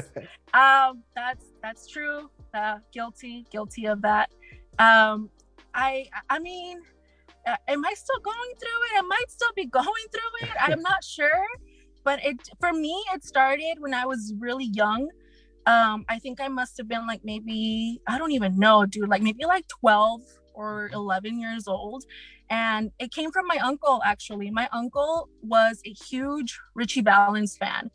um 0.54 1.04
that's 1.15 1.46
that's 1.62 1.88
true 1.88 2.30
uh 2.54 2.78
guilty 2.91 3.46
guilty 3.52 3.86
of 3.86 4.02
that 4.02 4.30
um 4.80 5.30
i 5.74 6.06
i 6.30 6.39
mean 6.39 6.80
uh, 7.48 7.56
am 7.67 7.86
i 7.86 7.94
still 7.94 8.20
going 8.20 8.52
through 8.60 8.67
it 8.67 8.98
i 8.98 9.02
might 9.02 9.30
still 9.30 9.52
be 9.56 9.65
going 9.65 10.06
through 10.12 10.48
it 10.48 10.54
i'm 10.60 10.82
not 10.91 11.04
sure 11.04 11.46
but 12.04 12.20
it 12.24 12.38
for 12.60 12.74
me 12.74 13.02
it 13.13 13.24
started 13.24 13.76
when 13.80 13.94
i 13.94 14.06
was 14.06 14.34
really 14.39 14.65
young 14.74 15.08
um 15.67 16.04
i 16.10 16.20
think 16.20 16.41
i 16.41 16.48
must 16.48 16.78
have 16.78 16.88
been 16.88 17.06
like 17.08 17.22
maybe 17.24 18.02
i 18.08 18.17
don't 18.17 18.32
even 18.32 18.58
know 18.58 18.86
dude 18.86 19.08
like 19.08 19.22
maybe 19.22 19.46
like 19.46 19.65
12 19.67 20.22
or 20.54 20.90
11 20.94 21.40
years 21.40 21.68
old 21.68 22.04
and 22.50 22.92
it 23.00 23.12
came 23.12 23.32
from 23.32 23.48
my 23.48 23.58
uncle 23.58 24.02
actually 24.06 24.50
my 24.52 24.68
uncle 24.72 25.30
was 25.42 25.82
a 25.86 25.94
huge 25.94 26.60
Ritchie 26.76 27.02
Valens 27.02 27.58
fan 27.58 27.90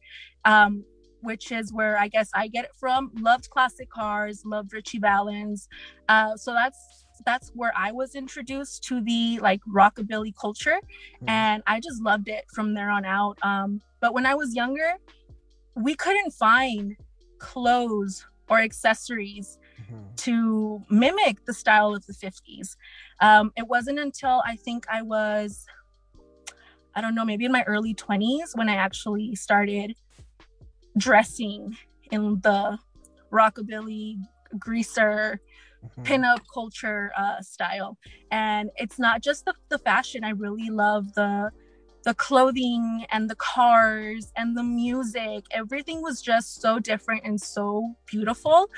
um 0.45 0.85
which 1.23 1.51
is 1.51 1.73
where 1.73 1.99
I 1.99 2.07
guess 2.07 2.31
I 2.35 2.47
get 2.47 2.65
it 2.67 2.71
from. 2.79 3.11
Loved 3.19 3.51
classic 3.51 3.91
cars, 3.91 4.43
loved 4.45 4.73
Ritchie 4.73 5.01
Valens. 5.01 5.67
Uh, 6.09 6.37
so 6.37 6.53
that's 6.53 6.79
that's 7.25 7.51
where 7.55 7.73
I 7.77 7.91
was 7.91 8.15
introduced 8.15 8.85
to 8.85 9.01
the 9.01 9.41
like 9.41 9.61
rockabilly 9.67 10.33
culture, 10.41 10.79
Mhm. 11.23 11.29
and 11.29 11.63
I 11.67 11.81
just 11.81 12.01
loved 12.03 12.29
it 12.29 12.45
from 12.55 12.75
there 12.75 12.91
on 12.91 13.05
out. 13.05 13.39
Um, 13.43 13.81
but 14.01 14.15
when 14.15 14.25
I 14.27 14.35
was 14.37 14.55
younger, 14.55 14.93
we 15.75 15.97
couldn't 15.97 16.31
find 16.33 16.97
clothes 17.39 18.25
or 18.49 18.61
accessories 18.61 19.59
Mhm. 19.91 20.17
to 20.17 20.85
mimic 20.91 21.45
the 21.47 21.55
style 21.55 21.95
of 21.95 22.07
the 22.07 22.15
50s. 22.15 22.77
Um, 23.21 23.53
it 23.57 23.69
wasn't 23.69 23.99
until 23.99 24.43
I 24.47 24.57
think 24.57 24.85
I 24.91 25.03
was, 25.03 25.67
I 26.95 27.01
don't 27.01 27.15
know, 27.15 27.25
maybe 27.25 27.45
in 27.45 27.53
my 27.53 27.63
early 27.65 27.95
20s 27.95 28.53
when 28.55 28.69
I 28.69 28.77
actually 28.77 29.35
started 29.37 29.95
dressing 30.97 31.77
in 32.11 32.41
the 32.43 32.79
rockabilly, 33.33 34.17
greaser, 34.59 35.41
Mhm. 35.85 36.05
pinup 36.05 36.41
culture 36.53 37.13
uh, 37.17 37.41
style. 37.43 37.99
And 38.31 38.71
it's 38.77 38.99
not 38.99 39.23
just 39.23 39.45
the, 39.45 39.55
the 39.69 39.79
fashion. 39.79 40.25
I 40.25 40.31
really 40.31 40.71
love 40.71 41.15
the 41.15 41.51
the 42.05 42.15
clothing 42.15 43.05
and 43.11 43.29
the 43.29 43.35
cars 43.35 44.31
and 44.37 44.57
the 44.57 44.63
music. 44.63 45.45
Everything 45.51 46.03
was 46.03 46.23
just 46.23 46.61
so 46.63 46.79
different 46.79 47.23
and 47.25 47.41
so 47.41 47.97
beautiful 48.07 48.71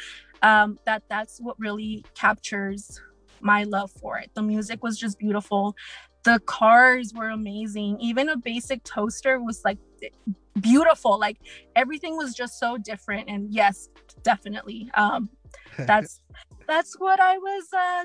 um, 0.42 0.78
that 0.86 1.02
that's 1.08 1.40
what 1.40 1.58
really 1.58 2.04
captures 2.14 3.00
my 3.40 3.64
love 3.64 3.90
for 4.00 4.18
it. 4.18 4.30
The 4.34 4.42
music 4.42 4.82
was 4.82 4.98
just 4.98 5.18
beautiful. 5.18 5.74
The 6.24 6.40
cars 6.40 7.12
were 7.14 7.28
amazing. 7.30 7.98
Even 8.00 8.28
a 8.28 8.36
basic 8.36 8.82
toaster 8.84 9.40
was 9.40 9.60
like 9.64 9.78
beautiful. 10.60 11.18
Like 11.18 11.38
everything 11.76 12.16
was 12.16 12.34
just 12.34 12.58
so 12.58 12.76
different. 12.78 13.28
And 13.28 13.52
yes, 13.52 13.88
definitely. 14.22 14.90
Um, 14.94 15.30
that's 15.78 16.20
that's 16.66 16.98
what 16.98 17.20
I 17.20 17.38
was 17.38 17.64
uh 17.72 18.04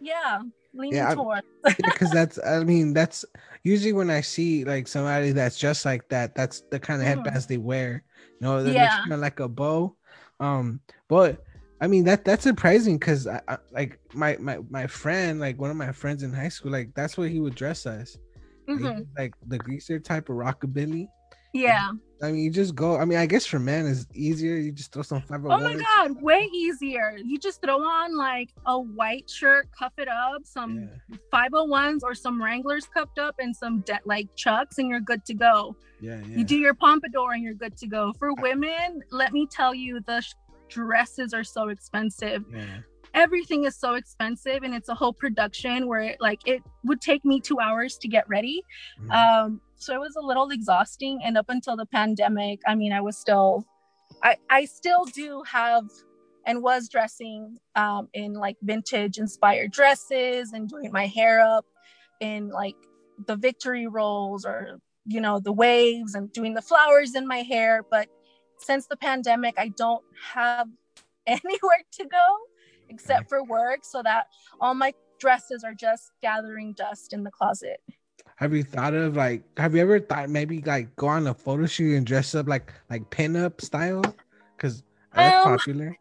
yeah, 0.00 0.40
leaning 0.72 0.96
Yeah, 0.96 1.08
I'm- 1.08 1.16
toward. 1.16 1.42
because 1.84 2.10
that's 2.10 2.38
I 2.44 2.64
mean 2.64 2.92
that's 2.94 3.24
usually 3.62 3.92
when 3.92 4.10
I 4.10 4.22
see 4.22 4.64
like 4.64 4.88
somebody 4.88 5.32
that's 5.32 5.58
just 5.58 5.84
like 5.84 6.08
that, 6.08 6.34
that's 6.34 6.62
the 6.70 6.80
kind 6.80 7.00
of 7.00 7.06
Mhm. 7.06 7.10
headbands 7.10 7.46
they 7.46 7.58
wear. 7.58 8.02
You 8.40 8.46
know, 8.46 8.62
they're 8.62 8.74
Yeah. 8.74 8.96
kind 9.02 9.12
of 9.12 9.20
like 9.20 9.40
a 9.40 9.48
bow. 9.48 9.94
Um, 10.40 10.80
but 11.08 11.44
I 11.80 11.86
mean 11.86 12.04
that 12.04 12.24
that's 12.24 12.42
surprising 12.42 12.98
because 12.98 13.26
I, 13.26 13.40
I 13.48 13.56
like 13.72 13.98
my 14.12 14.36
my 14.38 14.58
my 14.70 14.86
friend, 14.86 15.40
like 15.40 15.58
one 15.58 15.70
of 15.70 15.76
my 15.76 15.92
friends 15.92 16.22
in 16.22 16.32
high 16.32 16.48
school, 16.50 16.70
like 16.72 16.90
that's 16.94 17.16
what 17.16 17.30
he 17.30 17.40
would 17.40 17.54
dress 17.54 17.86
as. 17.86 18.18
Like, 18.68 18.78
Mhm. 18.80 19.06
Like 19.18 19.34
the 19.48 19.58
greaser 19.58 19.98
type 19.98 20.28
of 20.28 20.36
rockabilly. 20.36 21.08
Yeah. 21.52 21.90
I 22.22 22.30
mean, 22.30 22.44
you 22.44 22.50
just 22.50 22.76
go. 22.76 22.96
I 22.96 23.04
mean, 23.04 23.18
I 23.18 23.26
guess 23.26 23.44
for 23.46 23.58
men 23.58 23.86
is 23.86 24.06
easier. 24.14 24.54
You 24.56 24.70
just 24.70 24.92
throw 24.92 25.02
some 25.02 25.22
five 25.22 25.44
Oh 25.44 25.58
my 25.58 25.74
god, 25.74 26.20
way 26.22 26.48
easier. 26.54 27.16
You 27.16 27.38
just 27.38 27.60
throw 27.62 27.80
on 27.82 28.16
like 28.16 28.50
a 28.66 28.78
white 28.78 29.28
shirt, 29.28 29.68
cuff 29.76 29.94
it 29.98 30.06
up, 30.06 30.42
some 30.44 30.88
501s 31.32 32.00
or 32.02 32.14
some 32.14 32.40
Wranglers 32.40 32.86
cuffed 32.86 33.18
up 33.18 33.36
and 33.40 33.56
some 33.56 33.80
de- 33.80 33.98
like 34.04 34.28
chucks 34.36 34.78
and 34.78 34.88
you're 34.88 35.00
good 35.00 35.24
to 35.24 35.34
go. 35.34 35.74
Yeah, 36.00 36.20
yeah. 36.26 36.36
You 36.38 36.44
do 36.44 36.56
your 36.58 36.74
pompadour 36.74 37.32
and 37.32 37.42
you're 37.42 37.54
good 37.54 37.76
to 37.78 37.86
go. 37.86 38.12
For 38.18 38.32
women, 38.34 39.02
let 39.10 39.32
me 39.32 39.46
tell 39.50 39.74
you 39.74 40.00
the 40.06 40.20
sh- 40.20 40.34
dresses 40.70 41.34
are 41.34 41.44
so 41.44 41.68
expensive. 41.68 42.44
yeah. 42.52 42.78
Everything 43.12 43.64
is 43.64 43.74
so 43.76 43.94
expensive 43.94 44.62
and 44.62 44.72
it's 44.72 44.88
a 44.88 44.94
whole 44.94 45.12
production 45.12 45.88
where 45.88 46.00
it, 46.00 46.20
like 46.20 46.40
it 46.46 46.62
would 46.84 47.00
take 47.00 47.24
me 47.24 47.40
2 47.40 47.58
hours 47.58 47.98
to 47.98 48.08
get 48.08 48.28
ready. 48.28 48.62
Mhm. 49.02 49.10
Um, 49.12 49.60
so 49.74 49.92
it 49.94 49.98
was 49.98 50.14
a 50.16 50.20
little 50.20 50.50
exhausting. 50.50 51.20
And 51.24 51.36
up 51.36 51.46
until 51.48 51.76
the 51.76 51.86
pandemic, 51.86 52.60
I 52.68 52.76
mean, 52.76 52.92
I 52.92 53.00
was 53.00 53.18
still, 53.18 53.64
I, 54.22 54.36
I 54.48 54.64
still 54.66 55.04
do 55.06 55.42
have 55.44 55.84
and 56.46 56.62
was 56.62 56.88
dressing 56.88 57.58
um, 57.74 58.08
in 58.14 58.34
like 58.34 58.56
vintage 58.62 59.18
inspired 59.18 59.72
dresses 59.72 60.52
and 60.52 60.68
doing 60.68 60.90
my 60.92 61.06
hair 61.06 61.40
up 61.40 61.64
in 62.20 62.48
like 62.50 62.76
the 63.26 63.36
victory 63.36 63.86
rolls 63.88 64.44
or, 64.44 64.78
you 65.06 65.20
know, 65.20 65.40
the 65.40 65.52
waves 65.52 66.14
and 66.14 66.32
doing 66.32 66.54
the 66.54 66.62
flowers 66.62 67.14
in 67.14 67.26
my 67.26 67.38
hair. 67.38 67.82
But 67.90 68.08
since 68.60 68.86
the 68.86 68.96
pandemic, 68.96 69.54
I 69.58 69.68
don't 69.68 70.04
have 70.34 70.68
anywhere 71.26 71.84
to 71.92 72.04
go 72.04 72.36
except 72.88 73.28
for 73.28 73.44
work. 73.44 73.80
So 73.82 74.02
that 74.02 74.26
all 74.60 74.74
my 74.74 74.92
dresses 75.18 75.64
are 75.64 75.74
just 75.74 76.10
gathering 76.22 76.72
dust 76.72 77.12
in 77.12 77.24
the 77.24 77.30
closet. 77.30 77.80
Have 78.36 78.54
you 78.54 78.62
thought 78.62 78.94
of 78.94 79.16
like? 79.16 79.42
Have 79.58 79.74
you 79.74 79.82
ever 79.82 80.00
thought 80.00 80.30
maybe 80.30 80.62
like 80.62 80.94
go 80.96 81.08
on 81.08 81.26
a 81.26 81.34
photo 81.34 81.66
shoot 81.66 81.96
and 81.96 82.06
dress 82.06 82.34
up 82.34 82.48
like 82.48 82.72
like 82.88 83.08
pinup 83.10 83.60
style? 83.60 84.02
Because 84.56 84.82
that's 85.14 85.44
Um, 85.44 85.58
popular. 85.58 85.96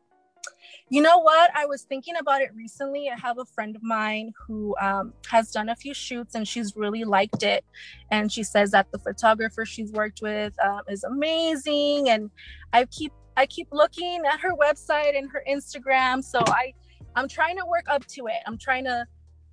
You 0.91 1.03
know 1.03 1.19
what? 1.19 1.51
I 1.55 1.67
was 1.67 1.83
thinking 1.83 2.15
about 2.19 2.41
it 2.41 2.49
recently. 2.55 3.09
I 3.09 3.19
have 3.19 3.37
a 3.37 3.45
friend 3.45 3.75
of 3.75 3.83
mine 3.83 4.33
who 4.47 4.75
um, 4.81 5.13
has 5.29 5.51
done 5.51 5.69
a 5.69 5.75
few 5.75 5.93
shoots 5.93 6.33
and 6.33 6.47
she's 6.47 6.75
really 6.75 7.03
liked 7.03 7.43
it. 7.43 7.63
And 8.09 8.31
she 8.31 8.43
says 8.43 8.71
that 8.71 8.87
the 8.91 8.97
photographer 8.97 9.65
she's 9.65 9.91
worked 9.91 10.21
with 10.23 10.53
um, 10.63 10.81
is 10.89 11.03
amazing. 11.03 12.09
And 12.09 12.31
I 12.73 12.85
keep 12.85 13.13
I 13.37 13.45
keep 13.45 13.67
looking 13.71 14.23
at 14.31 14.39
her 14.39 14.53
website 14.55 15.17
and 15.17 15.29
her 15.29 15.43
Instagram. 15.47 16.23
So 16.23 16.39
I 16.47 16.73
I'm 17.15 17.27
trying 17.27 17.57
to 17.57 17.65
work 17.65 17.85
up 17.87 18.05
to 18.07 18.27
it. 18.27 18.37
I'm 18.47 18.57
trying 18.57 18.85
to 18.85 19.05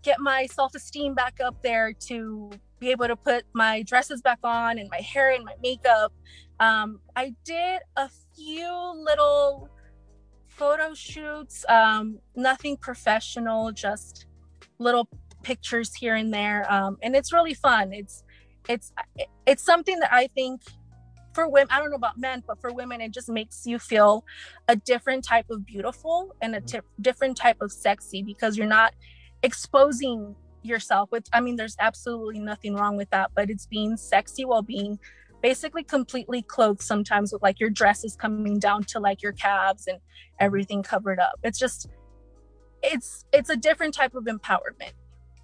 get 0.03 0.21
my 0.21 0.47
self-esteem 0.47 1.15
back 1.15 1.39
up 1.45 1.63
there 1.63 1.93
to 1.93 2.51
be 2.79 2.91
able 2.91 3.09
to 3.09 3.17
put 3.17 3.45
my 3.53 3.83
dresses 3.83 4.23
back 4.23 4.39
on 4.45 4.79
and 4.79 4.89
my 4.91 5.01
hair 5.01 5.33
and 5.33 5.45
my 5.45 5.55
makeup 5.63 6.13
um, 6.61 7.01
i 7.17 7.35
did 7.45 7.81
a 7.97 8.09
few 8.35 8.71
little 9.05 9.69
photo 10.57 10.95
shoots 10.95 11.65
um, 11.69 12.19
nothing 12.35 12.77
professional 12.77 13.73
just 13.73 14.27
little 14.79 15.09
pictures 15.43 15.95
here 15.95 16.17
and 16.17 16.33
there 16.33 16.71
um, 16.73 16.99
and 17.03 17.15
it's 17.15 17.33
really 17.33 17.55
fun. 17.55 17.93
It's 17.93 18.25
it's 18.69 18.93
it's 19.47 19.63
something 19.63 19.99
that 20.01 20.13
i 20.13 20.27
think 20.29 20.61
for 21.35 21.49
women 21.49 21.69
i 21.71 21.79
don't 21.79 21.91
know 21.91 21.97
about 21.97 22.19
men 22.19 22.43
but 22.47 22.61
for 22.61 22.73
women 22.73 23.01
it 23.01 23.13
just 23.13 23.29
makes 23.29 23.67
you 23.67 23.79
feel 23.79 24.25
a 24.69 24.77
different 24.77 25.25
type 25.25 25.47
of 25.51 25.65
beautiful 25.67 26.35
and 26.41 26.55
a 26.55 26.61
t- 26.61 26.81
different 27.01 27.37
type 27.37 27.57
of 27.61 27.71
sexy 27.71 28.23
because 28.23 28.57
you're 28.57 28.67
not 28.67 28.95
exposing 29.43 30.35
yourself 30.63 31.11
with 31.13 31.25
i 31.33 31.41
mean 31.41 31.57
there's 31.57 31.77
absolutely 31.79 32.41
nothing 32.41 32.75
wrong 32.75 32.97
with 32.97 33.09
that 33.11 33.31
but 33.35 33.51
it's 33.51 33.67
being 33.67 33.97
sexy 33.97 34.45
while 34.45 34.63
being 34.63 34.99
basically 35.49 35.85
completely 35.85 36.43
clothed 36.43 36.83
sometimes 36.83 37.33
with 37.33 37.41
like 37.49 37.61
your 37.61 37.71
dresses 37.71 38.17
coming 38.17 38.59
down 38.59 38.83
to 38.83 38.99
like 38.99 39.23
your 39.23 39.35
calves 39.47 39.87
and 39.87 39.99
everything 40.47 40.83
covered 40.83 41.21
up 41.21 41.37
it's 41.49 41.59
just 41.65 41.81
it's 42.83 43.25
it's 43.33 43.51
a 43.57 43.59
different 43.67 43.95
type 43.95 44.15
of 44.21 44.25
empowerment 44.25 44.95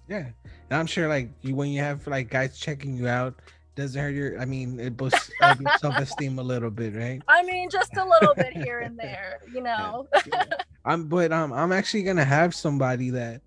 Yeah, 0.09 0.27
and 0.69 0.73
I'm 0.79 0.87
sure 0.93 1.07
like 1.07 1.27
you 1.41 1.55
when 1.55 1.69
you 1.75 1.79
have 1.89 2.05
like 2.15 2.27
guys 2.29 2.59
checking 2.59 2.97
you 2.99 3.07
out, 3.07 3.33
doesn't 3.79 4.01
hurt 4.03 4.13
your. 4.19 4.29
I 4.43 4.45
mean, 4.53 4.69
it 4.87 4.97
boosts 4.97 5.31
uh, 5.41 5.55
your 5.57 5.71
self 5.83 5.97
esteem 5.97 6.37
a 6.37 6.43
little 6.43 6.73
bit, 6.81 6.91
right? 7.03 7.21
i 7.37 7.39
mean 7.49 7.69
just 7.69 7.95
a 7.95 8.05
little 8.13 8.35
bit 8.35 8.51
here 8.65 8.79
and 8.87 8.99
there 9.05 9.39
you 9.55 9.61
know 9.63 10.05
Yeah. 10.27 10.43
I'm, 10.89 11.07
but 11.07 11.31
um, 11.31 11.49
I'm 11.53 11.71
actually 11.71 12.03
gonna 12.03 12.29
have 12.37 12.51
somebody 12.53 13.09
that 13.11 13.39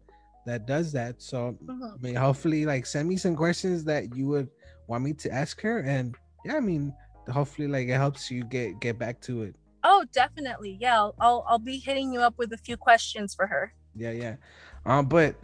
that 0.48 0.60
does 0.74 0.88
that. 0.98 1.20
So 1.20 1.38
Mhm. 1.70 1.92
I 1.96 1.98
mean, 2.00 2.16
hopefully, 2.26 2.64
like 2.72 2.86
send 2.86 3.04
me 3.12 3.16
some 3.24 3.36
questions 3.44 3.84
that 3.84 4.02
you 4.16 4.24
would 4.32 4.48
want 4.88 5.04
me 5.04 5.12
to 5.24 5.28
ask 5.42 5.60
her, 5.60 5.80
and 5.80 6.16
yeah, 6.46 6.56
I 6.56 6.60
mean, 6.60 6.94
hopefully, 7.30 7.68
like 7.68 7.88
it 7.88 7.98
helps 7.98 8.30
you 8.30 8.44
get 8.44 8.80
get 8.80 8.98
back 8.98 9.20
to 9.22 9.42
it. 9.42 9.54
oh 9.84 10.04
definitely 10.12 10.76
yeah 10.80 10.96
I'll, 10.98 11.14
I'll 11.20 11.42
i'll 11.48 11.58
be 11.62 11.78
hitting 11.78 12.12
you 12.12 12.20
up 12.20 12.34
with 12.38 12.50
a 12.52 12.58
few 12.58 12.76
questions 12.76 13.34
for 13.34 13.46
her 13.46 13.72
Yeah, 13.94 14.12
yeah. 14.12 14.36
Um, 14.84 15.06
but 15.06 15.34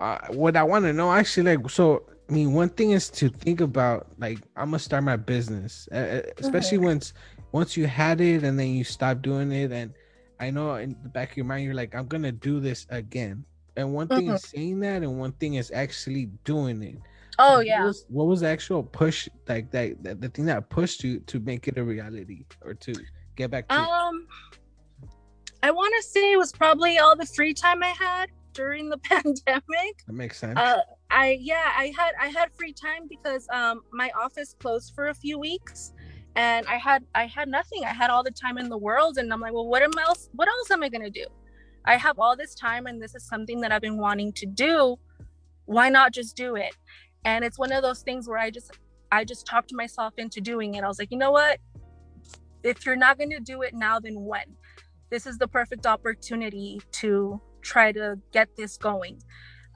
uh, 0.00 0.18
what 0.30 0.56
I 0.56 0.62
want 0.62 0.84
to 0.84 0.92
know 0.92 1.10
actually, 1.12 1.56
like, 1.56 1.70
so 1.70 2.04
I 2.28 2.32
mean, 2.32 2.52
one 2.52 2.68
thing 2.70 2.90
is 2.92 3.08
to 3.10 3.28
think 3.28 3.60
about, 3.60 4.06
like, 4.18 4.38
I'm 4.56 4.70
gonna 4.70 4.78
start 4.78 5.02
my 5.04 5.16
business, 5.16 5.88
uh, 5.92 6.22
especially 6.38 6.78
once 6.78 7.14
once 7.52 7.76
you 7.76 7.86
had 7.86 8.20
it 8.20 8.44
and 8.44 8.58
then 8.58 8.70
you 8.74 8.84
stop 8.84 9.22
doing 9.22 9.50
it, 9.52 9.72
and 9.72 9.94
I 10.38 10.50
know 10.50 10.74
in 10.76 10.96
the 11.02 11.08
back 11.08 11.30
of 11.32 11.36
your 11.36 11.46
mind 11.46 11.64
you're 11.64 11.74
like, 11.74 11.94
I'm 11.94 12.06
gonna 12.06 12.32
do 12.32 12.60
this 12.60 12.86
again. 12.90 13.44
And 13.76 13.92
one 13.94 14.08
thing 14.08 14.28
is 14.30 14.42
saying 14.42 14.80
that, 14.80 15.02
and 15.02 15.18
one 15.18 15.32
thing 15.32 15.54
is 15.54 15.70
actually 15.72 16.26
doing 16.44 16.82
it. 16.82 16.98
Oh 17.38 17.56
What 17.56 17.66
yeah 17.66 17.84
was, 17.84 18.04
what 18.08 18.24
was 18.26 18.40
the 18.40 18.48
actual 18.48 18.82
push, 18.82 19.28
like 19.48 19.70
that, 19.72 20.02
that 20.02 20.20
the 20.20 20.28
thing 20.28 20.46
that 20.46 20.68
pushed 20.70 21.04
you 21.04 21.20
to 21.20 21.40
make 21.40 21.68
it 21.68 21.78
a 21.78 21.84
reality 21.84 22.44
or 22.62 22.74
to 22.74 22.94
get 23.36 23.50
back 23.50 23.68
to? 23.68 23.74
it? 23.82 23.82
Um, 23.82 24.26
I 25.62 25.70
want 25.70 25.94
to 25.96 26.02
say 26.08 26.32
it 26.32 26.36
was 26.38 26.52
probably 26.52 26.98
all 26.98 27.16
the 27.16 27.26
free 27.26 27.54
time 27.54 27.82
I 27.82 27.94
had 27.98 28.30
during 28.52 28.88
the 28.88 28.98
pandemic. 29.10 30.04
that 30.06 30.12
makes 30.12 30.38
sense. 30.38 30.56
Uh, 30.58 30.80
I 31.10 31.38
yeah, 31.40 31.72
I 31.76 31.92
had 31.96 32.14
I 32.20 32.28
had 32.28 32.50
free 32.54 32.72
time 32.72 33.06
because 33.08 33.46
um 33.52 33.82
my 33.92 34.10
office 34.18 34.54
closed 34.58 34.94
for 34.94 35.08
a 35.08 35.14
few 35.14 35.38
weeks, 35.38 35.92
and 36.34 36.66
I 36.66 36.76
had 36.76 37.04
I 37.14 37.26
had 37.26 37.48
nothing. 37.48 37.84
I 37.84 37.92
had 37.92 38.10
all 38.10 38.22
the 38.22 38.30
time 38.30 38.58
in 38.58 38.68
the 38.68 38.78
world, 38.78 39.18
and 39.18 39.32
I'm 39.32 39.40
like, 39.40 39.52
well, 39.52 39.66
what 39.66 39.82
am 39.82 39.96
else? 39.98 40.28
What 40.32 40.48
else 40.48 40.70
am 40.70 40.82
I 40.82 40.88
gonna 40.88 41.10
do? 41.10 41.26
I 41.84 41.96
have 41.96 42.18
all 42.18 42.36
this 42.36 42.54
time, 42.54 42.86
and 42.86 43.00
this 43.00 43.14
is 43.14 43.26
something 43.26 43.60
that 43.60 43.72
I've 43.72 43.82
been 43.82 43.98
wanting 43.98 44.32
to 44.34 44.46
do. 44.46 44.96
Why 45.66 45.88
not 45.88 46.12
just 46.12 46.36
do 46.36 46.56
it? 46.56 46.74
And 47.26 47.44
it's 47.44 47.58
one 47.58 47.72
of 47.72 47.82
those 47.82 48.02
things 48.02 48.28
where 48.28 48.38
I 48.38 48.50
just 48.50 48.70
I 49.10 49.24
just 49.24 49.46
talked 49.46 49.72
myself 49.72 50.14
into 50.16 50.40
doing 50.40 50.74
it. 50.74 50.84
I 50.84 50.88
was 50.88 50.98
like, 50.98 51.10
you 51.10 51.18
know 51.18 51.32
what? 51.32 51.58
If 52.62 52.86
you're 52.86 52.96
not 52.96 53.18
going 53.18 53.30
to 53.30 53.40
do 53.40 53.62
it 53.62 53.74
now, 53.74 53.98
then 53.98 54.14
when? 54.24 54.46
This 55.10 55.26
is 55.26 55.36
the 55.36 55.48
perfect 55.48 55.86
opportunity 55.86 56.80
to 56.92 57.40
try 57.62 57.92
to 57.92 58.16
get 58.32 58.48
this 58.56 58.76
going. 58.76 59.20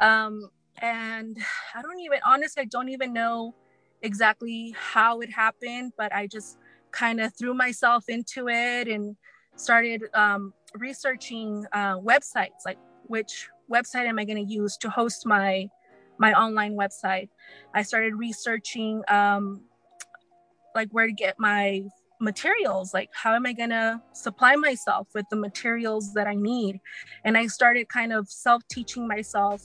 Um, 0.01 0.49
and 0.81 1.39
I 1.75 1.83
don't 1.83 1.99
even, 2.01 2.21
honestly, 2.25 2.63
I 2.63 2.67
don't 2.67 2.89
even 2.89 3.13
know 3.13 3.55
exactly 4.03 4.75
how 4.79 5.21
it 5.21 5.31
happened, 5.31 5.93
but 5.97 6.15
I 6.15 6.27
just 6.27 6.57
kind 6.93 7.21
of 7.21 7.35
threw 7.37 7.55
myself 7.55 8.05
into 8.09 8.49
it 8.49 8.89
and 8.89 9.17
started 9.57 10.05
um, 10.15 10.55
researching 10.75 11.67
uh, 11.73 11.99
websites 11.99 12.65
like 12.65 12.79
which 13.07 13.49
website 13.71 14.07
am 14.07 14.19
I 14.19 14.25
going 14.25 14.45
to 14.45 14.53
use 14.53 14.77
to 14.79 14.91
host 14.91 15.27
my 15.27 15.69
my 16.21 16.33
online 16.35 16.77
website. 16.77 17.31
I 17.75 17.83
started 17.83 18.15
researching 18.15 19.03
um, 19.09 19.63
like 20.75 20.89
where 20.93 21.07
to 21.07 21.13
get 21.13 21.37
my 21.39 21.83
materials. 22.21 22.93
Like 22.93 23.09
how 23.15 23.35
am 23.35 23.47
i 23.47 23.55
going 23.55 23.71
to 23.71 24.01
supply 24.13 24.55
myself 24.55 25.09
with 25.15 25.25
the 25.31 25.37
materials 25.37 26.13
that 26.13 26.27
i 26.27 26.35
need? 26.35 26.79
And 27.25 27.37
i 27.39 27.47
started 27.47 27.89
kind 27.89 28.13
of 28.13 28.29
self-teaching 28.29 29.09
myself 29.09 29.63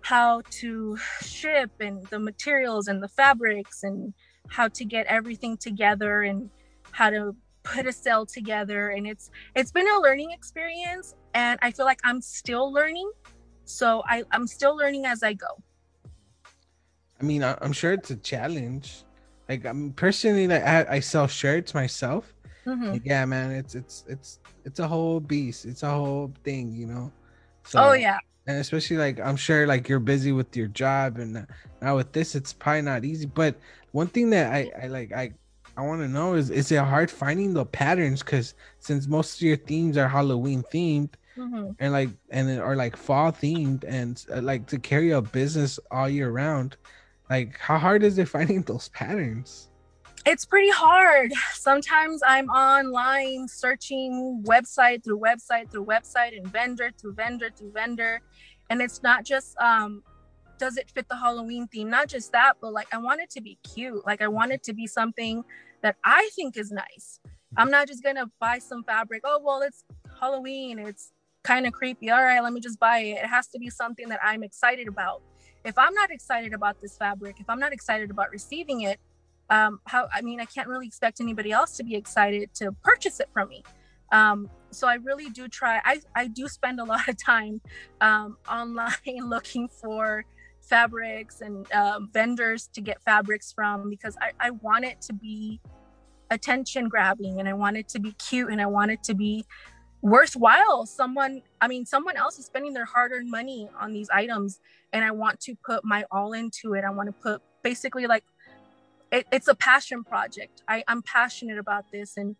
how 0.00 0.42
to 0.50 0.98
ship 1.22 1.70
and 1.80 2.04
the 2.08 2.18
materials 2.18 2.88
and 2.88 3.02
the 3.02 3.08
fabrics 3.08 3.84
and 3.84 4.12
how 4.48 4.68
to 4.68 4.84
get 4.84 5.06
everything 5.06 5.56
together 5.56 6.22
and 6.22 6.50
how 6.90 7.08
to 7.08 7.34
put 7.62 7.86
a 7.86 7.92
sale 7.92 8.26
together. 8.26 8.90
And 8.90 9.06
it's 9.06 9.30
it's 9.54 9.70
been 9.70 9.88
a 9.88 10.00
learning 10.00 10.32
experience 10.32 11.14
and 11.34 11.58
i 11.62 11.70
feel 11.70 11.84
like 11.84 12.00
i'm 12.04 12.20
still 12.22 12.72
learning 12.72 13.10
so 13.64 14.02
I, 14.08 14.24
i'm 14.32 14.46
still 14.46 14.76
learning 14.76 15.06
as 15.06 15.22
i 15.22 15.32
go 15.32 15.62
I 17.20 17.22
mean, 17.24 17.44
I, 17.44 17.56
I'm 17.60 17.72
sure 17.72 17.92
it's 17.92 18.10
a 18.10 18.16
challenge. 18.16 19.04
Like 19.48 19.64
I'm 19.64 19.92
personally, 19.92 20.48
like 20.48 20.62
I, 20.64 20.86
I 20.96 21.00
sell 21.00 21.26
shirts 21.26 21.72
myself. 21.72 22.34
Mhm. 22.66 22.92
Like, 22.92 23.02
yeah, 23.04 23.24
man, 23.24 23.52
it's 23.52 23.74
it's 23.74 24.04
it's 24.08 24.40
it's 24.64 24.80
a 24.80 24.88
whole 24.88 25.20
beast. 25.20 25.64
It's 25.64 25.82
a 25.82 25.90
whole 25.90 26.32
thing, 26.42 26.74
you 26.74 26.86
know. 26.86 27.12
So, 27.64 27.78
oh 27.80 27.92
yeah 27.92 28.18
and 28.46 28.58
especially 28.58 28.96
like 28.96 29.20
I'm 29.20 29.36
sure 29.36 29.66
like 29.66 29.88
you're 29.88 30.00
busy 30.00 30.32
with 30.32 30.56
your 30.56 30.66
job, 30.68 31.18
and 31.18 31.38
uh, 31.38 31.42
now 31.80 31.96
with 31.96 32.12
this, 32.12 32.34
it's 32.34 32.52
probably 32.52 32.82
not 32.82 33.04
easy. 33.04 33.26
But 33.26 33.56
one 33.92 34.08
thing 34.08 34.30
that 34.30 34.52
I 34.52 34.70
I 34.82 34.86
like 34.88 35.12
I 35.12 35.32
I 35.76 35.82
want 35.82 36.00
to 36.02 36.08
know 36.08 36.34
is 36.34 36.50
is 36.50 36.70
it 36.70 36.78
hard 36.78 37.10
finding 37.10 37.54
the 37.54 37.64
patterns? 37.66 38.22
Because 38.22 38.54
since 38.78 39.06
most 39.06 39.36
of 39.36 39.42
your 39.42 39.56
themes 39.56 39.96
are 39.96 40.08
Halloween 40.08 40.62
themed, 40.72 41.10
Mhm. 41.36 41.74
and 41.80 41.92
like 41.92 42.10
and 42.30 42.48
then 42.48 42.60
are 42.60 42.76
like 42.76 42.96
fall 42.96 43.32
themed 43.32 43.84
and 43.86 44.24
uh, 44.32 44.40
like 44.40 44.66
to 44.68 44.78
carry 44.78 45.10
a 45.10 45.20
business 45.20 45.80
all 45.90 46.08
year 46.08 46.30
round 46.30 46.76
like 47.28 47.58
how 47.58 47.76
hard 47.76 48.04
is 48.04 48.18
it 48.18 48.28
finding 48.36 48.62
those 48.62 48.88
patterns 48.90 49.68
it's 50.24 50.44
pretty 50.44 50.70
hard 50.70 51.32
sometimes 51.54 52.22
i'm 52.24 52.48
online 52.50 53.48
searching 53.48 54.44
website 54.46 55.02
through 55.02 55.18
website 55.18 55.68
through 55.72 55.84
website 55.84 56.36
and 56.36 56.46
vendor 56.52 56.92
through 57.00 57.14
vendor 57.14 57.50
through 57.58 57.72
vendor 57.72 58.20
and 58.70 58.80
it's 58.80 59.02
not 59.02 59.24
just 59.24 59.58
um 59.58 60.04
does 60.58 60.76
it 60.76 60.90
fit 60.90 61.08
the 61.08 61.16
halloween 61.16 61.66
theme? 61.68 61.90
Not 61.90 62.08
just 62.08 62.32
that 62.32 62.54
but 62.60 62.72
like 62.72 62.88
i 62.92 62.98
want 62.98 63.20
it 63.20 63.30
to 63.30 63.40
be 63.40 63.58
cute. 63.62 64.06
Like 64.06 64.22
i 64.22 64.28
want 64.28 64.52
it 64.52 64.62
to 64.64 64.72
be 64.72 64.86
something 64.86 65.44
that 65.82 65.96
i 66.04 66.30
think 66.34 66.56
is 66.56 66.70
nice. 66.70 67.20
I'm 67.56 67.70
not 67.70 67.86
just 67.88 68.02
gonna 68.02 68.30
buy 68.40 68.58
some 68.58 68.84
fabric 68.84 69.22
oh 69.24 69.40
well 69.42 69.62
it's 69.62 69.84
halloween. 70.20 70.78
It's 70.78 71.12
kind 71.42 71.66
of 71.66 71.72
creepy. 71.72 72.10
All 72.10 72.22
right 72.22 72.40
let 72.42 72.52
me 72.52 72.60
just 72.60 72.78
buy 72.78 72.98
it. 72.98 73.24
It 73.24 73.26
has 73.26 73.48
to 73.48 73.58
be 73.58 73.70
something 73.70 74.08
that 74.08 74.20
i'm 74.22 74.42
excited 74.42 74.88
about. 74.88 75.22
If 75.64 75.78
i'm 75.78 75.94
not 75.94 76.10
excited 76.10 76.52
about 76.52 76.80
this 76.80 76.96
fabric 76.96 77.36
if 77.40 77.48
i'm 77.48 77.60
not 77.60 77.72
excited 77.72 78.10
about 78.10 78.30
receiving 78.30 78.82
it 78.82 78.98
um 79.50 79.80
how 79.84 80.08
i 80.14 80.22
mean 80.22 80.40
i 80.40 80.44
can't 80.46 80.68
really 80.68 80.86
expect 80.86 81.20
anybody 81.20 81.52
else 81.52 81.76
to 81.76 81.84
be 81.84 81.94
excited 81.94 82.54
to 82.54 82.72
purchase 82.82 83.20
it 83.20 83.28
from 83.32 83.48
me. 83.48 83.62
Um 84.12 84.48
so 84.70 84.88
i 84.88 84.94
really 84.96 85.30
do 85.30 85.48
try 85.48 85.80
i 85.84 86.00
i 86.14 86.26
do 86.26 86.48
spend 86.48 86.80
a 86.80 86.84
lot 86.84 87.08
of 87.08 87.16
time 87.22 87.60
um 88.00 88.36
online 88.50 88.92
looking 89.28 89.68
for 89.68 90.24
fabrics 90.64 91.40
and 91.40 91.70
um, 91.72 92.10
vendors 92.12 92.68
to 92.74 92.80
get 92.80 93.02
fabrics 93.02 93.52
from 93.52 93.90
because 93.90 94.16
I, 94.20 94.32
I 94.40 94.50
want 94.50 94.84
it 94.84 95.00
to 95.02 95.12
be 95.12 95.60
attention 96.30 96.88
grabbing 96.88 97.38
and 97.38 97.48
i 97.48 97.52
want 97.52 97.76
it 97.76 97.86
to 97.86 98.00
be 98.00 98.12
cute 98.12 98.50
and 98.50 98.60
i 98.60 98.66
want 98.66 98.90
it 98.90 99.02
to 99.04 99.14
be 99.14 99.44
worthwhile. 100.04 100.84
Someone 100.84 101.42
i 101.60 101.66
mean 101.66 101.86
someone 101.86 102.16
else 102.16 102.38
is 102.38 102.44
spending 102.44 102.74
their 102.74 102.84
hard-earned 102.84 103.30
money 103.30 103.68
on 103.80 103.92
these 103.92 104.10
items 104.10 104.60
and 104.92 105.02
i 105.04 105.10
want 105.10 105.40
to 105.40 105.56
put 105.64 105.84
my 105.84 106.04
all 106.10 106.34
into 106.34 106.74
it. 106.74 106.84
I 106.84 106.90
want 106.90 107.08
to 107.08 107.12
put 107.12 107.42
basically 107.62 108.06
like 108.06 108.24
it, 109.10 109.26
it's 109.32 109.48
a 109.48 109.54
passion 109.54 110.04
project. 110.04 110.62
I, 110.68 110.84
i'm 110.86 111.02
passionate 111.02 111.58
about 111.58 111.90
this 111.90 112.16
and 112.18 112.36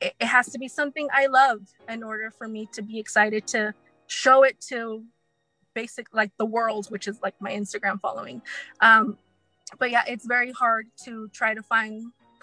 it, 0.00 0.14
it 0.20 0.26
has 0.26 0.48
to 0.48 0.58
be 0.58 0.68
something 0.68 1.08
i 1.14 1.26
love 1.26 1.60
in 1.88 2.02
order 2.02 2.32
for 2.36 2.48
me 2.48 2.68
to 2.72 2.82
be 2.82 2.98
excited 2.98 3.46
to 3.48 3.74
show 4.08 4.42
it 4.42 4.60
to 4.68 5.04
basic 5.80 6.06
like 6.20 6.32
the 6.42 6.48
world 6.56 6.84
which 6.94 7.06
is 7.10 7.16
like 7.26 7.36
my 7.46 7.52
instagram 7.60 7.96
following 8.06 8.38
um 8.80 9.16
but 9.78 9.90
yeah 9.94 10.04
it's 10.12 10.26
very 10.26 10.52
hard 10.52 10.86
to 11.04 11.28
try 11.28 11.50
to 11.54 11.62
find 11.62 11.94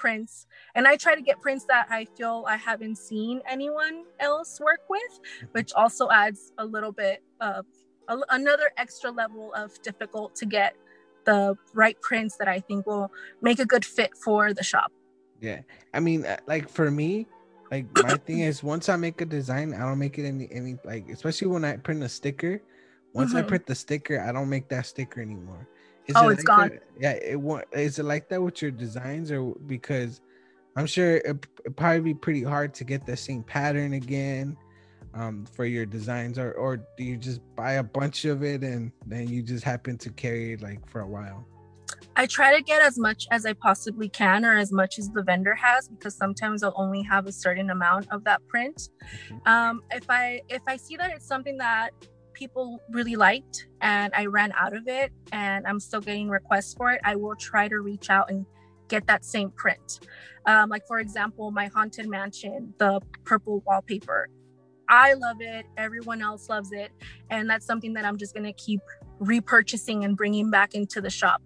prints 0.02 0.48
and 0.76 0.84
i 0.92 0.96
try 0.96 1.14
to 1.16 1.22
get 1.30 1.36
prints 1.46 1.64
that 1.66 1.86
i 1.90 2.02
feel 2.18 2.46
i 2.48 2.58
haven't 2.70 2.98
seen 2.98 3.42
anyone 3.56 4.04
else 4.20 4.60
work 4.60 4.84
with 4.90 5.14
which 5.56 5.72
also 5.74 6.10
adds 6.10 6.52
a 6.64 6.66
little 6.66 6.92
bit 6.92 7.24
of 7.40 7.66
a, 8.08 8.18
another 8.30 8.70
extra 8.78 9.12
level 9.12 9.54
of 9.54 9.70
difficult 9.82 10.36
to 10.36 10.46
get 10.46 10.76
the 11.26 11.58
right 11.74 12.00
prints 12.02 12.38
that 12.38 12.48
I 12.48 12.60
think 12.60 12.86
will 12.86 13.12
make 13.42 13.60
a 13.60 13.66
good 13.66 13.84
fit 13.84 14.12
for 14.16 14.54
the 14.54 14.64
shop. 14.64 14.92
Yeah, 15.42 15.62
I 15.94 16.00
mean, 16.00 16.26
uh, 16.26 16.38
like 16.48 16.70
for 16.70 16.90
me, 16.90 17.28
like 17.72 17.86
my 18.04 18.16
thing 18.18 18.40
is 18.40 18.64
once 18.64 18.90
I 18.90 18.96
make 18.96 19.20
a 19.22 19.26
design, 19.26 19.74
I 19.74 19.80
don't 19.80 20.00
make 20.00 20.18
it 20.18 20.26
any 20.26 20.48
any 20.52 20.78
like 20.86 21.10
especially 21.10 21.48
when 21.48 21.66
I 21.66 21.78
print 21.78 22.04
a 22.04 22.10
sticker. 22.10 22.62
Once 23.16 23.34
I 23.34 23.42
Mhm. 23.42 23.48
print 23.48 23.66
the 23.66 23.76
sticker, 23.76 24.20
I 24.20 24.32
don't 24.34 24.50
make 24.50 24.68
that 24.68 24.86
sticker 24.86 25.22
anymore. 25.22 25.66
Is 26.08 26.16
Oh, 26.18 26.28
it 26.28 26.34
it's 26.34 26.40
like 26.44 26.46
gone. 26.46 26.70
that- 26.70 26.84
Yeah, 27.00 27.12
it 27.14 27.40
wa- 27.40 27.64
is 27.72 27.98
it 27.98 28.04
like 28.04 28.28
that 28.30 28.42
with 28.42 28.62
your 28.62 28.72
designs 28.72 29.32
or 29.32 29.56
because 29.68 30.20
I'm 30.76 30.86
sure 30.86 31.16
it 31.18 31.26
it'd 31.66 31.78
probably 31.78 32.02
be 32.02 32.14
pretty 32.14 32.44
hard 32.44 32.74
to 32.76 32.84
get 32.84 33.06
the 33.06 33.16
same 33.16 33.42
pattern 33.44 33.94
again 33.94 34.58
um 35.14 35.46
for 35.46 35.64
your 35.66 35.86
designs 35.86 36.38
or 36.38 36.52
or 36.52 36.76
do 36.98 37.04
you 37.06 37.16
just 37.16 37.40
buy 37.56 37.74
a 37.74 37.84
bunch 37.84 38.26
of 38.26 38.44
it 38.44 38.62
and 38.64 38.92
then 39.08 39.30
you 39.30 39.42
just 39.42 39.64
happen 39.64 39.98
to 40.00 40.10
carry 40.12 40.52
it 40.52 40.62
like 40.62 40.86
for 40.90 41.00
a 41.02 41.08
while? 41.08 41.48
I 42.18 42.26
try 42.28 42.56
to 42.56 42.62
get 42.62 42.82
as 42.82 42.98
much 42.98 43.28
as 43.32 43.46
I 43.46 43.54
possibly 43.54 44.10
can 44.10 44.46
or 44.46 44.58
as 44.58 44.72
much 44.74 45.00
as 45.00 45.10
the 45.10 45.24
vendor 45.24 45.56
has 45.56 45.88
because 45.88 46.16
sometimes 46.16 46.64
I'll 46.64 46.74
only 46.76 47.02
have 47.04 47.28
a 47.28 47.32
certain 47.32 47.70
amount 47.70 48.08
of 48.12 48.26
that 48.26 48.46
print. 48.48 48.90
Mhm. 49.30 49.48
Um, 49.48 49.84
if 49.92 50.06
I 50.10 50.42
if 50.50 50.62
I 50.68 50.76
see 50.76 50.98
that 50.98 51.12
it's 51.12 51.26
something 51.26 51.58
that 51.60 51.92
people 52.36 52.80
really 52.92 53.16
liked 53.16 53.68
and 53.82 54.14
I 54.16 54.28
ran 54.28 54.52
out 54.56 54.76
of 54.76 54.88
it 54.88 55.12
and 55.32 55.66
I'm 55.66 55.80
still 55.80 56.02
getting 56.02 56.30
requests 56.30 56.76
for 56.76 56.92
it, 56.92 57.02
I 57.04 57.16
will 57.16 57.36
try 57.36 57.68
to 57.68 57.80
reach 57.80 58.10
out 58.12 58.30
and 58.30 58.46
get 58.88 59.08
that 59.08 59.26
same 59.26 59.50
print. 59.52 60.02
Um, 60.46 60.70
like 60.70 60.86
for 60.86 61.00
example, 61.00 61.50
my 61.50 61.68
haunted 61.68 62.08
mansion, 62.08 62.74
the 62.78 63.02
purple 63.24 63.64
wallpaper. 63.66 64.30
I 64.88 65.14
love 65.14 65.38
it. 65.40 65.66
Everyone 65.78 66.22
else 66.22 66.48
loves 66.48 66.72
it, 66.72 66.92
and 67.32 67.50
that's 67.50 67.66
something 67.66 67.94
that 67.94 68.06
I'm 68.06 68.18
just 68.18 68.36
gonna 68.36 68.54
keep 68.54 68.82
repurchasing 69.20 70.06
and 70.06 70.16
bringing 70.16 70.52
back 70.52 70.76
into 70.76 71.02
the 71.02 71.10
shop. 71.10 71.42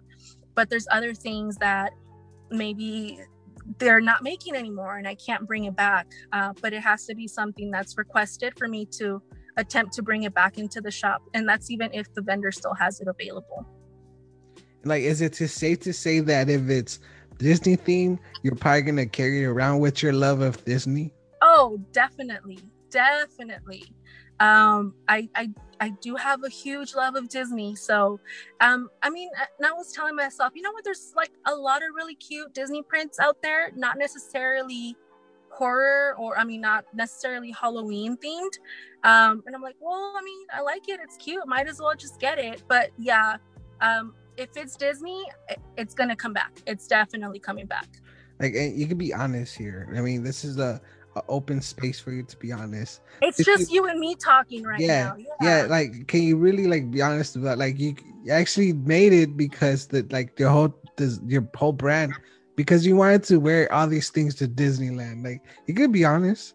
But 0.54 0.68
there's 0.68 0.86
other 0.90 1.14
things 1.14 1.56
that 1.56 1.92
maybe 2.50 3.18
they're 3.78 4.00
not 4.00 4.22
making 4.22 4.56
anymore, 4.56 4.98
and 4.98 5.08
I 5.08 5.14
can't 5.14 5.46
bring 5.46 5.64
it 5.64 5.74
back. 5.74 6.06
Uh, 6.32 6.52
but 6.60 6.74
it 6.74 6.82
has 6.82 7.06
to 7.06 7.14
be 7.14 7.26
something 7.26 7.70
that's 7.70 7.96
requested 7.96 8.58
for 8.58 8.68
me 8.68 8.84
to 8.98 9.22
attempt 9.56 9.92
to 9.94 10.02
bring 10.02 10.22
it 10.24 10.34
back 10.34 10.58
into 10.58 10.80
the 10.80 10.90
shop, 10.90 11.22
and 11.34 11.48
that's 11.48 11.70
even 11.70 11.90
if 11.92 12.12
the 12.14 12.22
vendor 12.22 12.52
still 12.52 12.74
has 12.74 13.00
it 13.00 13.08
available. 13.08 13.66
like 14.84 15.02
is 15.02 15.20
it 15.20 15.34
safe 15.34 15.80
to 15.80 15.92
say 15.92 16.20
that 16.20 16.48
if 16.48 16.70
it's 16.70 17.00
disney 17.38 17.76
theme 17.76 18.18
you're 18.42 18.54
probably 18.54 18.82
gonna 18.82 19.06
carry 19.06 19.42
it 19.42 19.46
around 19.46 19.78
with 19.78 20.02
your 20.02 20.12
love 20.12 20.40
of 20.40 20.64
disney 20.64 21.12
Oh, 21.42 21.78
definitely, 21.92 22.58
definitely. 22.90 23.84
Um, 24.40 24.94
I, 25.08 25.28
I, 25.34 25.50
I 25.80 25.90
do 26.02 26.14
have 26.16 26.44
a 26.44 26.50
huge 26.50 26.94
love 26.94 27.14
of 27.16 27.28
Disney. 27.30 27.74
So, 27.76 28.20
um, 28.60 28.90
I 29.02 29.08
mean, 29.10 29.30
uh, 29.40 29.46
and 29.58 29.66
I 29.66 29.72
was 29.72 29.90
telling 29.92 30.16
myself, 30.16 30.52
you 30.54 30.62
know 30.62 30.72
what? 30.72 30.84
There's 30.84 31.12
like 31.16 31.30
a 31.46 31.54
lot 31.54 31.78
of 31.78 31.88
really 31.94 32.14
cute 32.14 32.52
Disney 32.52 32.82
prints 32.82 33.18
out 33.18 33.40
there, 33.42 33.70
not 33.74 33.96
necessarily 33.98 34.96
horror 35.60 36.14
or 36.18 36.38
I 36.38 36.44
mean, 36.50 36.60
not 36.62 36.84
necessarily 36.94 37.50
Halloween 37.62 38.16
themed. 38.16 38.54
Um, 39.04 39.42
and 39.46 39.54
I'm 39.54 39.62
like, 39.62 39.76
well, 39.80 40.14
I 40.18 40.22
mean, 40.22 40.46
I 40.52 40.60
like 40.62 40.88
it. 40.88 40.98
It's 41.04 41.16
cute. 41.16 41.46
Might 41.46 41.68
as 41.68 41.78
well 41.80 41.94
just 42.04 42.18
get 42.18 42.38
it. 42.38 42.62
But 42.68 42.90
yeah, 42.98 43.36
um, 43.80 44.14
if 44.36 44.50
it's 44.56 44.74
Disney, 44.76 45.22
it's 45.76 45.94
gonna 45.94 46.16
come 46.16 46.32
back. 46.32 46.52
It's 46.66 46.86
definitely 46.86 47.40
coming 47.48 47.66
back. 47.66 47.88
like 48.40 48.54
you 48.80 48.86
can 48.90 48.96
be 48.96 49.12
honest 49.12 49.52
here 49.64 49.80
i 49.98 50.00
mean 50.00 50.20
this 50.28 50.44
is 50.48 50.56
a, 50.68 50.80
a 51.16 51.22
open 51.36 51.60
space 51.60 51.98
for 52.04 52.10
you 52.16 52.22
to 52.32 52.36
be 52.44 52.50
honest 52.60 53.02
It's 53.20 53.38
If 53.40 53.46
just 53.52 53.64
you- 53.70 53.84
you 53.84 53.90
and 53.90 53.98
me 54.00 54.14
talking 54.30 54.62
right 54.72 54.80
yeah, 54.80 55.02
now. 55.12 55.16
yeah 55.42 55.60
yeah, 55.62 55.66
like 55.76 55.90
can 56.12 56.22
you 56.28 56.34
really 56.46 56.66
like 56.74 56.84
be 56.96 57.02
honest 57.08 57.36
about 57.36 57.58
like 57.64 57.76
you, 57.84 57.90
you 58.24 58.32
actually 58.32 58.72
made 58.96 59.12
it 59.22 59.36
because 59.36 59.80
that 59.92 60.06
like 60.16 60.28
your 60.40 60.48
whole 60.56 60.72
this 60.96 61.20
your 61.34 61.44
whole 61.60 61.76
brand 61.84 62.12
because 62.60 62.84
you 62.86 62.94
wanted 62.94 63.22
to 63.22 63.38
wear 63.38 63.70
all 63.72 63.86
these 63.88 64.10
things 64.10 64.34
to 64.34 64.46
disneyland 64.46 65.24
like 65.24 65.40
you 65.66 65.74
could 65.74 65.92
be 65.92 66.04
honest 66.04 66.54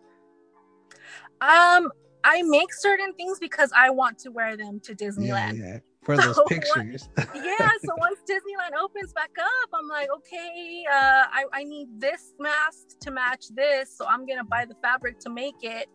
Um, 1.41 1.91
I 2.23 2.41
make 2.43 2.73
certain 2.73 3.13
things 3.13 3.39
because 3.39 3.71
I 3.75 3.89
want 3.89 4.17
to 4.19 4.29
wear 4.31 4.55
them 4.57 4.79
to 4.85 4.95
Disneyland. 4.95 5.59
yeah 5.61 5.79
for 6.03 6.15
those 6.21 6.35
So 6.35 6.45
pictures 6.45 7.09
Yeah. 7.17 7.69
so 7.85 7.91
once 7.97 8.19
Disneyland 8.29 8.73
opens 8.79 9.11
back 9.13 9.31
up, 9.39 9.69
I'm 9.77 9.87
like, 9.87 10.09
okay, 10.17 10.85
uh, 10.89 11.23
I, 11.39 11.45
I 11.53 11.63
need 11.63 11.87
this 11.99 12.33
mask 12.39 12.99
to 13.01 13.11
match 13.11 13.43
this, 13.53 13.85
so 13.97 14.05
I'm 14.07 14.25
gonna 14.25 14.43
buy 14.55 14.65
the 14.65 14.75
fabric 14.81 15.19
to 15.25 15.29
make 15.29 15.59
it. 15.61 15.87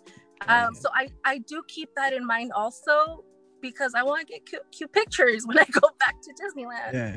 Um, 0.48 0.74
so 0.74 0.88
I 0.94 1.08
I 1.24 1.38
do 1.38 1.62
keep 1.68 1.88
that 1.96 2.12
in 2.12 2.24
mind 2.26 2.52
also 2.52 3.24
because 3.60 3.92
I 3.94 4.02
want 4.02 4.26
to 4.26 4.32
get 4.32 4.46
cute, 4.46 4.62
cute 4.76 4.92
pictures 4.92 5.46
when 5.46 5.58
I 5.58 5.66
go 5.80 5.86
back 6.04 6.16
to 6.26 6.30
Disneyland. 6.40 6.92
yeah 7.00 7.16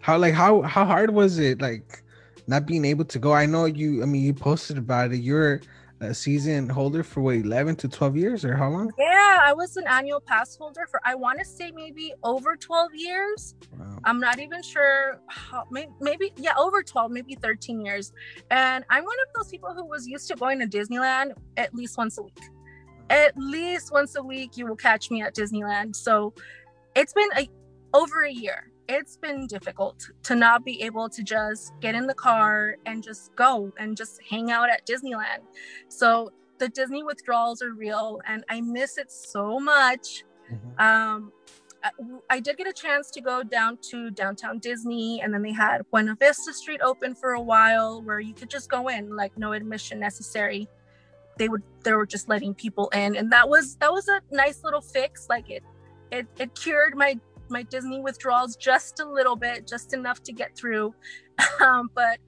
how 0.00 0.16
like 0.24 0.34
how 0.34 0.62
how 0.62 0.84
hard 0.84 1.10
was 1.10 1.38
it 1.38 1.60
like 1.60 2.02
not 2.50 2.66
being 2.66 2.84
able 2.84 3.04
to 3.04 3.18
go. 3.18 3.32
I 3.32 3.46
know 3.46 3.64
you 3.64 4.02
i 4.02 4.06
mean 4.06 4.22
you 4.22 4.34
posted 4.34 4.76
about 4.76 5.12
it. 5.12 5.18
You're 5.18 5.60
a 6.00 6.14
season 6.14 6.68
holder 6.68 7.02
for 7.02 7.20
what 7.20 7.36
11 7.36 7.76
to 7.76 7.88
12 7.88 8.16
years 8.16 8.44
or 8.44 8.56
how 8.56 8.70
long? 8.70 8.90
Yeah, 8.98 9.38
I 9.42 9.52
was 9.52 9.76
an 9.76 9.84
annual 9.86 10.20
pass 10.20 10.56
holder 10.56 10.86
for 10.90 11.00
I 11.04 11.14
want 11.14 11.38
to 11.38 11.44
say 11.44 11.70
maybe 11.70 12.12
over 12.24 12.56
12 12.56 12.90
years. 12.94 13.54
wow. 13.78 13.98
I'm 14.04 14.18
not 14.18 14.40
even 14.40 14.62
sure 14.62 15.20
how 15.28 15.64
maybe, 15.70 15.92
maybe 16.00 16.32
yeah 16.36 16.54
over 16.58 16.82
12 16.82 17.12
maybe 17.12 17.34
13 17.36 17.84
years. 17.84 18.12
And 18.50 18.84
I'm 18.90 19.04
one 19.04 19.20
of 19.26 19.34
those 19.34 19.48
people 19.48 19.72
who 19.72 19.84
was 19.84 20.08
used 20.08 20.26
to 20.28 20.34
going 20.34 20.58
to 20.58 20.66
Disneyland 20.66 21.32
at 21.56 21.72
least 21.72 21.96
once 21.96 22.18
a 22.18 22.22
week. 22.22 22.40
At 23.10 23.36
least 23.36 23.92
once 23.92 24.16
a 24.16 24.22
week 24.22 24.56
you 24.56 24.66
will 24.66 24.76
catch 24.76 25.10
me 25.10 25.22
at 25.22 25.34
Disneyland. 25.36 25.94
So 25.94 26.34
it's 26.96 27.12
been 27.12 27.30
a, 27.36 27.48
over 27.94 28.24
a 28.24 28.32
year 28.32 28.69
it's 28.96 29.16
been 29.16 29.46
difficult 29.46 29.98
to 30.24 30.34
not 30.34 30.64
be 30.64 30.82
able 30.82 31.08
to 31.08 31.22
just 31.22 31.72
get 31.80 31.94
in 31.94 32.06
the 32.06 32.14
car 32.14 32.76
and 32.86 33.02
just 33.02 33.34
go 33.36 33.72
and 33.78 33.96
just 33.96 34.20
hang 34.28 34.50
out 34.50 34.68
at 34.70 34.86
Disneyland 34.86 35.42
so 35.88 36.30
the 36.58 36.68
Disney 36.68 37.02
withdrawals 37.02 37.62
are 37.62 37.72
real 37.72 38.20
and 38.26 38.44
I 38.48 38.60
miss 38.60 38.98
it 38.98 39.10
so 39.10 39.58
much 39.60 40.24
Mhm. 40.50 40.80
um 40.80 41.32
I, 41.82 41.90
I 42.28 42.40
did 42.40 42.58
get 42.58 42.66
a 42.66 42.72
chance 42.74 43.10
to 43.12 43.20
go 43.22 43.42
down 43.42 43.78
to 43.90 44.10
downtown 44.10 44.58
Disney, 44.58 45.22
and 45.22 45.32
then 45.32 45.40
they 45.40 45.52
had 45.52 45.78
Buena 45.90 46.14
Vista 46.14 46.52
Street 46.52 46.82
open 46.82 47.14
for 47.14 47.30
a 47.32 47.40
while, 47.40 48.02
where 48.02 48.20
you 48.20 48.34
could 48.34 48.50
just 48.50 48.68
go 48.68 48.88
in, 48.88 49.16
like 49.16 49.32
no 49.38 49.54
admission 49.54 49.98
necessary. 49.98 50.68
They 51.38 51.48
would 51.48 51.62
they 51.84 51.94
were 51.94 52.04
just 52.04 52.28
letting 52.28 52.52
people 52.54 52.88
in, 52.90 53.16
and 53.16 53.32
that 53.32 53.48
was 53.48 53.76
that 53.76 53.90
was 53.90 54.08
a 54.08 54.20
nice 54.30 54.62
little 54.62 54.82
fix. 54.82 55.26
Like 55.30 55.48
it 55.48 55.64
it 56.12 56.26
it 56.38 56.54
cured 56.54 56.94
my 56.96 57.18
my 57.50 57.62
Disney 57.64 58.00
withdrawals 58.00 58.56
just 58.56 59.00
a 59.00 59.04
little 59.08 59.36
bit, 59.36 59.66
just 59.66 59.92
enough 59.94 60.22
to 60.24 60.32
get 60.32 60.56
through. 60.56 60.94
Um, 61.62 61.88
but 61.94 62.18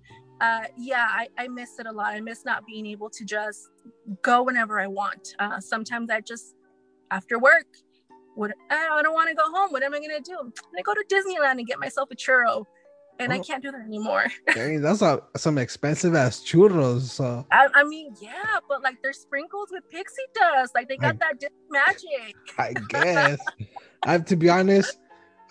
uh, 0.40 0.62
yeah, 0.78 1.06
I, 1.10 1.28
I 1.36 1.46
miss 1.48 1.78
it 1.78 1.86
a 1.86 1.92
lot. 1.92 2.14
I 2.14 2.20
miss 2.20 2.44
not 2.46 2.64
being 2.66 2.86
able 2.86 3.10
to 3.10 3.24
just 3.26 3.68
go 4.22 4.42
whenever 4.42 4.80
I 4.80 4.86
want. 4.86 5.34
Uh, 5.38 5.60
sometimes 5.60 6.10
I 6.10 6.20
just 6.22 6.54
after 7.10 7.38
work 7.38 7.66
what 8.34 8.52
I 8.70 9.02
don't 9.02 9.12
want 9.12 9.28
to 9.28 9.34
go 9.34 9.44
home. 9.52 9.70
What 9.70 9.82
am 9.82 9.92
I 9.92 10.00
gonna 10.00 10.20
do? 10.20 10.34
I'm 10.40 10.50
gonna 10.72 10.82
go 10.82 10.94
to 10.94 11.04
Disneyland 11.14 11.58
and 11.58 11.66
get 11.66 11.78
myself 11.78 12.08
a 12.10 12.16
churro, 12.16 12.64
and 13.20 13.32
I 13.34 13.38
Oh. 13.38 13.42
can't 13.42 13.62
do 13.62 13.70
that 13.70 13.82
anymore. 13.82 14.24
Dang, 14.54 14.80
that's 14.80 15.02
a, 15.02 15.20
some 15.36 15.58
expensive 15.58 16.14
ass 16.14 16.40
churros 16.42 17.02
so 17.02 17.46
I, 17.52 17.68
I 17.74 17.84
mean, 17.84 18.14
yeah, 18.22 18.32
but 18.66 18.82
like 18.82 18.96
they're 19.02 19.12
sprinkled 19.12 19.68
with 19.70 19.84
pixie 19.90 20.22
dust. 20.34 20.72
Like 20.74 20.88
they 20.88 20.96
got 20.96 21.16
I- 21.22 21.32
that 21.40 21.50
magic. 21.70 22.34
I 22.58 22.72
guess. 22.88 23.38
I 24.04 24.12
have 24.12 24.24
to 24.26 24.36
be 24.36 24.48
honest. 24.48 24.96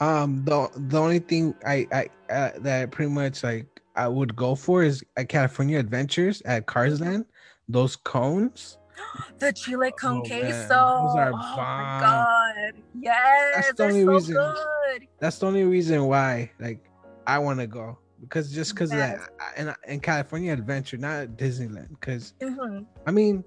Um, 0.02 0.44
the 0.46 0.68
the 0.76 1.00
only 1.00 1.20
thing 1.20 1.54
I 1.66 1.88
I 1.94 2.10
uh, 2.34 2.52
that 2.60 2.92
pretty 2.92 3.12
much 3.12 3.44
like 3.44 3.68
I 3.96 4.08
would 4.08 4.36
go 4.36 4.56
for 4.56 4.84
is 4.84 5.04
at 5.16 5.30
California 5.30 5.78
Adventures 5.78 6.42
at 6.46 6.66
Cars 6.66 7.00
Land. 7.00 7.26
Those 7.70 7.96
cones. 7.96 8.78
The 9.40 9.54
chile 9.54 9.92
con 9.92 10.18
Oh, 10.18 10.22
queso. 10.22 10.76
man, 10.76 11.04
those 11.06 11.16
are 11.16 11.32
oh 11.34 11.56
my 11.58 11.98
god, 12.00 12.74
yes, 13.00 13.56
That's 13.56 13.74
the 13.74 13.84
only 13.84 14.04
so 14.04 14.10
reason. 14.12 14.36
good. 14.36 15.08
That's 15.20 15.38
the 15.40 15.48
only 15.48 15.64
reason 15.64 16.06
why 16.06 16.52
like 16.60 16.80
I 17.28 17.40
want 17.40 17.60
to 17.60 17.68
go 17.68 17.98
because 18.20 18.52
just 18.52 18.74
because 18.74 18.92
Yes. 18.92 19.16
of 19.16 19.20
that 19.38 19.54
and 19.58 19.76
in 19.88 20.00
California 20.00 20.52
Adventure, 20.54 20.98
not 20.98 21.30
Disneyland. 21.38 21.90
Because 21.90 22.34
Mhm. 22.42 22.86
I 23.08 23.12
mean, 23.12 23.44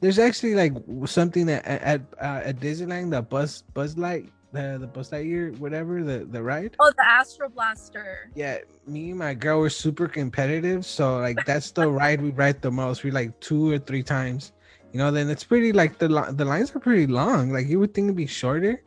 there's 0.00 0.18
actually 0.18 0.54
like 0.54 0.72
something 1.06 1.46
that 1.46 1.64
at 1.64 1.82
at, 1.82 2.00
uh, 2.20 2.40
at 2.48 2.56
Disneyland, 2.60 3.10
the 3.12 3.22
Buzz 3.22 3.62
Buzz 3.74 3.96
Light, 3.96 4.28
the 4.52 4.78
the 4.80 4.86
Buzz 4.86 5.10
Lightyear, 5.10 5.58
whatever 5.58 6.02
the 6.02 6.24
the 6.30 6.42
ride. 6.42 6.76
Oh, 6.80 6.92
the 6.96 7.06
Astro 7.06 7.48
Blaster. 7.48 8.30
yeah, 8.34 8.58
me 8.86 9.10
and 9.10 9.18
my 9.18 9.34
girl 9.34 9.60
were 9.60 9.70
super 9.70 10.08
competitive. 10.08 10.84
So 10.86 11.18
like 11.18 11.44
that's 11.44 11.70
the 11.72 11.88
ride 12.00 12.20
we 12.20 12.30
ride 12.30 12.62
the 12.62 12.70
most. 12.70 13.02
We 13.04 13.10
like 13.10 13.38
two 13.40 13.70
or 13.70 13.78
three 13.78 14.02
times. 14.02 14.52
You 14.92 14.98
know, 14.98 15.10
then 15.10 15.30
it's 15.30 15.44
pretty 15.44 15.72
like 15.72 15.98
the 15.98 16.08
the 16.08 16.44
lines 16.44 16.74
are 16.76 16.80
pretty 16.80 17.06
long. 17.06 17.50
Like 17.50 17.66
you 17.66 17.78
would 17.80 17.94
think 17.94 18.06
it'd 18.06 18.16
be 18.16 18.26
shorter, 18.26 18.82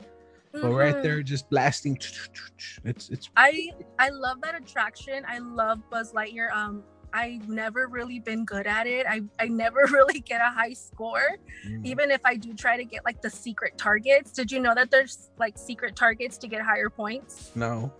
but 0.53 0.69
right 0.71 0.95
Mhm. 0.95 1.01
there 1.01 1.23
just 1.23 1.49
blasting. 1.49 1.97
It's 2.85 3.09
it's 3.09 3.29
I 3.35 3.69
I 3.99 4.09
love 4.09 4.41
that 4.41 4.55
attraction. 4.55 5.25
I 5.27 5.39
love 5.39 5.79
Buzz 5.89 6.13
Lightyear. 6.13 6.51
Um, 6.53 6.83
I've 7.15 7.47
never 7.47 7.87
really 7.87 8.19
been 8.19 8.43
good 8.43 8.67
at 8.67 8.87
it. 8.87 9.05
I, 9.09 9.21
I 9.39 9.47
never 9.47 9.79
really 9.91 10.19
get 10.19 10.41
a 10.41 10.49
high 10.51 10.73
score, 10.73 11.37
Mm. 11.67 11.85
even 11.85 12.11
if 12.11 12.21
I 12.25 12.35
do 12.35 12.53
try 12.53 12.75
to 12.77 12.83
get 12.83 13.05
like 13.05 13.21
the 13.21 13.29
secret 13.29 13.77
targets. 13.77 14.31
Did 14.31 14.51
you 14.51 14.59
know 14.59 14.75
that 14.75 14.91
there's 14.91 15.31
like 15.37 15.57
secret 15.57 15.95
targets 15.95 16.37
to 16.39 16.47
get 16.47 16.61
higher 16.61 16.89
points? 16.89 17.51
No, 17.55 17.91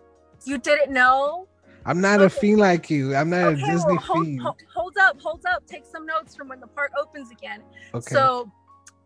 You 0.44 0.58
didn't 0.58 0.92
know? 0.94 1.48
I'm 1.86 2.02
not 2.02 2.22
a 2.22 2.30
fiend 2.30 2.60
like 2.60 2.90
you. 2.90 3.16
I'm 3.16 3.30
not 3.30 3.54
Okay, 3.54 3.62
a 3.64 3.66
Disney 3.66 3.94
well, 3.94 3.96
hold, 4.02 4.26
fiend. 4.26 4.42
hold, 4.42 4.56
hold 4.74 4.98
up, 5.00 5.22
hold 5.22 5.42
up. 5.48 5.66
Take 5.68 5.86
some 5.86 6.06
notes 6.06 6.36
from 6.36 6.48
when 6.50 6.60
the 6.60 6.68
park 6.68 6.92
opens 7.00 7.32
again. 7.32 7.62
okay. 7.94 8.14
So 8.14 8.52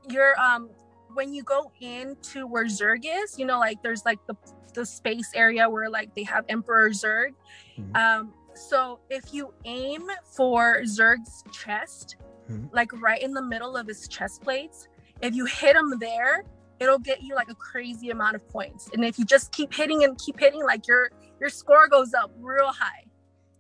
you're 0.10 0.38
um 0.39 0.70
when 1.14 1.34
you 1.34 1.43
go 1.43 1.72
into 1.82 2.47
where 2.47 2.66
Zurg 2.66 3.01
is, 3.03 3.38
you 3.38 3.45
know, 3.45 3.60
like 3.60 3.82
there's 3.84 4.03
like 4.05 4.20
the 4.28 4.36
the 4.74 4.86
space 4.86 5.30
area 5.36 5.70
where 5.70 5.89
like 5.89 6.14
they 6.16 6.24
have 6.24 6.45
Emperor 6.49 6.89
Zurg. 6.91 7.30
Mhm. 7.78 7.95
Um, 7.95 8.34
so 8.60 8.99
if 9.10 9.34
you 9.34 9.53
aim 9.66 10.03
for 10.36 10.82
Zurg's 10.84 11.43
chest, 11.51 12.18
Mhm. 12.49 12.70
like 12.74 12.91
right 13.01 13.22
in 13.22 13.34
the 13.34 13.41
middle 13.41 13.78
of 13.78 13.88
his 13.88 14.07
chest 14.07 14.41
plates, 14.41 14.88
if 15.22 15.34
you 15.36 15.45
hit 15.45 15.76
him 15.76 15.93
there, 15.99 16.43
it'll 16.80 16.99
get 16.99 17.22
you 17.22 17.36
like 17.36 17.49
a 17.49 17.55
crazy 17.55 18.10
amount 18.10 18.36
of 18.36 18.47
points. 18.49 18.89
And 18.93 19.03
if 19.05 19.20
you 19.20 19.26
just 19.26 19.51
keep 19.51 19.74
hitting 19.74 20.03
and 20.03 20.18
keep 20.18 20.39
hitting, 20.39 20.64
like 20.64 20.88
your 20.88 21.12
your 21.39 21.49
score 21.49 21.88
goes 21.88 22.14
up 22.14 22.32
real 22.39 22.72
high. 22.72 23.05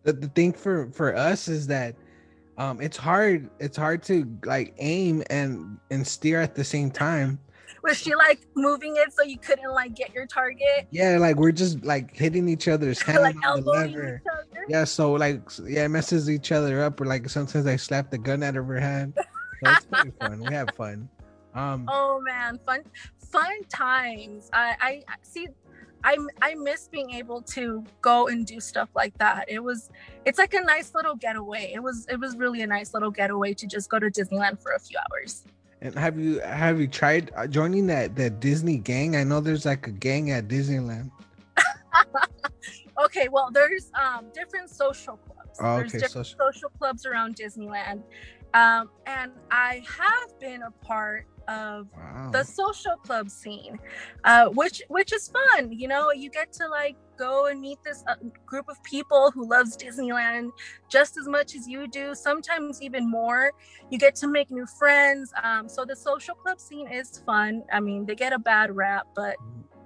the, 0.03 0.13
the 0.13 0.27
thing 0.29 0.53
for 0.53 0.89
for 0.91 1.15
us 1.15 1.47
is 1.47 1.67
that 1.67 1.95
um 2.57 2.79
it's 2.81 2.95
hard 2.97 3.49
it's 3.59 3.75
hard 3.77 4.01
to 4.03 4.25
like 4.45 4.73
aim 4.79 5.21
and 5.29 5.77
and 5.91 6.05
steer 6.07 6.39
at 6.41 6.55
the 6.55 6.63
same 6.63 6.89
time 6.89 7.37
Was 7.83 7.97
she 7.97 8.15
like 8.15 8.39
moving 8.55 8.95
it 8.97 9.13
so 9.13 9.23
you 9.23 9.37
couldn't 9.37 9.71
like 9.73 9.95
get 9.95 10.13
your 10.13 10.25
target? 10.25 10.87
yeah 10.91 11.17
like 11.17 11.35
we're 11.37 11.51
just 11.51 11.83
like 11.83 12.15
hitting 12.15 12.47
each 12.49 12.67
other's 12.67 13.01
hand 13.01 13.21
like 13.21 13.35
on 13.45 13.63
the 13.63 13.69
lever 13.69 14.21
each 14.21 14.31
other? 14.31 14.65
yeah 14.67 14.83
so 14.83 15.13
like 15.13 15.41
yeah 15.65 15.85
it 15.85 15.89
messes 15.89 16.29
each 16.29 16.51
other 16.51 16.81
up 16.83 16.99
or 17.01 17.05
like 17.05 17.29
sometimes 17.29 17.65
i 17.67 17.75
slap 17.75 18.09
the 18.11 18.17
gun 18.17 18.43
out 18.43 18.55
of 18.55 18.65
her 18.67 18.79
hand 18.79 19.13
so 19.15 19.71
it's 19.71 19.85
pretty 19.85 20.11
fun 20.19 20.39
we 20.39 20.53
have 20.53 20.69
fun 20.75 21.07
um 21.55 21.85
Oh 21.91 22.21
man, 22.21 22.59
fun 22.65 22.81
fun 23.31 23.63
times. 23.69 24.49
I 24.53 24.75
I 24.81 25.03
I- 25.07 25.15
see 25.23 25.47
I 26.03 26.15
I 26.41 26.53
miss 26.55 26.87
being 26.87 27.09
able 27.11 27.41
to 27.57 27.83
go 28.01 28.27
and 28.27 28.45
do 28.45 28.59
stuff 28.59 28.87
like 28.95 29.17
that. 29.17 29.45
It 29.49 29.59
was 29.63 29.89
it's 30.25 30.37
like 30.37 30.53
a 30.53 30.61
nice 30.61 30.93
little 30.93 31.15
getaway. 31.15 31.71
It 31.73 31.81
was 31.81 32.05
it 32.09 32.19
was 32.19 32.37
really 32.37 32.61
a 32.61 32.67
nice 32.67 32.93
little 32.93 33.11
getaway 33.11 33.53
to 33.55 33.67
just 33.67 33.89
go 33.89 33.97
to 33.99 34.09
Disneyland 34.11 34.61
for 34.61 34.71
a 34.73 34.79
few 34.79 34.97
hours. 35.11 35.43
And 35.81 35.95
have 35.95 36.19
you 36.19 36.39
have 36.41 36.79
you 36.79 36.87
tried 36.87 37.31
uh, 37.35 37.47
joining 37.47 37.87
that 37.87 38.15
that 38.15 38.39
disney 38.39 38.77
gang 38.77 39.15
i 39.15 39.23
know 39.23 39.39
there's 39.39 39.65
like 39.65 39.87
a 39.87 39.91
gang 39.91 40.31
at 40.31 40.47
disneyland 40.47 41.09
Okay, 43.05 43.29
well 43.29 43.49
there's 43.51 43.89
um 43.99 44.29
different 44.33 44.69
social 44.69 45.17
clubs. 45.17 45.57
Oh, 45.61 45.77
there's 45.77 45.91
different 45.93 46.11
social- 46.11 46.37
social 46.51 46.69
clubs 46.77 47.05
around 47.05 47.35
Disneyland. 47.37 48.03
Um 48.53 48.89
and 49.05 49.31
I 49.51 49.81
have 49.87 50.39
been 50.39 50.63
a 50.63 50.71
part 50.85 51.25
of 51.49 51.87
wow. 51.95 52.29
the 52.31 52.43
social 52.43 52.95
club 53.03 53.29
scene 53.29 53.77
uh, 54.23 54.47
which 54.49 54.81
which 54.87 55.11
is 55.11 55.29
fun 55.29 55.71
you 55.71 55.87
know 55.87 56.11
you 56.11 56.29
get 56.29 56.53
to 56.53 56.67
like 56.67 56.95
go 57.19 57.47
and 57.47 57.59
meet 57.59 57.77
this 57.83 58.03
uh, 58.07 58.15
group 58.45 58.65
of 58.69 58.81
people 58.83 59.29
who 59.31 59.47
loves 59.47 59.75
disneyland 59.75 60.51
just 60.89 61.17
as 61.17 61.27
much 61.27 61.53
as 61.53 61.67
you 61.67 61.85
do 61.87 62.15
sometimes 62.15 62.81
even 62.81 63.11
more. 63.11 63.51
You 63.91 63.99
get 63.99 64.15
to 64.15 64.27
make 64.27 64.49
new 64.49 64.65
friends 64.65 65.31
um, 65.43 65.67
so 65.67 65.83
the 65.83 65.95
social 65.95 66.33
club 66.33 66.59
scene 66.59 66.87
is 66.87 67.21
fun. 67.25 67.63
I 67.71 67.81
mean 67.81 68.05
they 68.05 68.15
get 68.15 68.31
a 68.31 68.39
bad 68.39 68.75
rap 68.75 69.05
but 69.15 69.35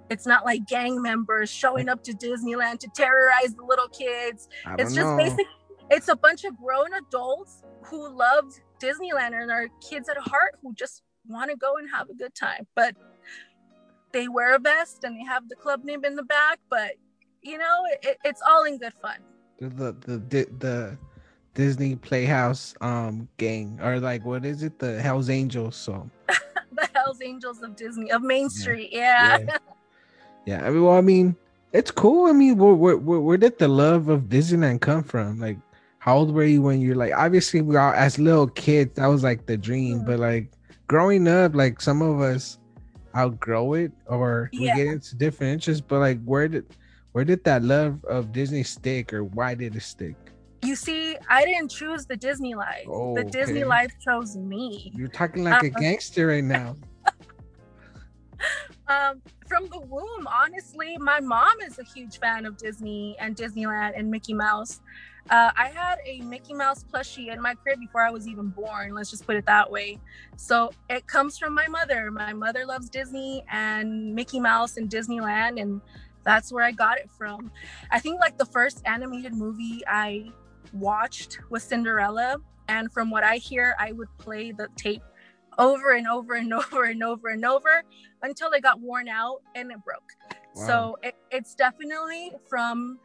it's 0.09 0.28
not 0.28 0.45
like 0.45 0.68
gang 0.68 1.01
members 1.01 1.49
showing 1.49 1.89
up 1.89 2.03
to 2.03 2.11
disneyland 2.14 2.78
to 2.80 2.88
terrorize 2.95 3.55
the 3.55 3.64
little 3.64 3.88
kids. 3.88 4.47
It's 4.78 4.93
just 4.93 5.07
know. 5.07 5.18
basic 5.18 5.47
it's 5.89 6.07
a 6.07 6.16
bunch 6.16 6.43
of 6.43 6.55
grown 6.57 6.93
adults 6.93 7.64
who 7.84 8.16
loved 8.16 8.61
disneyland 8.82 9.34
and 9.34 9.51
are 9.51 9.68
kids 9.82 10.07
at 10.07 10.18
heart 10.18 10.59
who 10.61 10.74
just 10.76 11.01
want 11.28 11.49
to 11.49 11.57
go 11.57 11.78
and 11.78 11.89
have 11.89 12.09
a 12.09 12.13
good 12.13 12.34
time 12.36 12.65
but 12.76 12.95
they 14.11 14.28
wear 14.28 14.55
a 14.55 14.59
vest 14.59 15.03
and 15.03 15.15
they 15.17 15.24
have 15.24 15.47
the 15.49 15.55
club 15.55 15.84
name 15.84 16.03
in 16.05 16.15
the 16.15 16.24
back 16.24 16.59
but 16.69 16.91
you 17.41 17.57
know 17.57 17.84
it, 18.01 18.17
it's 18.24 18.41
all 18.47 18.63
in 18.63 18.78
good 18.78 18.93
fun. 19.01 19.17
The 19.59 19.95
the 20.05 20.17
the, 20.17 20.47
the 20.59 20.97
Disney 21.53 21.95
Playhouse 21.95 22.74
um 22.82 23.28
gang 23.38 23.80
or 23.82 23.99
like 23.99 24.26
what 24.26 24.45
is 24.45 24.63
it? 24.63 24.80
The 24.80 25.01
Hell's 25.01 25.30
Angels 25.30 25.76
so 25.76 26.09
the 26.71 26.89
hells 26.93 27.19
angels 27.21 27.61
of 27.61 27.76
disney 27.76 28.11
of 28.11 28.21
main 28.21 28.49
street 28.49 28.89
yeah, 28.91 29.38
yeah. 29.47 29.57
Yeah 30.45 30.65
I 30.65 30.69
mean 30.71 30.84
well 30.84 30.97
I 30.97 31.01
mean 31.01 31.36
it's 31.71 31.91
cool. 31.91 32.28
I 32.28 32.34
mean 32.34 32.57
where 32.57 32.74
where 32.76 32.97
where, 32.97 33.38
did 33.38 33.57
the 33.57 33.67
love 33.67 34.09
of 34.09 34.24
Disneyland 34.24 34.82
come 34.82 35.03
from? 35.03 35.39
Like 35.39 35.57
how 35.99 36.17
old 36.17 36.34
were 36.34 36.43
you 36.43 36.61
when 36.61 36.82
you're 36.82 36.95
like 36.95 37.13
obviously 37.15 37.61
we 37.61 37.76
are 37.76 37.93
as 37.95 38.19
little 38.19 38.47
kids 38.47 38.95
that 38.95 39.07
was 39.07 39.24
like 39.24 39.45
the 39.45 39.57
dream 39.57 40.01
Mhm. 40.01 40.05
but 40.05 40.19
like 40.19 40.51
growing 40.88 41.27
up 41.27 41.55
like 41.55 41.81
some 41.81 42.01
of 42.01 42.19
us 42.21 42.59
outgrow 43.15 43.73
it 43.73 43.91
or 44.07 44.49
Yeah. 44.51 44.75
we 44.75 44.84
get 44.84 44.88
into 44.93 45.15
different 45.15 45.53
interests 45.53 45.84
but 45.88 45.99
like 45.99 46.21
where 46.23 46.47
did 46.47 46.65
where 47.11 47.23
did 47.23 47.43
that 47.43 47.61
love 47.63 48.03
of 48.05 48.31
Disney 48.31 48.63
stick 48.63 49.13
or 49.13 49.23
why 49.23 49.53
did 49.55 49.75
it 49.75 49.81
stick 49.81 50.15
you 50.63 50.75
see 50.75 51.17
i 51.29 51.43
didn't 51.43 51.69
choose 51.69 52.05
the 52.05 52.15
disney 52.15 52.55
life 52.55 52.86
Oh, 52.88 53.15
the 53.15 53.25
disney 53.25 53.63
okay. 53.63 53.67
life 53.67 53.91
chose 53.99 54.38
me 54.38 54.93
you're 54.95 55.09
talking 55.09 55.43
like 55.43 55.61
a 55.61 55.67
Uh-uh. 55.67 55.79
gangster 55.79 56.27
right 56.27 56.43
now 56.43 56.75
um, 58.88 59.21
from 59.47 59.67
the 59.67 59.79
womb, 59.79 60.27
honestly, 60.27 60.97
my 60.97 61.19
mom 61.19 61.53
is 61.65 61.79
a 61.79 61.84
huge 61.84 62.19
fan 62.19 62.45
of 62.45 62.57
Disney 62.57 63.15
and 63.19 63.36
Disneyland 63.36 63.97
and 63.97 64.09
Mickey 64.09 64.34
Mouse. 64.34 64.81
Uh, 65.30 65.51
I 65.55 65.67
had 65.67 65.99
a 66.05 66.21
Mickey 66.21 66.53
Mouse 66.53 66.84
plushie 66.84 67.34
in 67.34 67.41
my 67.41 67.55
crib 67.55 67.80
before 67.80 68.01
I 68.01 68.11
was 68.11 68.28
even 68.28 68.49
born. 68.49 68.93
Let's 68.93 69.09
just 69.09 69.26
put 69.26 69.36
it 69.38 69.45
that 69.45 69.71
way. 69.71 69.99
So 70.36 70.71
it 70.89 71.07
comes 71.07 71.38
from 71.38 71.53
my 71.53 71.67
mother. 71.67 72.11
My 72.11 72.34
mother 72.34 72.65
loves 72.65 72.89
Disney 72.89 73.43
and 73.49 74.13
Mickey 74.13 74.39
Mouse 74.39 74.78
and 74.78 74.89
Disneyland, 74.89 75.61
and 75.61 75.82
that's 76.24 76.51
where 76.51 76.63
I 76.63 76.71
got 76.71 76.97
it 76.97 77.09
from. 77.09 77.51
I 77.89 77.99
think 77.99 78.19
like 78.19 78.38
the 78.38 78.45
first 78.45 78.82
animated 78.86 79.34
movie 79.34 79.82
I 79.88 80.32
watched 80.74 81.39
was 81.49 81.63
Cinderella, 81.63 82.38
and 82.67 82.91
from 82.91 83.09
what 83.09 83.24
I 83.24 83.38
hear, 83.38 83.76
I 83.80 83.93
would 83.93 84.09
play 84.17 84.51
the 84.51 84.67
tape 84.76 85.03
over 85.57 85.93
and 85.93 86.07
over 86.07 86.34
and 86.34 86.53
over 86.53 86.84
and 86.84 87.03
over 87.03 87.30
and 87.30 87.45
over 87.45 87.84
until 88.21 88.51
it 88.51 88.61
got 88.61 88.82
worn 88.82 89.07
out 89.07 89.41
and 89.55 89.71
it 89.71 89.78
broke. 89.86 90.11
Wow. 90.55 90.67
So 90.67 90.97
it, 91.01 91.15
it's 91.32 91.55
definitely 91.55 92.34
from 92.49 92.99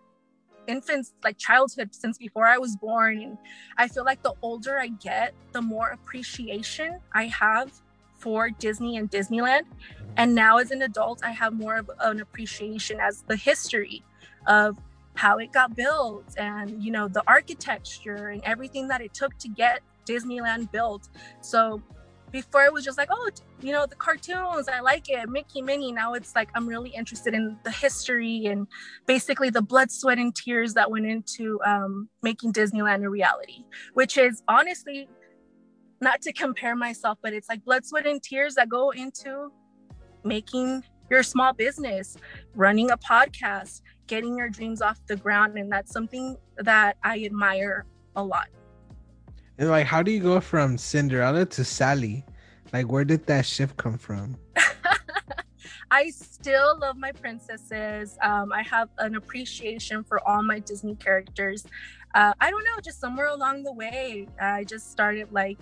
infants, 0.69 1.15
like 1.25 1.39
childhood, 1.39 1.95
since 1.95 2.19
before 2.19 2.47
I 2.47 2.59
was 2.59 2.77
born. 2.77 3.21
And 3.23 3.39
I 3.77 3.89
feel 3.89 4.05
like 4.05 4.23
the 4.23 4.35
older 4.43 4.79
I 4.79 4.89
get, 4.89 5.35
the 5.53 5.63
more 5.63 5.89
appreciation 5.89 7.01
I 7.13 7.25
have 7.27 7.73
for 8.19 8.51
Disney 8.51 8.97
and 8.97 9.11
Disneyland. 9.11 9.63
And 10.17 10.35
now 10.35 10.59
as 10.59 10.71
an 10.71 10.83
adult, 10.83 11.25
I 11.25 11.31
have 11.31 11.53
more 11.55 11.77
of 11.77 11.91
an 12.01 12.21
appreciation 12.21 13.01
as 13.01 13.23
the 13.27 13.37
history 13.37 14.05
of 14.47 14.79
how 15.15 15.39
it 15.39 15.53
got 15.53 15.75
built 15.75 16.25
and 16.37 16.81
you 16.81 16.93
know 16.93 17.09
the 17.09 17.23
architecture 17.27 18.29
and 18.29 18.41
everything 18.45 18.87
that 18.87 19.01
it 19.01 19.13
took 19.13 19.37
to 19.39 19.49
get 19.49 19.81
Disneyland 20.07 20.71
built. 20.71 21.09
So 21.41 21.83
before 22.31 22.65
it 22.65 22.73
was 22.73 22.85
just 22.85 22.99
like, 22.99 23.09
oh, 23.11 23.31
you 23.61 23.73
know, 23.73 23.87
the 23.87 23.97
cartoons, 23.97 24.69
I 24.69 24.81
like 24.81 25.09
it, 25.09 25.29
Mickey, 25.29 25.63
Minnie. 25.63 25.93
Now 25.93 26.15
it's 26.15 26.35
like 26.35 26.51
I'm 26.55 26.67
really 26.67 26.91
interested 26.91 27.35
in 27.35 27.59
the 27.65 27.71
history 27.71 28.47
and 28.47 28.67
basically 29.07 29.51
the 29.51 29.63
blood, 29.63 29.91
sweat, 29.91 30.19
and 30.19 30.35
tears 30.35 30.75
that 30.75 30.91
went 30.91 31.07
into 31.07 31.61
um, 31.65 32.09
making 32.23 32.53
Disneyland 32.53 33.05
a 33.05 33.09
reality, 33.09 33.65
which 33.95 34.19
is 34.19 34.43
honestly 34.49 35.09
not 36.01 36.23
to 36.23 36.33
compare 36.33 36.77
myself, 36.77 37.19
but 37.23 37.33
it's 37.33 37.49
like 37.49 37.65
blood, 37.65 37.85
sweat, 37.85 38.07
and 38.07 38.23
tears 38.23 38.55
that 38.55 38.69
go 38.69 38.91
into 38.91 39.51
making 40.25 40.85
your 41.11 41.23
small 41.23 41.53
business, 41.53 42.17
running 42.55 42.91
a 42.91 42.97
podcast, 42.99 43.81
getting 44.07 44.37
your 44.37 44.49
dreams 44.49 44.83
off 44.83 45.01
the 45.07 45.17
ground. 45.17 45.57
And 45.59 45.73
that's 45.73 45.93
something 45.93 46.37
that 46.59 46.97
I 47.03 47.25
admire 47.25 47.87
a 48.15 48.23
lot. 48.23 48.49
Like, 49.59 49.87
how 49.87 50.03
do 50.03 50.11
you 50.11 50.21
go 50.21 50.41
from 50.41 50.79
Cinderella 50.79 51.45
to 51.47 51.65
Sally? 51.65 52.25
Like, 52.73 52.91
where 52.91 53.05
did 53.05 53.27
that 53.27 53.45
shift 53.45 53.77
come 53.77 53.99
from? 53.99 54.37
I 55.91 56.11
still 56.11 56.79
love 56.79 56.97
my 56.97 57.13
princesses. 57.13 58.17
Um, 58.23 58.53
I 58.53 58.63
have 58.63 58.89
an 58.99 59.17
appreciation 59.17 60.05
for 60.05 60.27
all 60.29 60.43
my 60.43 60.59
Disney 60.61 60.95
characters. 60.95 61.65
Uh, 62.15 62.33
I 62.41 62.51
don't 62.51 62.65
know, 62.65 62.81
just 62.83 63.01
somewhere 63.01 63.29
along 63.29 63.65
the 63.65 63.73
way, 63.73 64.29
I 64.41 64.65
just 64.65 64.91
started 64.91 65.33
like 65.33 65.59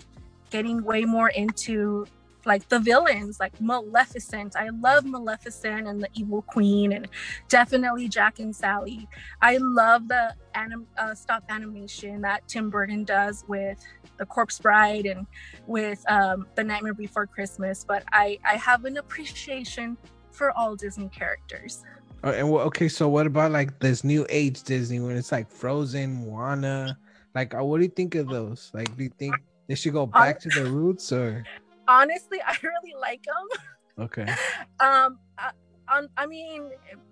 getting 0.49 0.83
way 0.83 1.05
more 1.05 1.29
into 1.29 2.05
like 2.47 2.67
the 2.69 2.79
villains, 2.79 3.39
like 3.39 3.59
Maleficent. 3.59 4.55
I 4.55 4.69
love 4.69 5.05
Maleficent 5.05 5.87
and 5.87 6.01
the 6.01 6.09
Evil 6.13 6.41
Queen, 6.43 6.93
and 6.93 7.07
definitely 7.49 8.07
Jack 8.07 8.39
and 8.39 8.55
Sally. 8.55 9.07
I 9.41 9.57
love 9.57 10.07
the 10.07 10.33
anim- 10.55 10.87
uh, 10.97 11.13
stop 11.13 11.43
animation 11.49 12.21
that 12.21 12.47
Tim 12.47 12.69
Burton 12.69 13.03
does 13.03 13.43
with 13.47 13.77
the 14.17 14.25
Corpse 14.25 14.59
Bride 14.59 15.05
and 15.05 15.27
with 15.67 16.03
um, 16.09 16.47
the 16.55 16.63
Nightmare 16.63 16.93
Before 16.93 17.27
Christmas. 17.27 17.85
But 17.87 18.03
I 18.11 18.39
I 18.45 18.55
have 18.55 18.85
an 18.85 18.97
appreciation 18.97 19.97
for 20.31 20.51
all 20.57 20.75
Disney 20.75 21.09
characters. 21.09 21.83
Oh, 22.23 22.31
and 22.31 22.49
wha- 22.49 22.63
okay, 22.63 22.87
so 22.87 23.07
what 23.09 23.27
about 23.27 23.51
like 23.51 23.77
this 23.79 24.03
new 24.03 24.25
age 24.29 24.63
Disney 24.63 24.99
when 24.99 25.17
it's 25.17 25.31
like 25.31 25.51
Frozen, 25.51 26.25
Moana? 26.25 26.97
Like, 27.35 27.53
uh, 27.53 27.63
what 27.63 27.77
do 27.77 27.83
you 27.83 27.89
think 27.89 28.15
of 28.15 28.29
those? 28.29 28.71
Like, 28.73 28.95
do 28.97 29.03
you 29.03 29.11
think 29.19 29.35
they 29.67 29.75
should 29.75 29.93
go 29.93 30.07
back 30.07 30.39
to 30.39 30.49
the 30.49 30.63
roots 30.65 31.11
or? 31.11 31.45
Honestly, 31.87 32.39
I 32.45 32.55
really 32.63 32.93
like 32.99 33.23
them. 33.23 33.45
Okay. 33.99 34.27
um 34.79 35.19
I, 35.37 35.51
um, 35.87 36.07
I 36.17 36.25
mean 36.27 36.69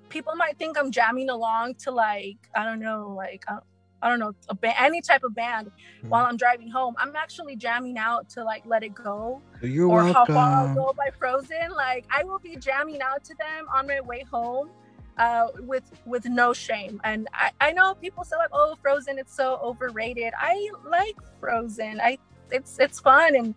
people 0.09 0.35
might 0.35 0.55
think 0.59 0.77
i'm 0.77 0.91
jamming 0.91 1.29
along 1.31 1.73
to 1.73 1.89
like 1.91 2.37
i 2.55 2.63
don't 2.63 2.79
know 2.79 3.11
like 3.17 3.43
uh, 3.47 3.57
i 4.03 4.07
don't 4.07 4.19
know 4.19 4.33
a 4.49 4.53
ba- 4.53 4.79
any 4.79 5.01
type 5.01 5.23
of 5.23 5.33
band 5.33 5.71
Mhm. 6.03 6.09
while 6.09 6.25
i'm 6.25 6.37
driving 6.37 6.69
home 6.69 6.93
i'm 6.99 7.15
actually 7.15 7.55
jamming 7.55 7.97
out 7.97 8.29
to 8.29 8.43
like 8.43 8.63
let 8.67 8.83
it 8.83 8.93
go 8.93 9.41
You're 9.63 9.89
or 9.89 10.03
how 10.13 10.25
far 10.25 10.51
i'll 10.67 10.75
go 10.75 10.93
by 10.95 11.09
frozen 11.17 11.71
like 11.75 12.05
i 12.11 12.23
will 12.23 12.37
be 12.37 12.55
jamming 12.57 13.01
out 13.01 13.23
to 13.23 13.33
them 13.35 13.65
on 13.73 13.87
my 13.87 13.99
way 14.01 14.23
home 14.31 14.69
uh 15.17 15.47
with 15.61 15.91
with 16.05 16.25
no 16.25 16.53
shame 16.53 17.01
and 17.03 17.27
i 17.33 17.49
i 17.61 17.71
know 17.71 17.95
people 17.95 18.23
say 18.23 18.35
like 18.37 18.49
oh 18.53 18.75
frozen 18.83 19.17
it's 19.17 19.35
so 19.35 19.59
overrated 19.63 20.33
i 20.37 20.69
like 20.87 21.15
frozen 21.39 21.99
i 21.99 22.15
it's 22.51 22.77
it's 22.79 22.99
fun 22.99 23.35
and 23.35 23.55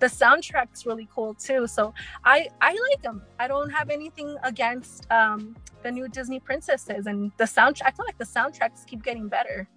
the 0.00 0.06
soundtrack's 0.06 0.84
really 0.86 1.08
cool 1.14 1.34
too 1.34 1.66
so 1.66 1.92
i 2.24 2.48
i 2.60 2.72
like 2.90 3.02
them 3.02 3.22
i 3.38 3.46
don't 3.46 3.70
have 3.70 3.90
anything 3.90 4.36
against 4.42 5.10
um 5.12 5.54
the 5.82 5.90
new 5.90 6.08
disney 6.08 6.40
princesses 6.40 7.06
and 7.06 7.30
the 7.36 7.44
soundtrack 7.44 7.82
i 7.86 7.90
feel 7.90 8.06
like 8.06 8.18
the 8.18 8.24
soundtracks 8.24 8.86
keep 8.86 9.02
getting 9.02 9.28
better 9.28 9.68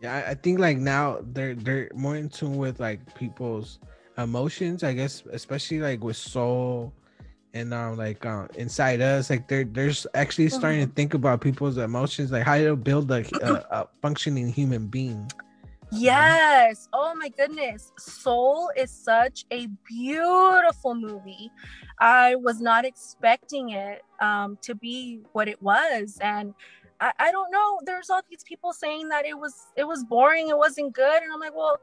Yeah, 0.00 0.24
I- 0.28 0.34
think 0.34 0.58
like 0.58 0.78
now 0.78 1.18
they're 1.34 1.54
they're 1.54 1.90
more 1.94 2.16
in 2.16 2.28
tune 2.30 2.56
with 2.56 2.80
like 2.80 3.00
people's 3.14 3.78
emotions. 4.16 4.82
I 4.82 4.92
guess 4.94 5.22
especially 5.30 5.80
like 5.80 6.02
with 6.02 6.16
soul 6.16 6.92
and 7.52 7.74
um 7.74 7.96
like 8.00 8.24
um 8.24 8.48
Inside 8.56 9.00
Out, 9.02 9.28
like 9.28 9.44
they're 9.46 9.64
they're 9.68 9.92
actually 10.14 10.48
starting 10.48 10.86
to 10.86 10.92
think 10.94 11.12
about 11.12 11.42
people's 11.42 11.76
emotions, 11.76 12.32
like 12.32 12.44
how 12.48 12.56
to 12.56 12.76
build 12.76 13.10
a, 13.12 13.20
a, 13.44 13.52
a 13.84 13.88
functioning 14.00 14.48
human 14.48 14.86
being. 14.86 15.20
Yes. 15.92 16.88
Oh 16.92 17.14
my 17.16 17.28
goodness. 17.30 17.92
Soul 17.98 18.70
is 18.76 18.90
such 18.92 19.44
a 19.52 19.66
beautiful 19.88 20.94
movie. 20.94 21.50
I 21.98 22.36
was 22.36 22.60
not 22.60 22.84
expecting 22.84 23.70
it 23.70 24.02
um, 24.20 24.58
to 24.62 24.74
be 24.74 25.20
what 25.32 25.48
it 25.48 25.60
was. 25.62 26.18
And 26.20 26.54
I, 27.00 27.12
I 27.18 27.30
don't 27.32 27.50
know. 27.50 27.80
There's 27.84 28.08
all 28.10 28.20
these 28.30 28.44
people 28.44 28.72
saying 28.72 29.08
that 29.08 29.26
it 29.26 29.38
was 29.38 29.54
it 29.76 29.84
was 29.86 30.04
boring, 30.04 30.48
it 30.48 30.56
wasn't 30.58 30.94
good. 30.94 31.22
And 31.22 31.32
I'm 31.32 31.40
like, 31.40 31.54
well, 31.56 31.78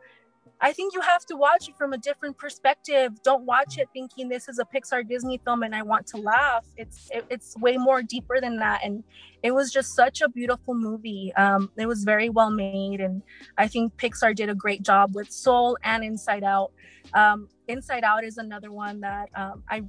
I 0.59 0.73
think 0.73 0.93
you 0.93 1.01
have 1.01 1.25
to 1.27 1.35
watch 1.35 1.69
it 1.69 1.77
from 1.77 1.93
a 1.93 1.97
different 1.97 2.37
perspective. 2.37 3.21
Don't 3.23 3.43
watch 3.43 3.77
it 3.77 3.89
thinking 3.93 4.27
this 4.27 4.49
is 4.49 4.59
a 4.59 4.65
Pixar 4.65 5.07
Disney 5.07 5.39
film 5.45 5.61
and 5.63 5.75
I 5.75 5.83
want 5.83 6.07
to 6.07 6.17
laugh. 6.17 6.65
It's 6.77 7.09
it, 7.11 7.25
it's 7.29 7.55
way 7.57 7.77
more 7.77 8.01
deeper 8.01 8.41
than 8.41 8.57
that. 8.57 8.81
And 8.83 9.03
it 9.43 9.51
was 9.51 9.71
just 9.71 9.93
such 9.95 10.21
a 10.21 10.29
beautiful 10.29 10.73
movie. 10.73 11.31
Um, 11.35 11.69
it 11.77 11.85
was 11.85 12.03
very 12.03 12.29
well 12.29 12.49
made, 12.49 12.99
and 12.99 13.21
I 13.57 13.67
think 13.67 13.95
Pixar 13.97 14.35
did 14.35 14.49
a 14.49 14.55
great 14.55 14.81
job 14.81 15.15
with 15.15 15.31
Soul 15.31 15.77
and 15.83 16.03
Inside 16.03 16.43
Out. 16.43 16.71
Um, 17.13 17.47
Inside 17.67 18.03
Out 18.03 18.23
is 18.23 18.37
another 18.37 18.71
one 18.71 19.01
that 19.01 19.29
um, 19.35 19.63
I 19.69 19.83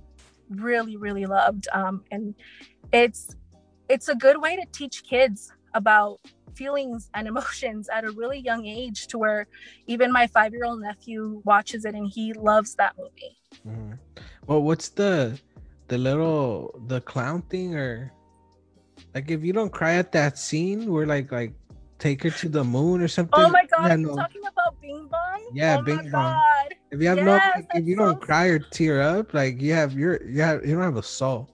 really 0.51 0.97
really 0.97 1.27
loved, 1.27 1.67
um, 1.73 2.05
and 2.11 2.35
it's 2.93 3.35
it's 3.89 4.09
a 4.09 4.15
good 4.15 4.41
way 4.41 4.57
to 4.57 4.65
teach 4.71 5.03
kids 5.05 5.53
about 5.75 6.19
feelings 6.55 7.11
and 7.15 7.27
emotions 7.29 7.89
at 7.93 8.05
a 8.05 8.11
really 8.13 8.39
young 8.39 8.67
age 8.67 9.07
to 9.09 9.19
where 9.19 9.47
even 9.87 10.13
my 10.13 10.27
five 10.27 10.53
year 10.53 10.65
old 10.65 10.81
nephew 10.81 11.41
watches 11.45 11.85
it 11.85 11.95
and 11.95 12.09
he 12.13 12.33
loves 12.33 12.75
that 12.77 12.95
movie. 12.99 13.37
Mhm. 13.67 13.99
Well, 14.47 14.63
what's 14.63 14.89
the 14.89 15.39
the 15.89 15.99
little 15.99 16.79
the 16.87 17.01
clown 17.01 17.43
thing 17.43 17.75
or 17.75 18.13
like 19.15 19.31
if 19.31 19.43
you 19.43 19.53
don't 19.53 19.73
cry 19.73 19.95
at 19.95 20.13
that 20.13 20.39
scene, 20.39 20.87
we're 20.91 21.07
like 21.07 21.33
like 21.33 21.53
take 21.99 22.23
her 22.23 22.31
to 22.31 22.49
the 22.49 22.65
moon 22.65 23.01
or 23.03 23.09
something. 23.09 23.45
Oh 23.45 23.49
my 23.49 23.65
god, 23.67 23.87
Yeah, 23.87 23.95
are 23.95 23.99
you 23.99 24.07
no. 24.07 24.17
talking 24.17 24.43
about 24.47 24.81
Bing 24.81 25.09
Bong? 25.11 25.43
Yeah, 25.53 25.79
oh 25.79 25.83
Bing 25.83 25.97
my 25.97 26.03
Bong. 26.11 26.33
God. 26.35 26.75
If 26.91 27.01
you 27.03 27.09
have 27.09 27.19
no, 27.19 27.35
Yes, 27.35 27.53
if 27.59 27.67
that's 27.73 27.87
you 27.87 27.97
don't 27.97 28.21
cry 28.21 28.47
or 28.47 28.59
tear 28.59 29.03
up, 29.03 29.35
like 29.35 29.61
you 29.61 29.73
have 29.75 29.93
your, 29.93 30.23
you 30.25 30.41
have, 30.43 30.65
you 30.65 30.75
don't 30.75 30.83
have 30.83 30.97
a 30.97 31.03
soul. 31.03 31.49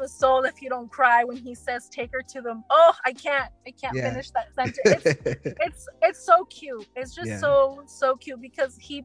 Have 0.00 0.06
a 0.06 0.08
soul 0.08 0.44
if 0.44 0.62
you 0.62 0.68
don't 0.68 0.90
cry 0.90 1.24
when 1.24 1.36
he 1.36 1.54
says 1.54 1.88
take 1.88 2.10
her 2.12 2.22
to 2.26 2.40
them 2.40 2.64
oh 2.70 2.92
i 3.04 3.12
can't 3.12 3.50
i 3.66 3.70
can't 3.70 3.96
Yeah. 3.96 4.10
finish 4.10 4.30
that 4.30 4.46
sentence 4.54 4.78
it's 4.86 5.16
it's 5.60 5.88
it's 6.02 6.24
so 6.24 6.44
cute 6.44 6.86
it's 6.96 7.14
just 7.14 7.30
Yeah. 7.30 7.40
so 7.40 7.82
so 7.86 8.16
cute 8.16 8.40
because 8.40 8.76
he 8.80 9.04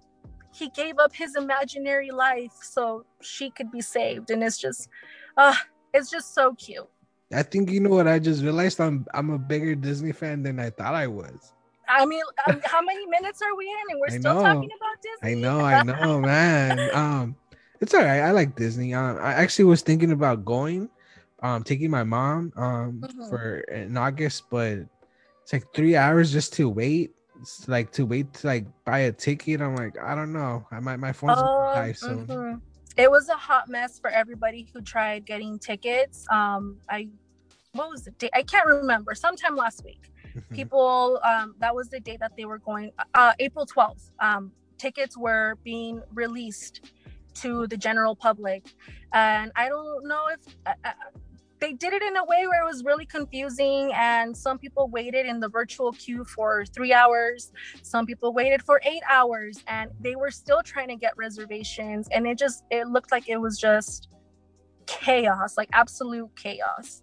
he 0.54 0.70
gave 0.70 0.98
up 1.00 1.14
his 1.14 1.36
imaginary 1.36 2.12
life 2.12 2.54
so 2.62 3.06
she 3.22 3.50
could 3.50 3.72
be 3.72 3.82
saved 3.82 4.30
and 4.30 4.43
it's 4.43 4.58
just 4.58 4.89
uh 5.38 5.56
it's 5.93 6.10
just 6.10 6.34
so 6.34 6.54
cute 6.56 6.88
I 7.34 7.43
think 7.43 7.72
you 7.72 7.80
know 7.80 7.89
what 7.89 8.08
I 8.08 8.20
just 8.20 8.43
realized. 8.43 8.80
I'm, 8.80 9.06
I'm 9.14 9.32
a 9.32 9.38
bigger 9.39 9.74
Disney 9.76 10.12
fan 10.12 10.43
than 10.43 10.60
I 10.60 10.70
thought 10.70 10.93
I 10.93 11.08
was. 11.08 11.54
i 11.89 12.06
mean 12.06 12.22
um, 12.48 12.62
how 12.64 12.82
many 12.82 13.06
minutes 13.08 13.41
are 13.41 13.56
we 13.58 13.66
in 13.66 13.86
and 13.91 14.00
we're 14.00 14.14
I 14.14 14.18
still 14.18 14.34
know. 14.36 14.41
talking 14.41 14.70
about 14.78 14.96
disney 15.02 15.32
I 15.32 15.34
know, 15.41 15.60
I 15.60 15.84
know, 15.84 16.22
man. 16.32 16.89
Um, 16.93 17.36
it's 17.82 17.93
all 17.93 18.01
right. 18.01 18.21
I 18.21 18.32
like 18.32 18.55
Disney. 18.55 18.93
Um, 18.93 19.17
I 19.19 19.34
actually 19.34 19.65
was 19.65 19.82
thinking 19.82 20.11
about 20.11 20.45
going, 20.45 20.89
um, 21.41 21.63
taking 21.63 21.89
my 21.91 22.03
mom, 22.03 22.51
um, 22.55 23.01
Mhm. 23.03 23.30
for 23.30 23.59
in 23.71 23.97
August, 23.97 24.43
but 24.49 24.80
it's 25.41 25.53
like 25.53 25.65
three 25.73 25.95
hours 25.95 26.32
just 26.32 26.53
to 26.53 26.69
wait. 26.69 27.11
It's 27.41 27.67
like 27.67 27.91
to 27.91 28.05
wait 28.05 28.34
to 28.36 28.47
like 28.47 28.65
buy 28.86 28.99
a 28.99 29.11
ticket. 29.11 29.61
I'm 29.61 29.76
like, 29.76 29.97
I 29.99 30.15
don't 30.15 30.32
know. 30.32 30.65
I 30.71 30.80
might 30.80 30.97
my 30.97 31.11
phone's 31.11 31.39
Oh, 31.41 31.71
die 31.73 31.91
soon. 31.91 32.61
It 32.97 33.11
was 33.11 33.28
a 33.28 33.36
hot 33.36 33.67
mess 33.67 33.99
for 33.99 34.09
everybody 34.09 34.69
who 34.73 34.82
tried 34.82 35.26
getting 35.26 35.59
tickets. 35.59 36.26
Um, 36.32 36.78
I 36.89 37.09
what 37.73 37.89
was 37.89 38.03
the 38.03 38.11
date? 38.11 38.32
I 38.34 38.41
can't 38.41 38.65
remember. 38.65 39.13
Sometime 39.15 39.57
last 39.57 39.84
week, 39.84 40.09
Mhm. 40.34 40.41
people 40.53 41.19
um, 41.26 41.55
that 41.59 41.76
was 41.76 41.89
the 41.89 41.99
date 41.99 42.21
that 42.21 42.32
they 42.38 42.45
were 42.45 42.59
going. 42.59 42.91
Uh, 43.13 43.34
April 43.39 43.65
twelfth. 43.65 44.11
Um, 44.21 44.53
tickets 44.78 45.17
were 45.17 45.55
being 45.65 46.01
released 46.13 46.89
to 47.36 47.68
the 47.68 47.78
general 47.78 48.16
public, 48.16 48.66
and 49.14 49.52
I 49.56 49.70
don't 49.70 50.08
know 50.08 50.28
if. 50.28 50.40
Uh, 50.66 50.74
uh, 50.84 50.92
they 51.62 51.72
did 51.72 51.94
it 51.94 52.04
in 52.04 52.18
a 52.18 52.24
way 52.26 52.46
where 52.48 52.62
it 52.62 52.66
was 52.66 52.84
really 52.84 53.06
confusing 53.06 53.90
and 53.96 54.36
some 54.36 54.60
people 54.60 54.90
waited 54.90 55.26
in 55.26 55.40
the 55.40 55.48
virtual 55.48 55.94
queue 55.94 56.26
for 56.26 56.66
three 56.66 56.92
hours 56.92 57.54
some 57.82 58.06
people 58.06 58.34
waited 58.34 58.62
for 58.62 58.82
eight 58.84 59.02
hours 59.10 59.64
and 59.68 59.90
they 60.02 60.18
were 60.18 60.30
still 60.30 60.62
trying 60.62 60.90
to 60.90 60.98
get 60.98 61.16
reservations 61.16 62.10
and 62.12 62.28
it 62.28 62.38
just 62.38 62.66
it 62.72 62.88
looked 62.90 63.10
like 63.10 63.30
it 63.30 63.38
was 63.38 63.58
just 63.58 64.10
chaos 64.86 65.58
like 65.58 65.70
absolute 65.74 66.30
chaos. 66.36 67.02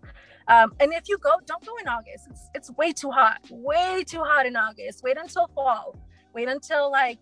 Um, 0.48 0.72
and 0.80 0.92
if 0.92 1.08
you 1.08 1.18
go 1.18 1.30
don't 1.46 1.64
go 1.64 1.76
in 1.76 1.88
august. 1.88 2.26
It's, 2.30 2.48
it's 2.54 2.70
way 2.72 2.92
too 2.92 3.10
hot 3.10 3.38
way 3.50 4.04
too 4.06 4.22
hot 4.22 4.46
in 4.46 4.56
august. 4.56 5.02
Wait 5.02 5.16
until 5.16 5.48
fall. 5.54 5.96
Wait 6.34 6.48
until 6.48 6.90
like 6.90 7.18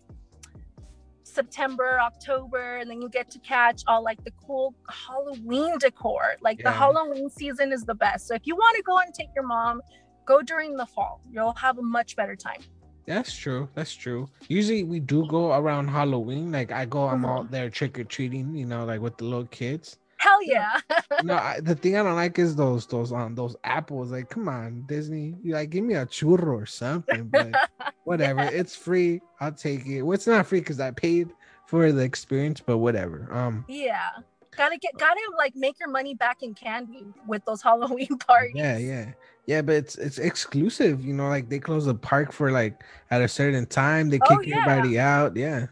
september 1.23 1.99
october 2.01 2.77
and 2.77 2.89
then 2.89 3.01
you 3.01 3.09
get 3.09 3.29
to 3.29 3.39
catch 3.39 3.81
all 3.87 4.03
like 4.03 4.23
the 4.23 4.31
cool 4.45 4.73
halloween 4.89 5.77
decor 5.79 6.35
like 6.41 6.57
the 6.63 6.71
halloween 6.71 7.29
season 7.29 7.71
is 7.71 7.83
the 7.83 7.95
best 7.95 8.27
so 8.27 8.33
if 8.35 8.41
you 8.45 8.55
want 8.55 8.75
to 8.75 8.83
go 8.83 8.97
and 8.99 9.13
take 9.13 9.29
your 9.35 9.45
mom 9.45 9.81
go 10.25 10.41
during 10.41 10.75
the 10.75 10.85
fall 10.85 11.21
you'll 11.31 11.53
have 11.53 11.77
a 11.77 11.81
much 11.81 12.15
better 12.15 12.35
time 12.35 12.61
That's 13.07 13.33
true. 13.35 13.67
That's 13.73 13.95
true. 14.03 14.29
Usually 14.47 14.83
we 14.83 14.99
do 15.01 15.25
go 15.27 15.53
around 15.59 15.87
Halloween. 15.89 16.51
Like 16.57 16.71
I 16.71 16.85
go, 16.85 17.01
I'm 17.09 17.23
Mhm. 17.23 17.31
out 17.33 17.45
there 17.51 17.67
trick 17.77 17.97
or 17.99 18.05
treating. 18.05 18.55
You 18.55 18.67
know, 18.71 18.85
like 18.85 19.01
with 19.01 19.17
the 19.17 19.25
little 19.25 19.49
kids. 19.49 19.97
Hell 20.21 20.43
yeah 20.43 20.79
no, 21.23 21.33
I, 21.35 21.59
the 21.61 21.75
thing 21.75 21.97
I 21.97 22.03
don't 22.03 22.15
like 22.15 22.37
is 22.39 22.55
those 22.55 22.85
those 22.85 23.11
um 23.11 23.35
those 23.35 23.55
apples. 23.63 24.11
Like, 24.11 24.29
come 24.29 24.47
on, 24.47 24.83
Disney, 24.87 25.35
you 25.43 25.53
like 25.53 25.69
give 25.71 25.83
me 25.83 25.95
a 25.95 26.05
churro 26.05 26.53
or 26.53 26.65
something. 26.65 27.27
But 27.27 27.69
whatever, 28.03 28.41
it's 28.41 28.75
free. 28.75 29.21
I'll 29.39 29.51
take 29.51 29.85
it. 29.87 30.01
Well, 30.03 30.13
it's 30.13 30.27
not 30.27 30.45
free 30.45 30.59
because 30.59 30.79
I 30.79 30.91
paid 30.91 31.29
for 31.65 31.91
the 31.91 32.03
experience, 32.03 32.61
but 32.61 32.77
whatever. 32.77 33.27
Um, 33.31 33.65
Yeah. 33.67 34.09
Gotta 34.57 34.77
get 34.77 34.97
gotta 34.97 35.19
like 35.37 35.55
make 35.55 35.79
your 35.79 35.89
money 35.89 36.13
back 36.13 36.43
in 36.43 36.53
candy 36.53 37.05
with 37.25 37.43
those 37.45 37.61
Halloween 37.61 38.17
parties. 38.27 38.51
yeah, 38.55 38.77
yeah, 38.77 39.11
yeah. 39.45 39.61
But 39.61 39.75
it's 39.75 39.95
it's 39.95 40.17
exclusive. 40.17 41.05
You 41.05 41.13
know, 41.13 41.29
like 41.29 41.47
they 41.47 41.57
close 41.57 41.85
the 41.85 41.95
park 41.95 42.33
for 42.33 42.51
like 42.51 42.83
at 43.11 43.21
a 43.21 43.29
certain 43.29 43.65
time. 43.65 44.09
They 44.09 44.19
Oh, 44.19 44.37
kick 44.37 44.47
yeah. 44.47 44.57
everybody 44.67 44.99
out. 44.99 45.37
Yeah, 45.37 45.67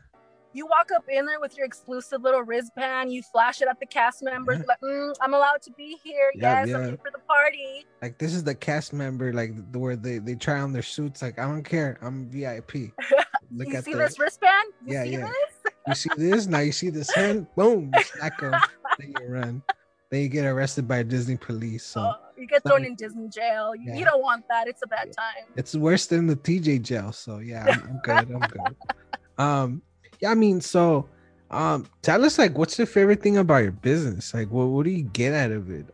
You 0.54 0.66
walk 0.66 0.89
up 0.95 1.06
in 1.08 1.26
there 1.26 1.39
with 1.39 1.56
your 1.56 1.66
exclusive 1.66 2.24
little 2.24 2.41
wristband, 2.41 3.14
you 3.14 3.22
flash 3.22 3.62
it 3.62 3.68
at 3.68 3.80
the 3.80 3.86
cast 3.86 4.24
members, 4.24 4.60
like, 4.68 4.80
mm, 4.82 5.14
I'm 5.22 5.34
allowed 5.36 5.62
to 5.64 5.72
be 5.74 5.97
here. 6.04 6.32
Yeah, 6.36 6.66
yes, 6.66 6.76
I'm 6.76 6.86
here 6.86 6.97
for 6.97 7.12
the 7.12 7.20
party. 7.28 7.86
like 8.02 8.18
this 8.18 8.34
is 8.34 8.43
the 8.43 8.56
cast 8.56 8.91
member. 8.91 9.32
Like 9.32 9.52
the- 9.72 9.78
where 9.80 9.95
they 9.95 10.18
they 10.18 10.36
try 10.36 10.60
on 10.60 10.74
their 10.74 10.82
suits. 10.82 11.22
Like 11.22 11.38
I 11.38 11.43
don't 11.43 11.64
care. 11.64 11.97
I'm 12.02 12.28
VIP. 12.30 12.93
Look 13.52 13.68
you 13.68 13.76
at 13.76 13.84
see 13.86 13.93
the 13.93 14.00
this 14.00 14.20
wristband? 14.20 14.68
You 14.86 14.93
Yeah, 14.93 15.04
see 15.04 15.10
yeah. 15.12 15.28
this? 15.28 15.74
you 15.88 15.93
see 15.95 16.10
this 16.18 16.47
now 16.47 16.60
you 16.60 16.72
see 16.72 16.89
this 16.89 17.12
hand 17.14 17.47
boom 17.56 17.91
smack 18.16 18.41
'em, 18.43 18.54
then 19.00 19.14
you 19.20 19.28
run 19.28 19.64
then 20.12 20.22
you 20.22 20.28
get 20.30 20.45
arrested 20.45 20.88
by 20.88 21.02
disney 21.02 21.36
police 21.38 21.84
so 21.84 22.02
Oh, 22.02 22.14
you 22.38 22.45
get 22.47 22.62
thrown 22.64 22.86
in 22.86 22.93
Disney 22.95 23.28
jail. 23.30 23.74
You, 23.76 23.86
Yeah. 23.91 23.95
you 24.00 24.06
don't 24.06 24.22
want 24.22 24.45
that. 24.50 24.68
It's 24.68 24.82
a 24.84 24.88
bad 24.88 25.12
time. 25.18 25.45
it's 25.56 25.74
worse 25.76 26.06
than 26.06 26.28
the 26.28 26.36
tj 26.36 26.82
jail 26.84 27.12
so 27.12 27.39
yeah 27.39 27.66
i'm, 27.66 27.82
I'm 27.89 28.00
good 28.04 28.30
i'm 28.36 28.39
good 28.41 28.76
um 29.43 29.82
yeah 30.20 30.32
i 30.32 30.36
mean 30.36 30.61
so 30.61 31.07
um 31.51 31.88
tell 32.01 32.24
us 32.24 32.38
like 32.38 32.57
what's 32.57 32.78
your 32.78 32.88
favorite 32.88 33.22
thing 33.22 33.38
about 33.38 33.63
your 33.63 33.72
business? 33.72 34.34
Like 34.34 34.49
what, 34.49 34.65
what 34.65 34.86
do 34.86 34.91
you 34.91 35.03
get 35.03 35.34
out 35.34 35.51
of 35.51 35.70
it? 35.72 35.86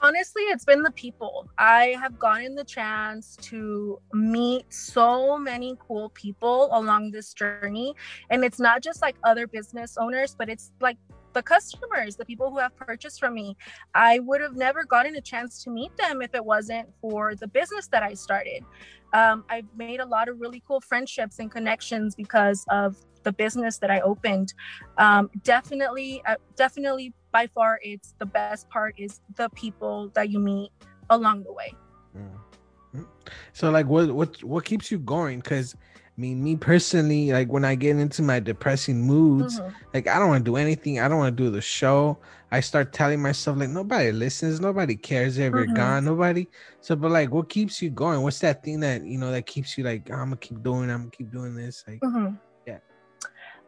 Honestly 0.00 0.42
it's 0.44 0.64
been 0.64 0.82
the 0.82 0.92
people. 0.92 1.48
I 1.58 1.96
have 2.00 2.18
gotten 2.18 2.54
the 2.54 2.64
chance 2.64 3.36
to 3.42 3.98
meet 4.12 4.72
so 4.72 5.36
many 5.36 5.76
cool 5.80 6.10
people 6.10 6.68
along 6.72 7.10
this 7.10 7.34
journey. 7.34 7.94
And 8.30 8.44
it's 8.44 8.60
not 8.60 8.82
just 8.82 9.02
like 9.02 9.16
other 9.24 9.46
business 9.46 9.96
owners 9.98 10.36
but 10.38 10.48
it's 10.48 10.70
like 10.80 10.98
the 11.36 11.42
customers 11.42 12.16
the 12.16 12.24
people 12.24 12.50
who 12.50 12.58
have 12.58 12.74
purchased 12.76 13.20
from 13.20 13.34
me 13.34 13.54
i 13.94 14.18
would 14.20 14.40
have 14.40 14.56
never 14.56 14.84
gotten 14.84 15.14
a 15.16 15.20
chance 15.20 15.62
to 15.62 15.68
meet 15.70 15.94
them 15.98 16.22
if 16.22 16.34
it 16.34 16.44
wasn't 16.44 16.88
for 17.02 17.34
the 17.34 17.46
business 17.46 17.86
that 17.88 18.02
i 18.02 18.14
started 18.14 18.64
um, 19.12 19.44
i've 19.50 19.68
made 19.76 20.00
a 20.00 20.06
lot 20.06 20.28
of 20.30 20.40
really 20.40 20.62
cool 20.66 20.80
friendships 20.80 21.38
and 21.38 21.50
connections 21.50 22.14
because 22.14 22.64
of 22.70 22.96
the 23.22 23.32
business 23.32 23.76
that 23.76 23.90
i 23.90 24.00
opened 24.00 24.54
um, 24.96 25.28
definitely 25.42 26.22
uh, 26.26 26.36
definitely 26.56 27.12
by 27.32 27.46
far 27.46 27.78
it's 27.82 28.14
the 28.18 28.26
best 28.26 28.66
part 28.70 28.94
is 28.96 29.20
the 29.34 29.50
people 29.50 30.10
that 30.14 30.30
you 30.30 30.38
meet 30.38 30.70
along 31.10 31.42
the 31.44 31.52
way 31.52 31.70
Mm. 32.16 33.06
So 33.52 33.70
like 33.70 33.86
what 33.86 34.10
what 34.10 34.42
what 34.42 34.64
keeps 34.64 34.90
you 34.90 34.98
going? 34.98 35.42
Cause 35.42 35.74
I 36.16 36.20
mean 36.20 36.42
me 36.42 36.56
personally, 36.56 37.30
like 37.30 37.52
when 37.52 37.64
I 37.64 37.74
get 37.74 37.96
into 37.96 38.22
my 38.22 38.40
depressing 38.40 39.02
moods, 39.02 39.60
Mhm. 39.60 39.74
like 39.92 40.08
I 40.08 40.18
don't 40.18 40.28
want 40.28 40.46
to 40.46 40.50
do 40.50 40.56
anything. 40.56 40.98
I 40.98 41.08
don't 41.08 41.18
want 41.18 41.36
to 41.36 41.42
do 41.44 41.50
the 41.50 41.60
show. 41.60 42.18
I 42.50 42.60
start 42.60 42.94
telling 42.94 43.20
myself 43.20 43.58
like 43.58 43.68
nobody 43.68 44.12
listens, 44.12 44.58
nobody 44.58 44.96
cares 44.96 45.36
if 45.36 45.52
you're 45.52 45.66
Mhm. 45.66 45.74
gone, 45.74 46.04
nobody. 46.06 46.46
So 46.80 46.96
but 46.96 47.10
like 47.10 47.30
what 47.30 47.50
keeps 47.50 47.82
you 47.82 47.90
going? 47.90 48.22
What's 48.22 48.38
that 48.38 48.62
thing 48.64 48.80
that 48.80 49.04
you 49.04 49.18
know 49.18 49.30
that 49.30 49.44
keeps 49.46 49.76
you 49.76 49.84
like 49.84 50.10
I'm 50.10 50.30
gonna 50.30 50.36
keep 50.36 50.62
doing, 50.62 50.90
I'm 50.90 51.00
gonna 51.00 51.10
keep 51.10 51.30
doing 51.30 51.54
this? 51.54 51.84
Like 51.86 52.00
Mhm. 52.00 52.38
Yeah. 52.66 52.78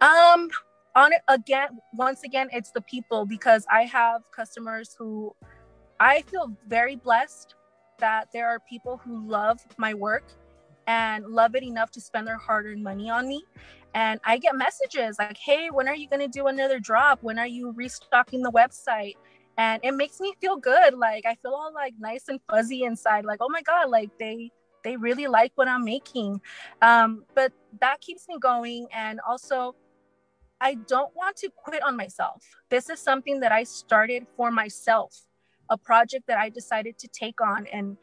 Um, 0.01 0.49
on 0.94 1.12
it 1.12 1.20
again, 1.28 1.78
once 1.92 2.22
again, 2.22 2.49
it's 2.53 2.70
the 2.70 2.80
people 2.80 3.26
because 3.26 3.66
I 3.70 3.82
have 3.84 4.22
customers 4.30 4.94
who 4.99 5.36
I 6.01 6.22
feel 6.22 6.57
very 6.66 6.96
blessed 6.96 7.55
that 7.99 8.28
there 8.32 8.49
are 8.49 8.61
people 8.61 8.96
who 9.05 9.28
love 9.28 9.61
my 9.76 9.92
work 9.92 10.24
and 10.89 11.26
love 11.26 11.55
it 11.55 11.62
enough 11.62 11.91
to 11.93 12.01
spend 12.01 12.26
their 12.26 12.39
hard-earned 12.39 12.82
money 12.82 13.11
on 13.11 13.28
me. 13.28 13.45
And 13.95 14.18
I 14.24 14.39
get 14.39 14.57
messages 14.57 15.16
like, 15.18 15.36
"Hey, 15.36 15.68
when 15.70 15.86
are 15.86 15.95
you 15.95 16.09
going 16.09 16.20
to 16.20 16.28
do 16.28 16.49
another 16.49 16.80
drop? 16.80 17.22
When 17.22 17.39
are 17.39 17.47
you 17.47 17.72
restocking 17.72 18.43
the 18.43 18.51
website?" 18.51 19.14
And 19.59 19.80
it 19.84 19.93
makes 19.93 20.18
me 20.18 20.34
feel 20.41 20.57
good. 20.57 20.95
Like 20.95 21.26
I 21.26 21.34
feel 21.36 21.53
all 21.53 21.72
like 21.72 21.95
nice 21.99 22.24
and 22.28 22.41
fuzzy 22.51 22.84
inside. 22.84 23.24
Like, 23.24 23.41
oh 23.41 23.49
my 23.51 23.62
god, 23.62 23.91
like 23.91 24.11
they 24.18 24.51
they 24.84 24.97
really 24.97 25.26
like 25.26 25.53
what 25.57 25.68
I'm 25.68 25.84
making. 25.84 26.41
Um, 26.80 27.24
but 27.34 27.53
that 27.80 28.01
keeps 28.01 28.26
me 28.28 28.39
going. 28.41 28.86
And 28.93 29.20
also, 29.28 29.74
I 30.61 30.74
don't 30.74 31.14
want 31.14 31.36
to 31.39 31.51
quit 31.57 31.82
on 31.82 31.97
myself. 31.97 32.43
This 32.70 32.89
is 32.89 33.01
something 33.01 33.41
that 33.41 33.53
I 33.53 33.64
started 33.64 34.26
for 34.36 34.51
myself, 34.51 35.26
a 35.68 35.76
project 35.76 36.26
that 36.28 36.39
I 36.39 36.49
decided 36.49 36.99
to 36.99 37.09
take 37.09 37.41
on. 37.41 37.66
And 37.66 37.97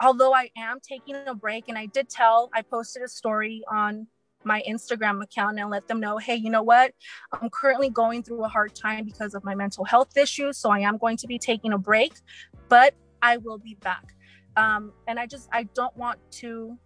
although 0.00 0.34
I 0.34 0.50
am 0.56 0.78
taking 0.80 1.16
a 1.26 1.34
break, 1.34 1.68
and 1.68 1.78
I 1.78 1.86
did 1.86 2.08
tell, 2.08 2.50
I 2.54 2.62
posted 2.62 3.02
a 3.02 3.08
story 3.08 3.62
on 3.70 4.06
my 4.44 4.62
Instagram 4.68 5.22
account 5.22 5.58
and 5.58 5.70
let 5.70 5.88
them 5.88 6.00
know, 6.00 6.18
hey, 6.18 6.34
you 6.34 6.50
know 6.50 6.62
what? 6.62 6.92
I'm 7.32 7.48
currently 7.50 7.88
going 7.88 8.22
through 8.22 8.44
a 8.44 8.48
hard 8.48 8.74
time 8.74 9.04
because 9.04 9.34
of 9.34 9.42
my 9.44 9.54
mental 9.54 9.84
health 9.84 10.16
issues. 10.16 10.58
So 10.58 10.70
I 10.70 10.80
am 10.80 10.98
going 10.98 11.16
to 11.18 11.26
be 11.26 11.38
taking 11.38 11.72
a 11.72 11.78
break, 11.78 12.12
but 12.68 12.94
I 13.22 13.38
will 13.38 13.58
be 13.58 13.76
back. 13.80 14.14
Um, 14.56 14.92
and 15.08 15.18
I 15.18 15.26
just, 15.26 15.48
I 15.52 15.64
don't 15.74 15.96
want 15.96 16.18
to 16.32 16.78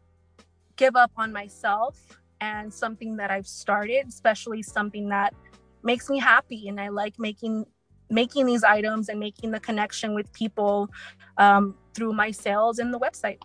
give 0.76 0.96
up 0.96 1.10
on 1.16 1.32
myself 1.32 1.98
and 2.40 2.72
something 2.72 3.16
that 3.16 3.30
I've 3.30 3.46
started, 3.46 4.06
especially 4.08 4.62
something 4.62 5.08
that 5.08 5.34
makes 5.82 6.08
me 6.08 6.18
happy 6.18 6.68
and 6.68 6.80
I 6.80 6.88
like 6.88 7.18
making 7.18 7.66
making 8.10 8.46
these 8.46 8.64
items 8.64 9.08
and 9.08 9.20
making 9.20 9.50
the 9.50 9.60
connection 9.60 10.14
with 10.14 10.32
people 10.32 10.90
um, 11.36 11.74
through 11.94 12.12
my 12.12 12.30
sales 12.30 12.78
and 12.78 12.92
the 12.92 12.98
website. 12.98 13.38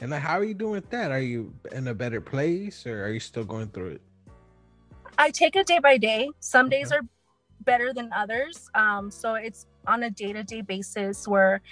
and 0.00 0.12
how 0.12 0.38
are 0.38 0.44
you 0.44 0.54
doing 0.54 0.72
with 0.72 0.90
that? 0.90 1.10
Are 1.10 1.20
you 1.20 1.52
in 1.72 1.88
a 1.88 1.94
better 1.94 2.20
place 2.20 2.86
or 2.86 3.04
are 3.04 3.10
you 3.10 3.20
still 3.20 3.44
going 3.44 3.68
through 3.68 3.90
it? 3.90 4.02
I 5.18 5.30
take 5.30 5.56
it 5.56 5.66
day 5.66 5.78
by 5.78 5.96
day. 5.96 6.30
Some 6.40 6.68
days 6.68 6.92
are 6.92 7.00
better 7.60 7.92
than 7.92 8.10
others. 8.14 8.68
Um, 8.74 9.10
so 9.10 9.34
it's 9.34 9.66
on 9.86 10.02
a 10.02 10.10
day 10.10 10.32
to 10.32 10.42
day 10.42 10.60
basis 10.60 11.26
where 11.26 11.62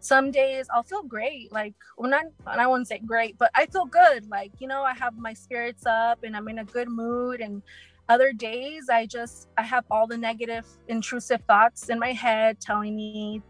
some 0.00 0.30
days 0.30 0.66
I'll 0.74 0.82
feel 0.82 1.02
great. 1.02 1.52
Like, 1.52 1.74
well, 1.96 2.10
not, 2.10 2.24
and 2.46 2.60
I 2.60 2.66
wouldn't 2.66 2.88
say 2.88 2.98
great, 2.98 3.36
but 3.38 3.50
I 3.54 3.66
feel 3.66 3.84
good. 3.84 4.28
Like, 4.30 4.52
you 4.58 4.66
know, 4.66 4.82
I 4.82 4.94
have 4.94 5.16
my 5.16 5.34
spirits 5.34 5.84
up 5.86 6.24
and 6.24 6.36
I'm 6.36 6.48
in 6.48 6.58
a 6.58 6.64
good 6.64 6.88
mood. 6.88 7.40
And 7.40 7.62
other 8.10 8.32
days 8.32 8.88
I 8.90 9.06
just, 9.06 9.48
I 9.56 9.62
have 9.62 9.84
all 9.88 10.06
the 10.08 10.18
negative, 10.18 10.66
intrusive 10.88 11.40
thoughts 11.46 11.88
in 11.88 11.98
my 12.00 12.12
head 12.12 12.60
telling 12.60 12.96
me 12.96 13.40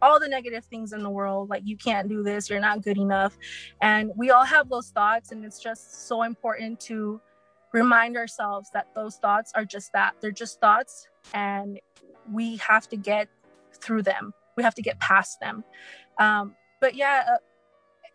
all 0.00 0.18
the 0.18 0.28
negative 0.28 0.64
things 0.64 0.94
in 0.94 1.02
the 1.02 1.10
world 1.10 1.48
like 1.50 1.62
you 1.64 1.76
can't 1.76 2.08
do 2.08 2.22
this 2.22 2.50
you're 2.50 2.60
not 2.60 2.82
good 2.82 2.96
enough. 2.96 3.36
And 3.82 4.10
we 4.16 4.30
all 4.30 4.44
have 4.44 4.70
those 4.70 4.88
thoughts 4.88 5.32
and 5.32 5.44
it's 5.44 5.60
just 5.60 6.08
so 6.08 6.22
important 6.22 6.80
to 6.80 7.20
remind 7.72 8.16
ourselves 8.16 8.70
that 8.72 8.88
those 8.94 9.16
thoughts 9.16 9.52
are 9.54 9.66
just 9.66 9.92
that 9.92 10.14
they're 10.20 10.30
just 10.30 10.60
thoughts 10.60 11.06
and 11.34 11.78
we 12.32 12.56
have 12.56 12.88
to 12.88 12.96
get 12.96 13.28
through 13.74 14.02
them. 14.02 14.32
We 14.56 14.62
have 14.62 14.74
to 14.76 14.82
get 14.82 14.98
past 14.98 15.40
them. 15.40 15.62
Um, 16.18 16.54
but 16.80 16.94
yeah 16.94 17.24
uh, 17.30 17.36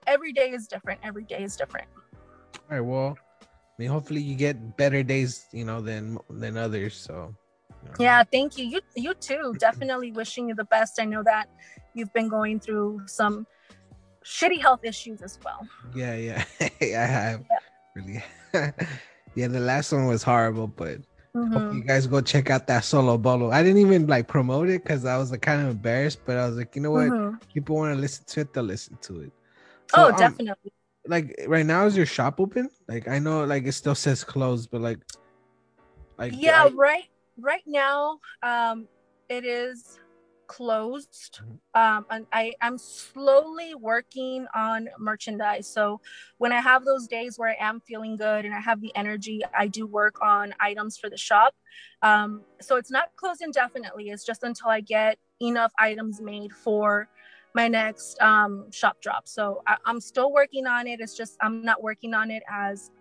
every 0.07 0.33
day 0.33 0.49
is 0.49 0.67
different 0.67 0.99
every 1.03 1.25
day 1.25 1.43
is 1.43 1.55
different. 1.55 1.87
All 2.71 2.77
right, 2.77 2.81
well, 2.81 3.17
I 3.79 3.81
mean 3.81 3.91
hopefully 3.91 4.19
you 4.19 4.35
get 4.35 4.75
better 4.75 5.03
days, 5.03 5.47
you 5.53 5.63
know, 5.63 5.79
than 5.79 6.19
than 6.29 6.57
others. 6.57 6.95
So 6.99 7.33
you 7.81 7.87
know. 7.87 7.95
yeah 7.99 8.23
thank 8.29 8.57
you 8.57 8.65
you 8.65 8.81
you 8.95 9.13
too 9.15 9.55
definitely 9.59 10.11
wishing 10.11 10.49
you 10.49 10.55
the 10.55 10.65
best 10.65 10.99
i 10.99 11.05
know 11.05 11.23
that 11.23 11.47
you've 11.93 12.11
been 12.11 12.27
going 12.27 12.59
through 12.59 12.99
some 13.07 13.47
shitty 14.25 14.59
health 14.59 14.83
issues 14.83 15.21
as 15.21 15.39
well 15.45 15.65
Yeah, 15.95 16.15
yeah, 16.15 16.43
I 16.81 17.07
have 17.07 17.43
really. 17.95 18.21
yeah, 19.35 19.47
the 19.47 19.59
last 19.59 19.91
one 19.93 20.07
was 20.07 20.23
horrible, 20.23 20.67
but 20.67 20.97
Mhm. 21.35 21.73
you 21.73 21.83
guys 21.83 22.05
go 22.05 22.19
check 22.21 22.49
out 22.49 22.67
that 22.67 22.83
solo 22.83 23.17
bolo. 23.17 23.49
I 23.49 23.63
didn't 23.63 23.79
even 23.79 24.07
like 24.07 24.27
promote 24.27 24.69
it 24.69 24.83
because 24.83 25.05
I 25.05 25.17
was 25.17 25.31
like 25.31 25.41
kind 25.41 25.61
of 25.61 25.69
embarrassed, 25.69 26.19
but 26.25 26.37
I 26.37 26.47
was 26.47 26.57
like, 26.57 26.75
you 26.75 26.81
know 26.81 26.91
what? 26.91 27.07
Mhm. 27.13 27.39
People 27.53 27.77
want 27.77 27.95
to 27.95 28.01
listen 28.01 28.25
to 28.27 28.41
it, 28.41 28.53
they'll 28.53 28.63
listen 28.63 28.97
to 29.01 29.21
it. 29.21 29.31
oh 29.95 30.11
um, 30.11 30.17
definitely 30.17 30.71
like 31.09 31.35
right 31.47 31.65
now, 31.65 31.85
is 31.85 31.97
your 31.97 32.05
shop 32.05 32.39
open? 32.39 32.69
Like 32.87 33.07
I 33.07 33.19
know, 33.19 33.43
like 33.43 33.65
it 33.65 33.73
still 33.73 33.95
says 33.95 34.23
closed, 34.23 34.69
but 34.71 34.81
like, 34.81 34.99
like 36.17 36.33
yeah 36.37 36.65
I- 36.65 36.71
right 36.75 37.03
right 37.39 37.63
now 37.65 38.19
um 38.43 38.87
it 39.29 39.45
is 39.45 39.99
closed. 40.47 41.41
Um 41.75 42.05
and 42.09 42.25
i 42.33 42.53
i'm 42.61 42.77
slowly 42.77 43.75
working 43.75 44.47
on 44.55 44.89
merchandise. 44.97 45.67
So 45.67 46.01
when 46.37 46.51
i 46.51 46.59
have 46.59 46.85
those 46.85 47.07
days 47.07 47.37
where 47.37 47.49
i 47.49 47.55
am 47.59 47.79
feeling 47.81 48.17
good 48.17 48.45
and 48.45 48.53
i 48.53 48.59
have 48.59 48.81
the 48.81 48.91
energy 48.95 49.41
i 49.55 49.67
do 49.67 49.85
work 49.85 50.15
on 50.21 50.53
items 50.59 50.97
for 50.97 51.09
the 51.09 51.17
shop. 51.17 51.53
Um 52.01 52.41
so 52.61 52.75
it's 52.77 52.91
not 52.91 53.15
closed 53.15 53.41
indefinitely. 53.41 54.09
It's 54.09 54.25
just 54.25 54.43
until 54.43 54.69
i 54.69 54.81
get 54.81 55.17
enough 55.41 55.71
items 55.79 56.19
made 56.19 56.51
for 56.51 57.07
my 57.53 57.67
next 57.67 58.19
um 58.21 58.69
shop 58.71 58.97
drop 59.01 59.27
so 59.27 59.61
I, 59.67 59.77
i'm 59.85 59.99
still 59.99 60.31
working 60.31 60.67
on 60.67 60.87
it 60.87 60.99
it's 60.99 61.15
just 61.15 61.37
i'm 61.41 61.63
not 61.63 61.81
working 61.81 62.13
on 62.13 62.31
it 62.31 62.43
as 62.49 62.91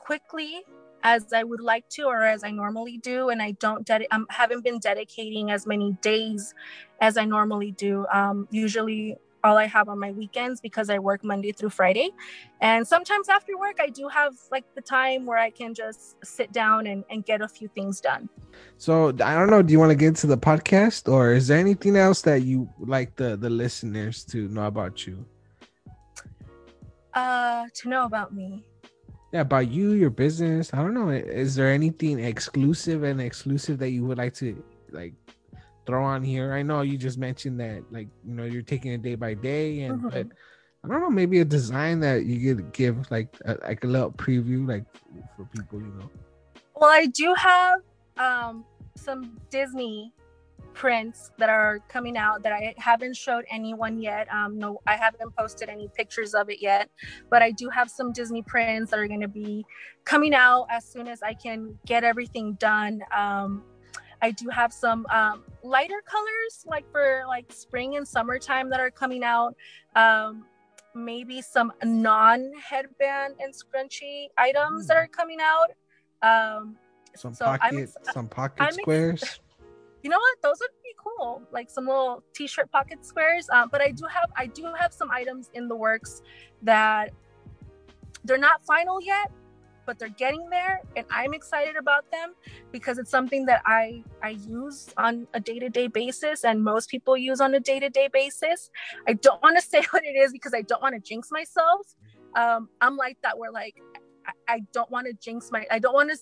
quickly 0.00 0.62
as 1.02 1.32
I 1.32 1.44
would 1.44 1.60
like 1.60 1.88
to 1.90 2.02
or 2.02 2.22
as 2.24 2.42
I 2.42 2.50
normally 2.50 2.98
do, 2.98 3.28
and 3.28 3.40
I 3.40 3.52
don't 3.52 3.86
ded- 3.86 4.08
I 4.10 4.18
haven't 4.28 4.64
been 4.64 4.78
dedicating 4.78 5.52
as 5.52 5.66
many 5.66 5.92
days 6.02 6.52
as 7.00 7.16
I 7.16 7.24
normally 7.24 7.70
do. 7.70 8.06
Um, 8.12 8.48
usually, 8.50 9.16
all 9.46 9.56
I 9.56 9.66
have 9.66 9.88
on 9.88 9.98
my 9.98 10.10
weekends 10.10 10.60
because 10.60 10.90
I 10.90 10.98
work 10.98 11.22
Monday 11.22 11.52
through 11.52 11.70
Friday, 11.70 12.10
and 12.60 12.86
sometimes 12.86 13.28
after 13.28 13.56
work 13.56 13.76
I 13.80 13.88
do 13.88 14.08
have 14.08 14.34
like 14.50 14.64
the 14.74 14.80
time 14.82 15.24
where 15.24 15.38
I 15.38 15.50
can 15.50 15.72
just 15.72 16.16
sit 16.24 16.52
down 16.52 16.86
and, 16.86 17.04
and 17.10 17.24
get 17.24 17.40
a 17.40 17.48
few 17.48 17.68
things 17.68 18.00
done. 18.00 18.28
So 18.78 19.08
I 19.28 19.34
don't 19.34 19.50
know. 19.50 19.62
Do 19.62 19.72
you 19.72 19.78
want 19.78 19.90
to 19.90 19.96
get 19.96 20.08
into 20.08 20.26
the 20.26 20.38
podcast, 20.50 21.10
or 21.10 21.32
is 21.32 21.46
there 21.48 21.58
anything 21.58 21.96
else 21.96 22.22
that 22.22 22.42
you 22.42 22.68
like 22.80 23.16
the 23.16 23.36
the 23.36 23.50
listeners 23.50 24.24
to 24.32 24.48
know 24.48 24.66
about 24.66 25.06
you? 25.06 25.24
Uh, 27.14 27.64
to 27.74 27.88
know 27.88 28.04
about 28.04 28.34
me. 28.34 28.64
Yeah, 29.32 29.40
about 29.40 29.68
you, 29.70 29.92
your 29.92 30.10
business. 30.10 30.72
I 30.72 30.78
don't 30.78 30.94
know. 30.94 31.08
Is 31.10 31.54
there 31.54 31.70
anything 31.70 32.18
exclusive 32.20 33.02
and 33.02 33.20
exclusive 33.20 33.78
that 33.78 33.90
you 33.90 34.04
would 34.04 34.18
like 34.18 34.34
to 34.34 34.62
like 34.90 35.14
throw 35.86 36.04
on 36.04 36.22
here? 36.22 36.52
I 36.52 36.62
know 36.62 36.82
you 36.82 36.98
just 36.98 37.18
mentioned 37.18 37.60
that 37.60 37.84
like 37.90 38.08
you 38.26 38.34
know 38.34 38.44
you're 38.44 38.62
taking 38.62 38.92
it 38.92 39.02
day 39.02 39.14
by 39.14 39.34
day, 39.34 39.82
and 39.82 40.00
Mhm. 40.02 40.10
but 40.10 40.26
I 40.84 40.88
don't 40.88 41.00
know 41.00 41.10
maybe 41.10 41.40
a 41.40 41.44
design 41.44 42.00
that 42.00 42.24
you 42.26 42.54
could 42.54 42.72
give 42.72 43.10
like 43.10 43.28
a, 43.44 43.56
like 43.62 43.82
a 43.84 43.86
little 43.86 44.12
preview 44.12 44.68
like 44.68 44.84
for 45.36 45.44
people, 45.46 45.80
you 45.80 45.92
know. 45.98 46.10
Well, 46.74 46.90
I 46.90 47.06
do 47.06 47.34
have 47.34 47.80
um, 48.18 48.64
some 48.96 49.38
Disney 49.50 50.12
prints 50.74 51.30
that 51.38 51.48
are 51.48 51.80
coming 51.88 52.18
out 52.18 52.42
that 52.42 52.52
I 52.52 52.74
haven't 52.76 53.16
showed 53.16 53.46
anyone 53.50 53.98
yet. 53.98 54.28
Um, 54.30 54.58
no, 54.58 54.80
I 54.86 54.94
haven't 54.96 55.34
posted 55.34 55.70
any 55.70 55.88
pictures 55.96 56.34
of 56.34 56.50
it 56.50 56.60
yet, 56.60 56.90
but 57.30 57.42
I 57.42 57.50
do 57.50 57.70
have 57.70 57.90
some 57.90 58.12
Disney 58.12 58.42
prints 58.42 58.90
that 58.90 59.00
are 59.00 59.08
going 59.08 59.22
to 59.22 59.28
be 59.28 59.64
coming 60.04 60.34
out 60.34 60.66
as 60.70 60.84
soon 60.84 61.08
as 61.08 61.22
I 61.22 61.32
can 61.32 61.78
get 61.86 62.04
everything 62.04 62.54
done. 62.60 63.00
Um, 63.16 63.64
I 64.22 64.30
do 64.30 64.48
have 64.48 64.72
some 64.72 65.06
um, 65.12 65.44
lighter 65.62 66.02
colors, 66.04 66.64
like 66.66 66.90
for 66.90 67.24
like 67.28 67.52
spring 67.52 67.96
and 67.96 68.06
summertime, 68.06 68.70
that 68.70 68.80
are 68.80 68.90
coming 68.90 69.22
out. 69.24 69.54
Um, 69.94 70.44
maybe 70.94 71.42
some 71.42 71.72
non-headband 71.84 73.34
and 73.40 73.52
scrunchie 73.52 74.28
items 74.38 74.86
that 74.86 74.96
Mm. 74.96 75.04
are 75.04 75.06
coming 75.08 75.38
out. 75.40 75.70
Um, 76.22 76.76
Some 77.14 77.34
So 77.34 77.44
pocket, 77.46 77.74
ex- 77.74 77.96
some 78.12 78.28
pocket 78.28 78.60
I'm 78.62 78.68
ex- 78.68 78.76
squares. 78.76 79.40
you 80.02 80.10
know 80.10 80.18
what? 80.18 80.42
Those 80.42 80.58
would 80.60 80.70
be 80.82 80.94
cool, 80.96 81.42
like 81.52 81.68
some 81.70 81.86
little 81.86 82.22
t-shirt 82.34 82.70
pocket 82.70 83.04
squares. 83.04 83.48
Um, 83.50 83.68
but 83.70 83.80
I 83.80 83.90
do 83.90 84.04
have 84.06 84.30
I 84.36 84.46
do 84.46 84.72
have 84.78 84.92
some 84.92 85.10
items 85.10 85.50
in 85.54 85.68
the 85.68 85.76
works 85.76 86.22
that 86.62 87.10
they're 88.24 88.38
not 88.38 88.62
final 88.64 89.00
yet, 89.00 89.30
but 89.86 89.98
they're 89.98 90.08
getting 90.08 90.48
there, 90.50 90.82
and 90.96 91.06
I'm 91.10 91.32
excited 91.32 91.76
about 91.76 92.10
them 92.10 92.34
because 92.72 92.98
it's 92.98 93.10
something 93.10 93.46
that 93.46 93.62
I 93.64 94.02
I 94.22 94.30
use 94.30 94.88
on 94.96 95.26
a 95.34 95.40
day-to-day 95.40 95.86
basis, 95.88 96.44
and 96.44 96.62
most 96.62 96.90
people 96.90 97.16
use 97.16 97.40
on 97.40 97.54
a 97.54 97.60
day-to-day 97.60 98.08
basis. 98.12 98.70
I 99.08 99.14
don't 99.14 99.42
want 99.42 99.56
to 99.58 99.62
say 99.72 99.82
what 99.90 100.04
it 100.04 100.16
is 100.16 100.32
because 100.32 100.52
I 100.54 100.62
don't 100.62 100.82
want 100.82 100.94
to 100.94 101.00
jinx 101.00 101.28
myself. 101.30 101.86
Um, 102.34 102.68
I'm 102.80 102.96
like 102.96 103.16
that 103.22 103.38
where 103.38 103.50
like 103.50 103.76
I, 104.26 104.54
I 104.54 104.60
don't 104.72 104.90
want 104.90 105.06
to 105.06 105.14
jinx 105.14 105.50
my 105.50 105.66
I 105.70 105.78
don't 105.78 105.94
want 105.94 106.10
to 106.10 106.18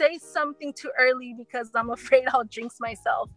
say 0.00 0.18
something 0.18 0.72
too 0.72 0.90
early 0.98 1.34
because 1.36 1.70
I'm 1.74 1.90
afraid 1.98 2.24
I'll 2.28 2.44
jinx 2.44 2.76
myself. 2.80 3.30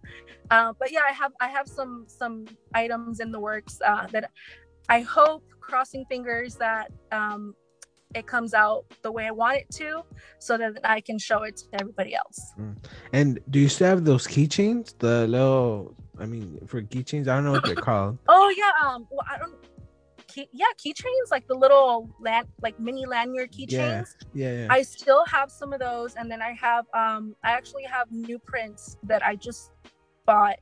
Uh, 0.49 0.73
but 0.79 0.91
yeah, 0.91 1.01
I 1.07 1.13
have 1.13 1.33
I 1.39 1.49
have 1.49 1.67
some 1.67 2.05
some 2.07 2.45
items 2.73 3.19
in 3.19 3.31
the 3.31 3.39
works 3.39 3.79
uh, 3.85 4.07
that 4.07 4.31
I 4.89 5.01
hope, 5.01 5.43
crossing 5.59 6.05
fingers, 6.05 6.55
that 6.55 6.91
um, 7.11 7.55
it 8.13 8.27
comes 8.27 8.53
out 8.53 8.85
the 9.01 9.11
way 9.11 9.27
I 9.27 9.31
want 9.31 9.57
it 9.57 9.69
to, 9.77 10.03
so 10.39 10.57
that 10.57 10.79
I 10.83 11.01
can 11.01 11.17
show 11.19 11.43
it 11.43 11.57
to 11.57 11.65
everybody 11.81 12.15
else. 12.15 12.53
And 13.11 13.39
do 13.49 13.59
you 13.59 13.69
still 13.69 13.87
have 13.87 14.05
those 14.05 14.27
keychains? 14.27 14.93
The 14.99 15.27
little, 15.27 15.95
I 16.19 16.25
mean, 16.25 16.59
for 16.67 16.81
keychains, 16.81 17.27
I 17.27 17.35
don't 17.35 17.45
know 17.45 17.51
what 17.53 17.65
they're 17.65 17.75
called. 17.89 18.17
Oh 18.27 18.53
yeah, 18.57 18.71
um, 18.87 19.07
well 19.11 19.25
I 19.29 19.37
don't. 19.37 19.55
Key, 20.27 20.49
yeah, 20.51 20.65
keychains 20.83 21.29
like 21.29 21.47
the 21.47 21.53
little 21.53 22.09
land, 22.19 22.47
like 22.61 22.79
mini 22.79 23.05
lanyard 23.05 23.51
keychains. 23.51 23.69
Yeah. 23.71 24.03
Yeah, 24.33 24.61
yeah. 24.61 24.67
I 24.69 24.81
still 24.81 25.23
have 25.25 25.51
some 25.51 25.73
of 25.73 25.79
those, 25.79 26.15
and 26.15 26.31
then 26.31 26.41
I 26.41 26.53
have 26.53 26.85
um 26.93 27.35
I 27.43 27.51
actually 27.51 27.83
have 27.83 28.11
new 28.11 28.39
prints 28.39 28.97
that 29.03 29.23
I 29.23 29.35
just 29.35 29.71
bought, 30.25 30.57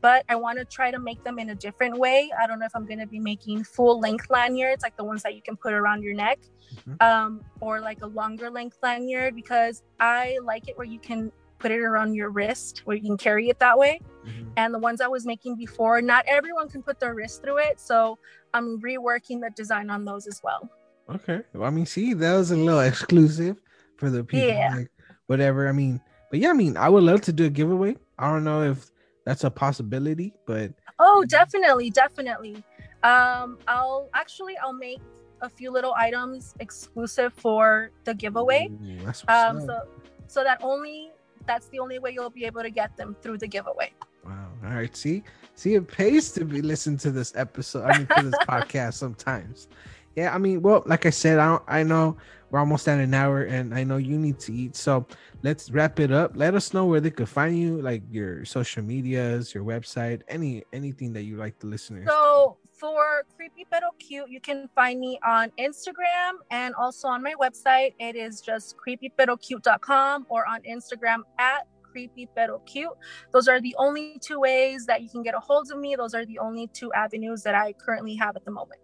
but 0.00 0.24
I 0.28 0.36
want 0.36 0.58
to 0.58 0.64
try 0.64 0.90
to 0.90 0.98
make 0.98 1.22
them 1.24 1.38
in 1.38 1.50
a 1.50 1.54
different 1.54 1.98
way. 1.98 2.30
I 2.40 2.46
don't 2.46 2.58
know 2.58 2.66
if 2.66 2.74
I'm 2.74 2.86
gonna 2.86 3.06
be 3.06 3.20
making 3.20 3.64
full 3.64 4.00
length 4.00 4.26
lanyards 4.30 4.82
like 4.82 4.96
the 4.96 5.04
ones 5.04 5.22
that 5.22 5.34
you 5.34 5.42
can 5.42 5.56
put 5.56 5.72
around 5.72 6.02
your 6.02 6.14
neck, 6.14 6.38
Mhm. 6.74 7.02
um, 7.02 7.44
or 7.60 7.80
like 7.80 8.02
a 8.02 8.06
longer 8.06 8.50
length 8.50 8.78
lanyard 8.82 9.34
because 9.34 9.82
I 9.98 10.38
like 10.44 10.68
it 10.68 10.78
where 10.78 10.86
you 10.86 10.98
can 10.98 11.32
put 11.58 11.70
it 11.70 11.80
around 11.80 12.14
your 12.14 12.30
wrist 12.30 12.82
where 12.86 12.96
you 12.96 13.02
can 13.02 13.18
carry 13.18 13.50
it 13.50 13.58
that 13.58 13.78
way. 13.78 14.00
Mhm. 14.24 14.52
And 14.56 14.72
the 14.72 14.78
ones 14.78 15.00
I 15.02 15.08
was 15.08 15.26
making 15.26 15.56
before, 15.56 16.00
not 16.00 16.24
everyone 16.26 16.68
can 16.70 16.82
put 16.82 16.98
their 17.00 17.14
wrist 17.14 17.42
through 17.42 17.58
it, 17.58 17.78
so 17.80 18.18
I'm 18.54 18.80
reworking 18.80 19.40
the 19.40 19.50
design 19.50 19.90
on 19.90 20.04
those 20.04 20.26
as 20.26 20.40
well. 20.42 20.70
Okay. 21.10 21.42
Well, 21.52 21.64
I 21.64 21.70
mean, 21.70 21.86
see, 21.86 22.14
that 22.14 22.36
was 22.36 22.50
a 22.50 22.56
little 22.56 22.80
exclusive 22.80 23.60
for 23.96 24.08
the 24.08 24.24
people. 24.24 24.48
Yeah. 24.48 24.74
Like, 24.76 24.90
whatever. 25.26 25.68
I 25.68 25.72
mean, 25.72 26.00
but 26.30 26.38
yeah, 26.38 26.50
I 26.50 26.54
mean, 26.54 26.76
I 26.76 26.88
would 26.88 27.02
love 27.02 27.20
to 27.22 27.32
do 27.32 27.44
a 27.46 27.50
giveaway. 27.50 27.96
I 28.18 28.30
don't 28.30 28.44
know 28.44 28.62
if 28.62 28.90
that's 29.24 29.44
a 29.44 29.50
possibility, 29.50 30.32
but 30.46 30.72
Oh, 30.98 31.24
definitely, 31.28 31.90
definitely. 31.90 32.62
Um, 33.02 33.58
I'll 33.66 34.08
actually 34.14 34.56
I'll 34.58 34.72
make 34.74 35.00
a 35.40 35.48
few 35.48 35.70
little 35.70 35.94
items 35.94 36.54
exclusive 36.60 37.32
for 37.32 37.90
the 38.04 38.14
giveaway. 38.14 38.68
Ooh, 38.70 39.04
that's 39.04 39.24
Um, 39.28 39.60
so 39.60 39.88
so 40.26 40.44
that 40.44 40.58
only 40.62 41.10
that's 41.46 41.68
the 41.68 41.78
only 41.78 41.98
way 41.98 42.10
you'll 42.12 42.30
be 42.30 42.44
able 42.44 42.62
to 42.62 42.70
get 42.70 42.96
them 42.96 43.16
through 43.22 43.38
the 43.38 43.48
giveaway. 43.48 43.92
Wow. 44.24 44.48
All 44.64 44.74
right. 44.74 44.94
See, 44.94 45.22
see, 45.54 45.74
it 45.74 45.88
pays 45.88 46.30
to 46.32 46.44
be 46.44 46.60
listened 46.60 47.00
to 47.00 47.10
this 47.10 47.32
episode. 47.34 47.84
I 47.84 47.98
mean, 47.98 48.06
to 48.06 48.22
this 48.30 48.38
podcast 48.48 48.94
sometimes. 48.94 49.68
Yeah. 50.16 50.34
I 50.34 50.38
mean, 50.38 50.60
well, 50.60 50.82
like 50.84 51.06
I 51.06 51.10
said, 51.10 51.38
I 51.38 51.46
don't, 51.46 51.62
I 51.66 51.82
know 51.82 52.16
we're 52.50 52.58
almost 52.58 52.88
at 52.88 52.98
an 52.98 53.14
hour, 53.14 53.42
and 53.42 53.74
I 53.74 53.84
know 53.84 53.96
you 53.96 54.18
need 54.18 54.38
to 54.40 54.52
eat. 54.52 54.76
So 54.76 55.06
let's 55.42 55.70
wrap 55.70 56.00
it 56.00 56.12
up. 56.12 56.32
Let 56.34 56.54
us 56.54 56.74
know 56.74 56.86
where 56.86 57.00
they 57.00 57.10
could 57.10 57.28
find 57.28 57.58
you, 57.58 57.80
like 57.80 58.02
your 58.10 58.44
social 58.44 58.82
medias, 58.82 59.54
your 59.54 59.64
website, 59.64 60.22
any 60.28 60.64
anything 60.72 61.12
that 61.14 61.22
you 61.22 61.36
like 61.36 61.58
the 61.58 61.66
listeners. 61.66 62.08
So 62.08 62.58
for 62.72 63.24
creepy 63.36 63.66
pero 63.70 63.88
oh 63.92 63.96
cute, 63.98 64.28
you 64.28 64.40
can 64.40 64.68
find 64.74 64.98
me 64.98 65.18
on 65.24 65.52
Instagram 65.58 66.40
and 66.50 66.74
also 66.74 67.08
on 67.08 67.22
my 67.22 67.34
website. 67.40 67.94
It 68.00 68.16
is 68.16 68.40
just 68.40 68.74
creepyperocute.com 68.76 70.26
or 70.28 70.46
on 70.48 70.62
Instagram 70.62 71.20
at 71.38 71.68
creepy 71.82 72.28
pero 72.34 72.58
cute. 72.60 72.90
Those 73.32 73.48
are 73.48 73.60
the 73.60 73.74
only 73.78 74.18
two 74.20 74.40
ways 74.40 74.86
that 74.86 75.02
you 75.02 75.08
can 75.08 75.22
get 75.22 75.34
a 75.34 75.40
hold 75.40 75.70
of 75.70 75.78
me. 75.78 75.94
Those 75.94 76.14
are 76.14 76.24
the 76.24 76.38
only 76.38 76.68
two 76.68 76.92
avenues 76.92 77.42
that 77.42 77.54
I 77.54 77.74
currently 77.74 78.14
have 78.16 78.36
at 78.36 78.44
the 78.44 78.50
moment. 78.50 78.80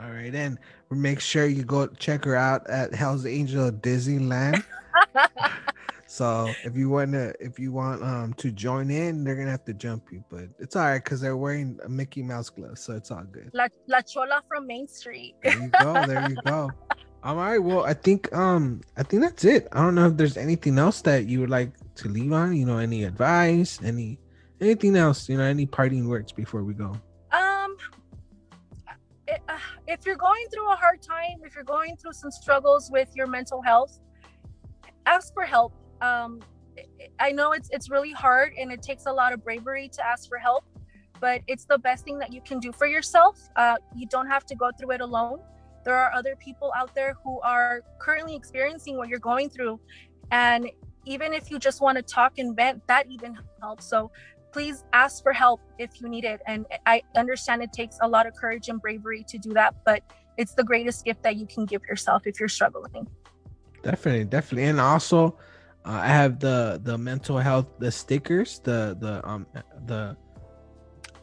All 0.00 0.10
right, 0.10 0.34
and 0.34 0.58
make 0.90 1.20
sure 1.20 1.46
you 1.46 1.64
go 1.64 1.86
check 1.88 2.24
her 2.24 2.36
out 2.36 2.68
at 2.68 2.94
Hell's 2.94 3.26
Angel 3.26 3.70
Disneyland. 3.70 4.62
So 6.10 6.54
if 6.64 6.74
you 6.74 6.88
want 6.88 7.12
to, 7.12 7.34
if 7.38 7.58
you 7.58 7.70
want 7.70 8.02
um 8.02 8.32
to 8.38 8.50
join 8.50 8.90
in, 8.90 9.24
they're 9.24 9.36
gonna 9.36 9.50
have 9.50 9.66
to 9.66 9.74
jump 9.74 10.04
you, 10.10 10.24
but 10.30 10.44
it's 10.58 10.74
all 10.74 10.84
right 10.84 11.04
because 11.04 11.20
they're 11.20 11.36
wearing 11.36 11.78
a 11.84 11.88
Mickey 11.88 12.22
Mouse 12.22 12.48
glove, 12.48 12.78
so 12.78 12.94
it's 12.94 13.10
all 13.10 13.24
good. 13.30 13.50
La, 13.52 13.66
La 13.88 14.00
Chola 14.00 14.42
from 14.48 14.66
Main 14.66 14.88
Street. 14.88 15.34
There 15.42 15.54
you 15.54 15.68
go. 15.68 16.06
There 16.06 16.28
you 16.30 16.36
go. 16.36 16.70
All 17.24 17.34
right. 17.34 17.58
Well, 17.58 17.84
I 17.84 17.94
think 17.94 18.32
um 18.32 18.80
I 18.96 19.02
think 19.02 19.22
that's 19.22 19.44
it. 19.44 19.68
I 19.72 19.82
don't 19.82 19.96
know 19.96 20.06
if 20.06 20.16
there's 20.16 20.36
anything 20.36 20.78
else 20.78 21.02
that 21.02 21.26
you 21.26 21.40
would 21.40 21.50
like 21.50 21.72
to 21.96 22.08
leave 22.08 22.32
on. 22.32 22.56
You 22.56 22.64
know, 22.64 22.78
any 22.78 23.04
advice, 23.04 23.78
any 23.84 24.18
anything 24.60 24.96
else? 24.96 25.28
You 25.28 25.36
know, 25.36 25.44
any 25.44 25.66
parting 25.66 26.08
words 26.08 26.32
before 26.32 26.62
we 26.62 26.74
go. 26.74 26.96
If 29.86 30.04
you're 30.06 30.16
going 30.16 30.46
through 30.52 30.70
a 30.72 30.76
hard 30.76 31.02
time, 31.02 31.40
if 31.44 31.54
you're 31.54 31.64
going 31.64 31.96
through 31.96 32.12
some 32.12 32.30
struggles 32.30 32.90
with 32.90 33.10
your 33.14 33.26
mental 33.26 33.62
health, 33.62 33.98
ask 35.06 35.32
for 35.32 35.44
help. 35.44 35.72
Um, 36.00 36.40
I- 36.78 37.28
I 37.28 37.32
know 37.32 37.52
it's 37.52 37.68
it's 37.72 37.90
really 37.90 38.12
hard 38.12 38.52
and 38.58 38.70
it 38.72 38.82
takes 38.82 39.06
a 39.06 39.12
lot 39.12 39.32
of 39.32 39.42
bravery 39.42 39.88
to 39.96 40.06
ask 40.06 40.28
for 40.28 40.38
help, 40.38 40.64
but 41.20 41.42
it's 41.46 41.64
the 41.64 41.78
best 41.78 42.04
thing 42.04 42.18
that 42.18 42.32
you 42.32 42.40
can 42.42 42.58
do 42.60 42.72
for 42.72 42.86
yourself. 42.86 43.38
Uh, 43.56 43.76
you 43.96 44.06
don't 44.06 44.28
have 44.28 44.44
to 44.46 44.54
go 44.54 44.70
through 44.78 44.92
it 44.92 45.00
alone. 45.00 45.40
There 45.84 45.96
are 45.96 46.12
other 46.12 46.36
people 46.36 46.72
out 46.76 46.94
there 46.94 47.14
who 47.24 47.40
are 47.40 47.82
currently 47.98 48.36
experiencing 48.36 48.96
what 48.96 49.08
you're 49.08 49.26
going 49.32 49.48
through, 49.50 49.80
and 50.30 50.70
even 51.04 51.32
if 51.32 51.50
you 51.50 51.58
just 51.58 51.80
want 51.80 51.96
to 51.96 52.02
talk 52.02 52.38
and 52.38 52.54
vent, 52.54 52.86
that 52.86 53.06
even 53.08 53.38
helps. 53.62 53.86
So 53.88 54.10
please 54.58 54.82
ask 54.92 55.22
for 55.22 55.32
help 55.32 55.60
if 55.78 56.00
you 56.00 56.08
need 56.08 56.24
it. 56.24 56.40
And 56.44 56.66
I 56.84 57.02
understand 57.14 57.62
it 57.62 57.72
takes 57.72 57.96
a 58.02 58.08
lot 58.08 58.26
of 58.26 58.34
courage 58.34 58.68
and 58.68 58.82
bravery 58.82 59.24
to 59.28 59.38
do 59.38 59.54
that, 59.54 59.76
but 59.86 60.02
it's 60.36 60.54
the 60.54 60.64
greatest 60.64 61.04
gift 61.04 61.22
that 61.22 61.36
you 61.36 61.46
can 61.46 61.64
give 61.64 61.82
yourself 61.88 62.26
if 62.26 62.40
you're 62.40 62.48
struggling. 62.48 63.06
Definitely, 63.84 64.24
definitely, 64.24 64.64
and 64.64 64.80
also 64.80 65.38
uh, 65.84 66.00
I 66.02 66.08
have 66.08 66.40
the 66.40 66.80
the 66.82 66.98
mental 66.98 67.38
health 67.38 67.66
the 67.78 67.92
stickers, 67.92 68.58
the 68.64 68.96
the 68.98 69.26
um 69.28 69.46
the 69.86 70.16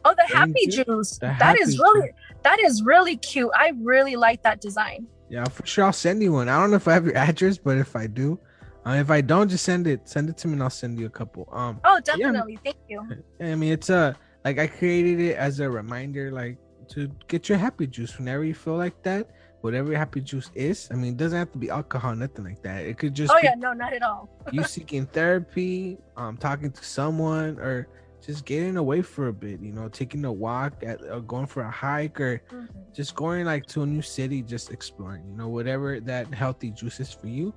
Oh, 0.06 0.14
the 0.16 0.26
happy 0.34 0.66
juice. 0.68 1.18
The 1.18 1.34
That 1.38 1.58
is 1.60 1.76
Happy 1.76 1.82
really 1.82 2.10
that 2.42 2.58
is 2.60 2.82
really 2.82 3.16
cute. 3.18 3.50
I 3.54 3.72
really 3.82 4.16
like 4.16 4.42
that 4.44 4.62
design. 4.62 5.08
yeah 5.28 5.44
for 5.44 5.66
sure. 5.66 5.84
I'll 5.84 5.92
send 5.92 6.22
you 6.22 6.32
one. 6.32 6.48
I 6.48 6.58
don't 6.58 6.70
know 6.70 6.76
if 6.76 6.88
I 6.88 6.94
have 6.94 7.04
your 7.04 7.16
address, 7.16 7.58
but 7.58 7.76
if 7.76 7.94
I 7.96 8.06
do, 8.06 8.40
uh, 8.86 8.94
if 8.94 9.10
I 9.10 9.20
don't, 9.20 9.48
just 9.48 9.64
send 9.64 9.86
it 9.86 10.08
send 10.08 10.28
it 10.30 10.36
to 10.38 10.48
me, 10.48 10.54
and 10.54 10.62
I'll 10.62 10.70
send 10.70 10.98
you 10.98 11.06
a 11.06 11.10
couple. 11.10 11.48
Um, 11.52 11.80
Oh, 11.84 12.00
definitely. 12.04 12.58
Thank 12.64 12.76
you. 12.88 13.02
I 13.40 13.54
mean, 13.54 13.72
it's 13.72 13.90
a 13.90 14.16
like 14.44 14.58
I 14.58 14.66
created 14.66 15.20
it 15.20 15.36
as 15.36 15.60
a 15.60 15.68
reminder, 15.68 16.30
like 16.30 16.58
to 16.90 17.10
get 17.28 17.48
your 17.48 17.58
happy 17.58 17.86
juice 17.86 18.16
whenever 18.18 18.44
you 18.44 18.54
feel 18.54 18.76
like 18.76 19.02
that. 19.02 19.28
Whatever 19.62 19.90
your 19.90 19.98
happy 19.98 20.20
juice 20.20 20.50
is, 20.54 20.86
I 20.92 20.94
mean, 20.94 21.14
it 21.14 21.16
doesn't 21.16 21.36
have 21.36 21.50
to 21.52 21.58
be 21.58 21.70
alcohol, 21.70 22.14
nothing 22.14 22.44
like 22.44 22.62
that. 22.62 22.84
It 22.84 22.98
could 22.98 23.14
just 23.14 23.34
Oh 23.34 23.40
be 23.40 23.46
yeah, 23.46 23.54
no, 23.56 23.72
not 23.72 23.92
at 23.92 24.02
all. 24.02 24.28
you 24.52 24.62
seeking 24.62 25.06
therapy, 25.06 25.98
um, 26.16 26.36
talking 26.36 26.70
to 26.70 26.84
someone, 26.84 27.58
or 27.58 27.88
just 28.24 28.44
getting 28.44 28.76
away 28.76 29.02
for 29.02 29.26
a 29.28 29.32
bit. 29.32 29.60
You 29.60 29.72
know, 29.72 29.88
taking 29.88 30.24
a 30.24 30.32
walk, 30.32 30.84
at, 30.86 31.02
or 31.02 31.20
going 31.20 31.46
for 31.46 31.62
a 31.62 31.70
hike, 31.70 32.20
or 32.20 32.40
Mhm. 32.52 32.68
just 32.94 33.16
going 33.16 33.44
like 33.44 33.66
to 33.66 33.82
a 33.82 33.86
new 33.86 34.02
city, 34.02 34.42
just 34.42 34.70
exploring. 34.70 35.24
You 35.28 35.36
know, 35.36 35.48
whatever 35.48 35.98
that 36.00 36.32
healthy 36.32 36.70
juice 36.70 37.00
is 37.00 37.12
for 37.12 37.26
you. 37.26 37.52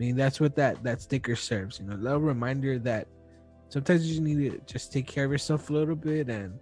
I 0.00 0.02
mean, 0.02 0.16
that's 0.16 0.40
what 0.40 0.56
that 0.56 0.82
that 0.82 1.02
sticker 1.02 1.36
serves. 1.36 1.78
You 1.78 1.84
know, 1.84 1.94
a 1.94 2.00
little 2.00 2.20
reminder 2.20 2.78
that 2.78 3.06
sometimes 3.68 4.06
you 4.06 4.14
just 4.14 4.22
need 4.22 4.50
to 4.50 4.58
just 4.64 4.92
take 4.94 5.06
care 5.06 5.26
of 5.26 5.30
yourself 5.30 5.68
a 5.68 5.74
little 5.74 5.94
bit 5.94 6.30
and 6.30 6.58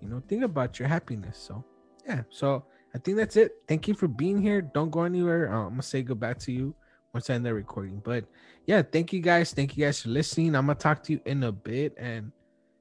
you 0.00 0.08
know 0.08 0.22
think 0.28 0.44
about 0.44 0.78
your 0.78 0.86
happiness. 0.86 1.38
So 1.38 1.64
yeah, 2.06 2.22
so 2.30 2.64
I 2.94 2.98
think 2.98 3.16
that's 3.16 3.34
it. 3.34 3.50
Thank 3.66 3.88
you 3.88 3.94
for 3.94 4.06
being 4.06 4.40
here. 4.40 4.62
Don't 4.62 4.90
go 4.92 5.02
anywhere. 5.02 5.52
Uh, 5.52 5.64
I'm 5.64 5.70
gonna 5.70 5.82
say 5.82 6.02
goodbye 6.02 6.34
to 6.34 6.52
you 6.52 6.72
once 7.12 7.28
I 7.28 7.34
end 7.34 7.44
the 7.44 7.52
recording. 7.52 8.00
But 8.04 8.26
yeah, 8.64 8.82
thank 8.82 9.12
you 9.12 9.18
guys. 9.18 9.52
Thank 9.52 9.76
you 9.76 9.84
guys 9.84 10.02
for 10.02 10.10
listening. 10.10 10.54
I'm 10.54 10.66
gonna 10.66 10.78
talk 10.78 11.02
to 11.04 11.12
you 11.14 11.20
in 11.26 11.42
a 11.42 11.50
bit. 11.50 11.94
And 11.98 12.30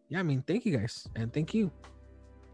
yeah, 0.10 0.20
I 0.20 0.24
mean, 0.24 0.44
thank 0.46 0.64
you 0.68 0.78
guys 0.78 1.08
and 1.16 1.34
thank 1.34 1.56
you. 1.56 1.72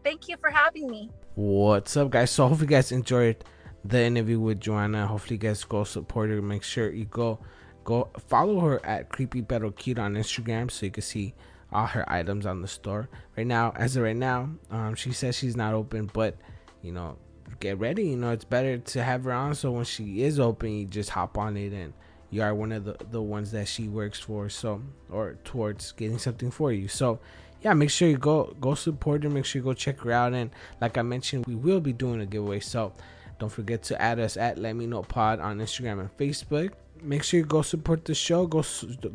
Thank 0.02 0.28
you 0.28 0.36
for 0.40 0.48
having 0.48 0.86
me. 0.86 1.10
What's 1.34 1.94
up, 1.98 2.08
guys? 2.08 2.30
So, 2.30 2.46
I 2.46 2.48
hope 2.48 2.60
you 2.60 2.66
guys 2.66 2.90
enjoyed 2.90 3.44
the 3.84 4.02
interview 4.02 4.40
with 4.40 4.60
Joanna. 4.60 5.06
Hopefully, 5.06 5.36
you 5.36 5.40
guys 5.40 5.64
go 5.64 5.84
support 5.84 6.30
her. 6.30 6.40
Make 6.40 6.62
sure 6.62 6.90
you 6.90 7.04
go 7.04 7.38
go 7.84 8.08
follow 8.28 8.60
her 8.60 8.84
at 8.84 9.10
Creepy 9.10 9.42
Pero 9.42 9.70
Cute 9.70 9.98
on 9.98 10.14
Instagram 10.14 10.70
so 10.70 10.86
you 10.86 10.92
can 10.92 11.02
see 11.02 11.34
all 11.72 11.86
her 11.86 12.10
items 12.10 12.46
on 12.46 12.62
the 12.62 12.68
store. 12.68 13.08
Right 13.36 13.46
now, 13.46 13.72
as 13.76 13.96
of 13.96 14.04
right 14.04 14.16
now, 14.16 14.50
um, 14.70 14.94
she 14.94 15.12
says 15.12 15.36
she's 15.36 15.56
not 15.56 15.74
open, 15.74 16.10
but 16.12 16.36
you 16.82 16.92
know, 16.92 17.18
get 17.60 17.78
ready. 17.78 18.04
You 18.08 18.16
know, 18.16 18.30
it's 18.30 18.44
better 18.44 18.78
to 18.78 19.02
have 19.02 19.24
her 19.24 19.32
on 19.32 19.54
so 19.54 19.72
when 19.72 19.84
she 19.84 20.22
is 20.22 20.40
open, 20.40 20.72
you 20.72 20.86
just 20.86 21.10
hop 21.10 21.36
on 21.36 21.56
it 21.56 21.72
and 21.72 21.92
you 22.30 22.42
are 22.42 22.54
one 22.54 22.72
of 22.72 22.84
the, 22.84 22.96
the 23.10 23.22
ones 23.22 23.52
that 23.52 23.68
she 23.68 23.88
works 23.88 24.18
for. 24.18 24.48
So, 24.48 24.82
or 25.10 25.36
towards 25.44 25.92
getting 25.92 26.18
something 26.18 26.50
for 26.50 26.72
you. 26.72 26.88
So, 26.88 27.20
yeah, 27.62 27.74
make 27.74 27.90
sure 27.90 28.08
you 28.08 28.18
go 28.18 28.54
go 28.60 28.74
support 28.74 29.22
her. 29.24 29.30
Make 29.30 29.44
sure 29.44 29.60
you 29.60 29.64
go 29.64 29.72
check 29.72 30.00
her 30.00 30.12
out. 30.12 30.32
And 30.32 30.50
like 30.80 30.96
I 30.96 31.02
mentioned, 31.02 31.46
we 31.46 31.54
will 31.54 31.80
be 31.80 31.92
doing 31.92 32.20
a 32.20 32.26
giveaway. 32.26 32.60
So, 32.60 32.92
don't 33.38 33.50
forget 33.50 33.82
to 33.84 34.00
add 34.00 34.18
us 34.18 34.36
at 34.36 34.58
Let 34.58 34.76
Me 34.76 34.86
Know 34.86 35.02
Pod 35.02 35.40
on 35.40 35.58
Instagram 35.58 36.00
and 36.00 36.16
Facebook. 36.16 36.72
Make 37.02 37.22
sure 37.22 37.40
you 37.40 37.46
go 37.46 37.62
support 37.62 38.04
the 38.04 38.14
show. 38.14 38.46
Go 38.46 38.64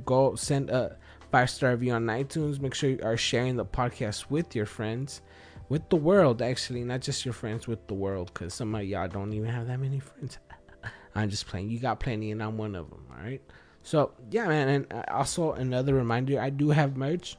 go 0.05 0.35
send 0.35 0.69
a 0.69 0.97
five 1.31 1.49
star 1.49 1.71
review 1.71 1.93
on 1.93 2.05
iTunes. 2.05 2.59
Make 2.59 2.73
sure 2.73 2.89
you 2.89 2.99
are 3.03 3.17
sharing 3.17 3.55
the 3.55 3.65
podcast 3.65 4.29
with 4.29 4.55
your 4.55 4.65
friends 4.65 5.21
with 5.69 5.87
the 5.89 5.95
world 5.95 6.41
actually 6.41 6.83
not 6.83 6.99
just 6.99 7.23
your 7.23 7.33
friends 7.33 7.67
with 7.67 7.87
the 7.87 7.93
world 7.93 8.31
because 8.33 8.53
some 8.53 8.73
of 8.75 8.83
y'all 8.83 9.07
don't 9.07 9.31
even 9.33 9.47
have 9.47 9.67
that 9.67 9.79
many 9.79 9.99
friends 9.99 10.39
i'm 11.15 11.29
just 11.29 11.47
playing 11.47 11.69
you 11.69 11.79
got 11.79 11.99
plenty 11.99 12.31
and 12.31 12.43
i'm 12.43 12.57
one 12.57 12.75
of 12.75 12.89
them 12.89 13.05
all 13.11 13.23
right 13.23 13.41
so 13.83 14.11
yeah 14.31 14.47
man 14.47 14.67
and 14.67 14.91
uh, 14.91 15.03
also 15.11 15.53
another 15.53 15.93
reminder 15.93 16.41
i 16.41 16.49
do 16.49 16.71
have 16.71 16.97
merch 16.97 17.37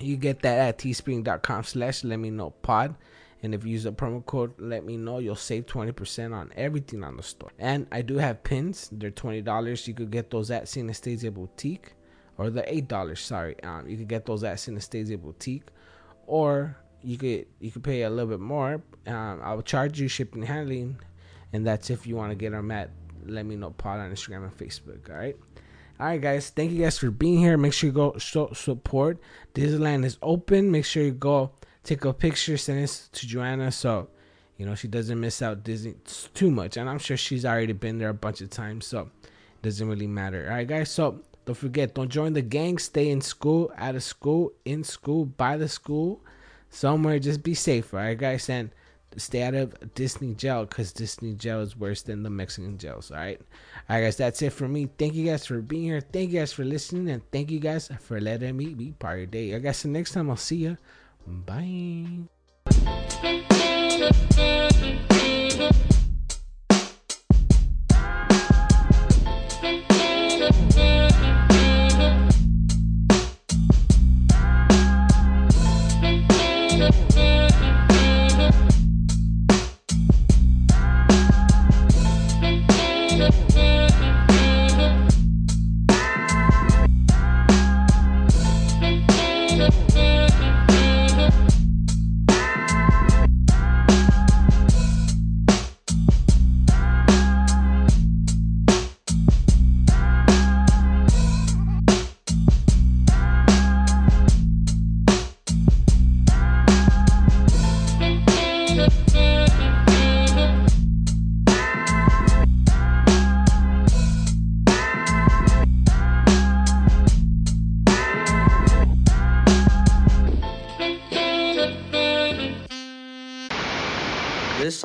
you 0.00 0.16
get 0.16 0.40
that 0.42 0.58
at 0.58 0.78
teespring.com 0.78 1.64
slash 1.64 2.04
let 2.04 2.18
me 2.18 2.30
know 2.30 2.50
pod 2.62 2.94
and 3.42 3.54
if 3.54 3.64
you 3.64 3.72
use 3.72 3.84
the 3.84 3.92
promo 3.92 4.24
code 4.26 4.52
let 4.58 4.84
me 4.84 4.96
know 4.96 5.18
you'll 5.18 5.34
save 5.34 5.66
20% 5.66 6.34
on 6.34 6.52
everything 6.56 7.04
on 7.04 7.16
the 7.16 7.22
store 7.22 7.50
and 7.58 7.86
i 7.92 8.02
do 8.02 8.16
have 8.16 8.42
pins 8.42 8.88
they're 8.92 9.10
$20 9.10 9.86
you 9.86 9.94
could 9.94 10.10
get 10.10 10.30
those 10.30 10.50
at 10.50 10.64
synesthesia 10.64 11.32
boutique 11.32 11.92
or 12.36 12.50
the 12.50 12.62
$8 12.62 13.18
sorry 13.18 13.54
um, 13.62 13.88
you 13.88 13.96
could 13.96 14.08
get 14.08 14.26
those 14.26 14.44
at 14.44 14.56
synesthesia 14.56 15.20
boutique 15.20 15.68
or 16.26 16.76
you 17.02 17.16
could 17.16 17.46
you 17.60 17.70
could 17.70 17.82
pay 17.82 18.02
a 18.02 18.10
little 18.10 18.30
bit 18.30 18.40
more. 18.40 18.82
Um, 19.06 19.40
I 19.42 19.54
will 19.54 19.62
charge 19.62 20.00
you 20.00 20.08
shipping 20.08 20.42
and 20.42 20.48
handling, 20.48 20.98
and 21.52 21.66
that's 21.66 21.90
if 21.90 22.06
you 22.06 22.16
want 22.16 22.30
to 22.30 22.36
get 22.36 22.52
them 22.52 22.70
at 22.70 22.90
let 23.26 23.46
me 23.46 23.56
know 23.56 23.70
pod 23.70 24.00
on 24.00 24.10
Instagram 24.10 24.44
and 24.44 24.56
Facebook. 24.56 25.10
All 25.10 25.16
right. 25.16 25.36
All 26.00 26.06
right, 26.06 26.20
guys. 26.20 26.50
Thank 26.50 26.70
you 26.72 26.82
guys 26.82 26.98
for 26.98 27.10
being 27.10 27.38
here. 27.38 27.56
Make 27.56 27.72
sure 27.72 27.88
you 27.88 27.94
go 27.94 28.16
show 28.18 28.52
support. 28.52 29.18
Disneyland 29.54 30.04
is 30.04 30.16
open. 30.22 30.70
Make 30.70 30.84
sure 30.84 31.02
you 31.02 31.12
go 31.12 31.52
take 31.88 32.04
a 32.04 32.12
picture, 32.12 32.58
send 32.58 32.80
it 32.80 33.08
to 33.12 33.26
Joanna, 33.26 33.72
so 33.72 34.08
you 34.58 34.66
know 34.66 34.74
she 34.74 34.88
doesn't 34.88 35.18
miss 35.18 35.40
out 35.40 35.64
Disney 35.64 35.94
too 36.34 36.50
much. 36.50 36.76
And 36.76 36.88
I'm 36.88 36.98
sure 36.98 37.16
she's 37.16 37.46
already 37.46 37.72
been 37.72 37.98
there 37.98 38.10
a 38.10 38.14
bunch 38.14 38.40
of 38.42 38.50
times, 38.50 38.86
so 38.86 39.10
it 39.24 39.62
doesn't 39.62 39.88
really 39.88 40.06
matter. 40.06 40.46
All 40.48 40.56
right, 40.56 40.68
guys. 40.68 40.90
So 40.90 41.22
don't 41.46 41.54
forget, 41.54 41.94
don't 41.94 42.10
join 42.10 42.34
the 42.34 42.42
gang. 42.42 42.76
Stay 42.76 43.08
in 43.08 43.22
school, 43.22 43.72
out 43.76 43.94
of 43.94 44.02
school, 44.02 44.52
in 44.66 44.84
school, 44.84 45.24
by 45.24 45.56
the 45.56 45.68
school 45.68 46.20
somewhere. 46.68 47.18
Just 47.18 47.42
be 47.42 47.54
safe, 47.54 47.94
all 47.94 48.00
right, 48.00 48.18
guys, 48.18 48.50
and 48.50 48.70
stay 49.16 49.42
out 49.42 49.54
of 49.54 49.94
Disney 49.94 50.34
jail 50.34 50.66
because 50.66 50.92
Disney 50.92 51.32
jail 51.32 51.62
is 51.62 51.74
worse 51.74 52.02
than 52.02 52.22
the 52.22 52.28
Mexican 52.28 52.76
jails. 52.76 53.10
All 53.10 53.16
right, 53.16 53.40
all 53.88 53.96
right, 53.96 54.02
guys. 54.02 54.18
That's 54.18 54.42
it 54.42 54.52
for 54.52 54.68
me. 54.68 54.90
Thank 54.98 55.14
you 55.14 55.24
guys 55.24 55.46
for 55.46 55.62
being 55.62 55.84
here. 55.84 56.02
Thank 56.02 56.32
you 56.32 56.40
guys 56.40 56.52
for 56.52 56.64
listening, 56.64 57.08
and 57.08 57.22
thank 57.32 57.50
you 57.50 57.60
guys 57.60 57.90
for 58.00 58.20
letting 58.20 58.58
me 58.58 58.74
be 58.74 58.92
part 58.92 59.14
of 59.14 59.18
your 59.20 59.26
day. 59.26 59.54
I 59.54 59.58
guess 59.58 59.82
the 59.82 59.88
next 59.88 60.12
time 60.12 60.28
I'll 60.28 60.36
see 60.36 60.56
you. 60.56 60.76
Bye. 61.28 62.24